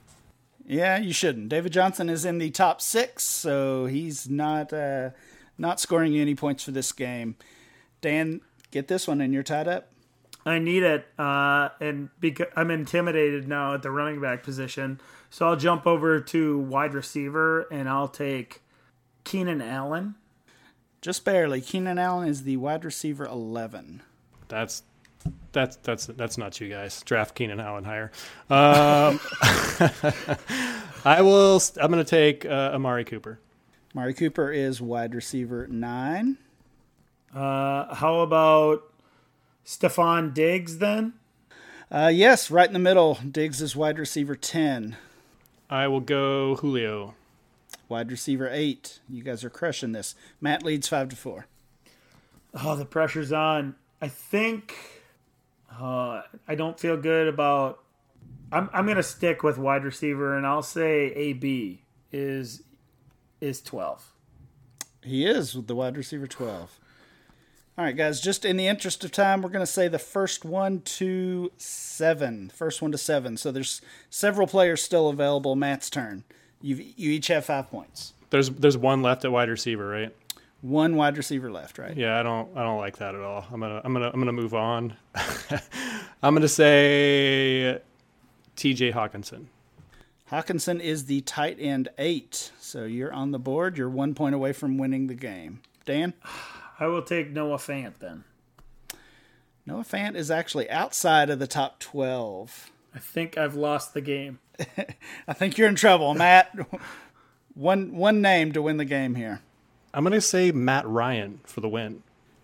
Yeah, 0.68 0.98
you 1.00 1.14
shouldn't. 1.14 1.50
David 1.50 1.72
Johnson 1.72 2.10
is 2.10 2.26
in 2.26 2.38
the 2.38 2.52
top 2.52 2.82
six, 2.82 3.24
so 3.24 3.86
he's 3.86 4.30
not 4.30 4.74
uh, 4.74 5.12
not 5.58 5.80
scoring 5.80 6.14
you 6.14 6.22
any 6.22 6.36
points 6.36 6.64
for 6.64 6.72
this 6.72 6.92
game. 6.92 7.36
Dan, 8.02 8.42
get 8.72 8.88
this 8.88 9.08
one, 9.08 9.22
and 9.22 9.34
you're 9.34 9.44
tied 9.44 9.68
up. 9.68 9.88
I 10.46 10.60
need 10.60 10.84
it, 10.84 11.08
uh, 11.20 11.70
and 11.80 12.10
because 12.20 12.48
I'm 12.56 12.72
intimidated 12.72 13.48
now 13.48 13.76
at 13.76 13.84
the 13.84 13.92
running 13.92 14.20
back 14.20 14.44
position, 14.44 15.00
so 15.30 15.48
I'll 15.48 15.56
jump 15.56 15.86
over 15.86 16.20
to 16.20 16.60
wide 16.60 16.94
receiver 16.94 17.68
and 17.72 17.88
I'll 17.88 18.08
take 18.08 18.62
Keenan 19.24 19.62
Allen. 19.62 20.16
Just 21.02 21.26
barely. 21.26 21.62
Keenan 21.62 21.98
Allen 21.98 22.28
is 22.28 22.44
the 22.44 22.58
wide 22.58 22.84
receiver 22.86 23.26
eleven. 23.26 24.02
That's 24.48 24.84
that's 25.52 25.76
that's 25.78 26.06
that's 26.08 26.38
not 26.38 26.60
you 26.60 26.70
guys. 26.70 27.02
Draft 27.04 27.36
Keenan 27.36 27.60
Allen 27.60 27.84
higher. 27.84 28.12
Um, 28.50 29.20
I 31.06 31.22
will. 31.22 31.62
I'm 31.80 31.92
going 31.92 32.04
to 32.04 32.10
take 32.10 32.46
uh, 32.46 32.72
Amari 32.74 33.06
Cooper. 33.06 33.40
Amari 33.96 34.14
Cooper 34.14 34.52
is 34.52 34.82
wide 34.82 35.14
receiver 35.14 35.68
nine. 35.68 36.38
Uh, 37.34 37.94
how 37.96 38.20
about 38.20 38.91
Stefon 39.66 40.34
Diggs 40.34 40.78
then? 40.80 41.14
Uh, 41.92 42.12
yes, 42.14 42.50
right 42.50 42.68
in 42.68 42.74
the 42.74 42.80
middle. 42.80 43.16
Diggs 43.30 43.62
is 43.62 43.76
wide 43.76 44.00
receiver 44.00 44.36
10. 44.36 44.96
I 45.70 45.88
will 45.88 46.00
go 46.00 46.56
Julio. 46.56 47.16
Wide 47.90 48.12
receiver 48.12 48.50
8. 48.50 49.00
You 49.10 49.24
guys 49.24 49.44
are 49.44 49.50
crushing 49.50 49.92
this. 49.92 50.16
Matt 50.40 50.64
leads 50.64 50.88
5 50.88 51.10
to 51.10 51.16
4. 51.16 51.46
Oh, 52.64 52.76
the 52.76 52.86
pressure's 52.86 53.32
on. 53.32 53.76
I 54.02 54.08
think 54.08 54.76
uh, 55.80 56.22
I 56.48 56.56
don't 56.56 56.80
feel 56.80 56.98
good 56.98 57.28
about. 57.28 57.84
I'm 58.52 58.70
I'm 58.74 58.86
gonna 58.86 59.04
stick 59.04 59.44
with 59.44 59.58
wide 59.58 59.86
receiver, 59.86 60.36
and 60.36 60.46
I'll 60.46 60.64
say 60.64 61.14
AB 61.14 61.84
is 62.12 62.64
is 63.40 63.62
twelve. 63.62 64.12
He 65.04 65.26
is 65.26 65.56
with 65.56 65.68
the 65.68 65.76
wide 65.76 65.98
receiver 65.98 66.28
12. 66.28 66.80
All 67.78 67.86
right, 67.86 67.96
guys, 67.96 68.20
just 68.20 68.44
in 68.44 68.58
the 68.58 68.68
interest 68.68 69.06
of 69.06 69.12
time, 69.12 69.42
we're 69.42 69.50
going 69.50 69.66
to 69.66 69.72
say 69.72 69.88
the 69.88 69.98
first 69.98 70.44
one 70.44 70.82
to 70.82 71.52
seven. 71.56 72.52
First 72.54 72.82
one 72.82 72.92
to 72.92 72.98
seven. 72.98 73.38
So 73.38 73.50
there's 73.50 73.82
several 74.10 74.46
players 74.46 74.82
still 74.82 75.08
available. 75.08 75.56
Matt's 75.56 75.90
turn. 75.90 76.26
you 76.62 76.76
you 76.76 77.12
each 77.12 77.28
have 77.28 77.46
five 77.46 77.70
points. 77.70 78.14
There's 78.30 78.50
there's 78.50 78.78
one 78.78 79.02
left 79.02 79.24
at 79.24 79.32
wide 79.32 79.50
receiver, 79.50 79.88
right? 79.88 80.14
One 80.60 80.98
wide 80.98 81.16
receiver 81.16 81.50
left, 81.50 81.78
right? 81.78 81.96
Yeah, 81.96 82.20
I 82.20 82.24
don't 82.24 82.56
I 82.58 82.64
don't 82.64 82.78
like 82.78 82.98
that 82.98 83.16
at 83.16 83.22
all. 83.22 83.46
I'm 83.50 83.62
gonna 83.62 83.82
I'm 83.86 83.94
gonna 83.94 84.12
I'm 84.14 84.20
gonna 84.20 84.34
move 84.34 84.54
on. 84.54 84.98
I'm 86.22 86.36
gonna 86.36 86.50
say 86.50 87.80
T.J. 88.58 88.92
Hockenson. 88.92 89.46
Hockenson 90.30 90.82
is 90.82 91.06
the 91.06 91.22
tight 91.22 91.56
end 91.58 91.88
eight. 91.98 92.52
So 92.60 92.84
you're 92.84 93.14
on 93.14 93.32
the 93.32 93.40
board. 93.40 93.78
You're 93.78 93.90
one 93.90 94.14
point 94.14 94.36
away 94.36 94.52
from 94.52 94.78
winning 94.78 95.08
the 95.08 95.16
game. 95.16 95.62
Dan? 95.86 96.14
I 96.82 96.88
will 96.88 97.04
take 97.04 97.30
Noah 97.30 97.58
Fant 97.58 97.94
then. 98.00 98.24
Noah 99.68 99.84
Fant 99.84 100.16
is 100.16 100.32
actually 100.32 100.68
outside 100.72 101.30
of 101.30 101.38
the 101.38 101.46
top 101.46 101.80
12. 101.80 102.72
I 102.96 102.98
think 102.98 103.38
I've 103.38 103.54
lost 103.54 103.94
the 103.94 104.02
game. 104.02 104.40
I 105.28 105.34
think 105.34 105.60
you're 105.60 105.68
in 105.68 105.76
trouble, 105.76 106.16
Matt. 106.16 106.58
one 107.54 107.96
one 107.96 108.20
name 108.20 108.52
to 108.54 108.64
win 108.64 108.78
the 108.78 108.86
game 108.86 109.14
here. 109.14 109.42
I'm 109.94 110.04
gonna 110.04 110.22
say 110.22 110.52
Matt 110.52 110.88
Ryan 110.88 111.42
for 111.46 111.62
the 111.62 111.70
win. 111.70 112.02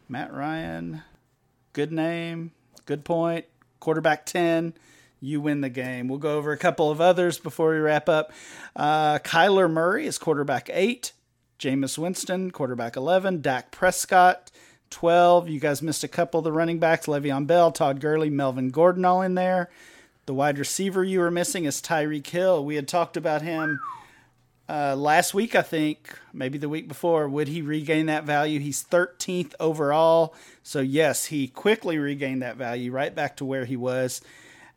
Matt 0.07 0.31
Ryan, 0.31 1.01
good 1.73 1.91
name, 1.91 2.51
good 2.85 3.03
point. 3.03 3.45
Quarterback 3.79 4.27
ten, 4.27 4.75
you 5.19 5.41
win 5.41 5.61
the 5.61 5.69
game. 5.69 6.07
We'll 6.07 6.19
go 6.19 6.37
over 6.37 6.51
a 6.51 6.57
couple 6.57 6.91
of 6.91 7.01
others 7.01 7.39
before 7.39 7.71
we 7.71 7.77
wrap 7.77 8.07
up. 8.07 8.31
Uh, 8.75 9.17
Kyler 9.19 9.69
Murray 9.69 10.05
is 10.05 10.19
quarterback 10.19 10.69
eight. 10.71 11.13
Jameis 11.59 11.97
Winston, 11.97 12.51
quarterback 12.51 12.95
11. 12.95 13.41
Dak 13.41 13.71
Prescott, 13.71 14.51
12. 14.91 15.49
You 15.49 15.59
guys 15.59 15.81
missed 15.81 16.03
a 16.03 16.07
couple 16.07 16.39
of 16.39 16.43
the 16.43 16.51
running 16.51 16.77
backs 16.77 17.07
Le'Veon 17.07 17.47
Bell, 17.47 17.71
Todd 17.71 17.99
Gurley, 17.99 18.29
Melvin 18.29 18.69
Gordon, 18.69 19.05
all 19.05 19.21
in 19.21 19.33
there. 19.33 19.69
The 20.27 20.33
wide 20.33 20.59
receiver 20.59 21.03
you 21.03 21.19
were 21.19 21.31
missing 21.31 21.65
is 21.65 21.81
Tyreek 21.81 22.27
Hill. 22.27 22.63
We 22.63 22.75
had 22.75 22.87
talked 22.87 23.17
about 23.17 23.41
him 23.41 23.79
uh, 24.69 24.95
last 24.95 25.33
week, 25.33 25.55
I 25.55 25.61
think, 25.63 26.13
maybe 26.31 26.57
the 26.57 26.69
week 26.69 26.87
before. 26.87 27.27
Would 27.27 27.47
he 27.47 27.61
regain 27.61 28.05
that 28.07 28.25
value? 28.25 28.59
He's 28.59 28.83
13th 28.83 29.53
overall. 29.59 30.35
So, 30.61 30.81
yes, 30.81 31.25
he 31.25 31.47
quickly 31.47 31.97
regained 31.97 32.41
that 32.43 32.57
value 32.57 32.91
right 32.91 33.15
back 33.15 33.37
to 33.37 33.45
where 33.45 33.65
he 33.65 33.77
was. 33.77 34.21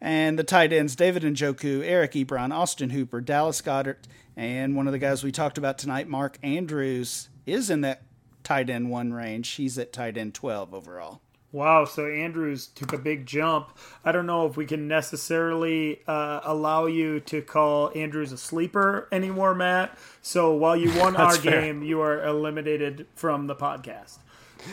And 0.00 0.38
the 0.38 0.44
tight 0.44 0.72
ends, 0.72 0.96
David 0.96 1.24
and 1.24 1.36
Njoku, 1.36 1.82
Eric 1.84 2.12
Ebron, 2.12 2.54
Austin 2.54 2.90
Hooper, 2.90 3.20
Dallas 3.20 3.60
Goedert, 3.60 4.06
and 4.36 4.74
one 4.74 4.86
of 4.86 4.92
the 4.92 4.98
guys 4.98 5.22
we 5.22 5.30
talked 5.30 5.58
about 5.58 5.76
tonight, 5.76 6.08
Mark 6.08 6.38
Andrews, 6.42 7.28
is 7.44 7.68
in 7.68 7.82
that 7.82 8.02
tight 8.42 8.70
end 8.70 8.90
one 8.90 9.12
range. 9.12 9.50
He's 9.50 9.78
at 9.78 9.92
tight 9.92 10.16
end 10.16 10.34
12 10.34 10.72
overall. 10.72 11.20
Wow, 11.52 11.84
so 11.84 12.06
Andrews 12.06 12.68
took 12.68 12.92
a 12.92 12.98
big 12.98 13.26
jump. 13.26 13.76
I 14.04 14.12
don't 14.12 14.24
know 14.26 14.46
if 14.46 14.56
we 14.56 14.66
can 14.66 14.86
necessarily 14.86 16.00
uh, 16.06 16.40
allow 16.44 16.86
you 16.86 17.18
to 17.20 17.42
call 17.42 17.90
Andrews 17.94 18.30
a 18.30 18.38
sleeper 18.38 19.08
anymore, 19.10 19.54
Matt. 19.54 19.98
So 20.22 20.52
while 20.52 20.76
you 20.76 20.96
won 20.96 21.16
our 21.16 21.34
fair. 21.34 21.60
game, 21.60 21.82
you 21.82 22.00
are 22.02 22.24
eliminated 22.24 23.08
from 23.16 23.48
the 23.48 23.56
podcast. 23.56 24.18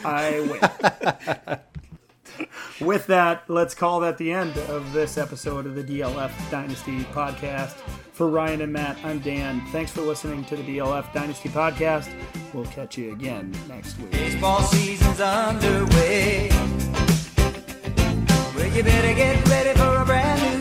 I 0.05 0.39
win. 0.39 1.59
with 2.81 3.07
that, 3.07 3.43
let's 3.47 3.73
call 3.73 3.99
that 4.01 4.17
the 4.17 4.31
end 4.31 4.57
of 4.69 4.93
this 4.93 5.17
episode 5.17 5.65
of 5.65 5.75
the 5.75 5.83
DLF 5.83 6.31
Dynasty 6.49 6.99
podcast. 7.05 7.75
For 8.13 8.27
Ryan 8.29 8.61
and 8.61 8.73
Matt, 8.73 8.97
I'm 9.03 9.19
Dan. 9.19 9.61
Thanks 9.71 9.91
for 9.91 10.01
listening 10.01 10.43
to 10.45 10.55
the 10.55 10.63
DLF 10.63 11.13
Dynasty 11.13 11.49
podcast. 11.49 12.11
We'll 12.53 12.65
catch 12.65 12.97
you 12.97 13.11
again 13.11 13.53
next 13.67 13.97
week. 13.99 14.11
Baseball 14.11 14.61
season's 14.63 15.19
underway. 15.19 16.49
Well, 18.55 18.67
you 18.75 18.83
better 18.83 19.13
get 19.13 19.47
ready 19.47 19.77
for 19.77 20.01
a 20.01 20.05
brand 20.05 20.41
new 20.41 20.56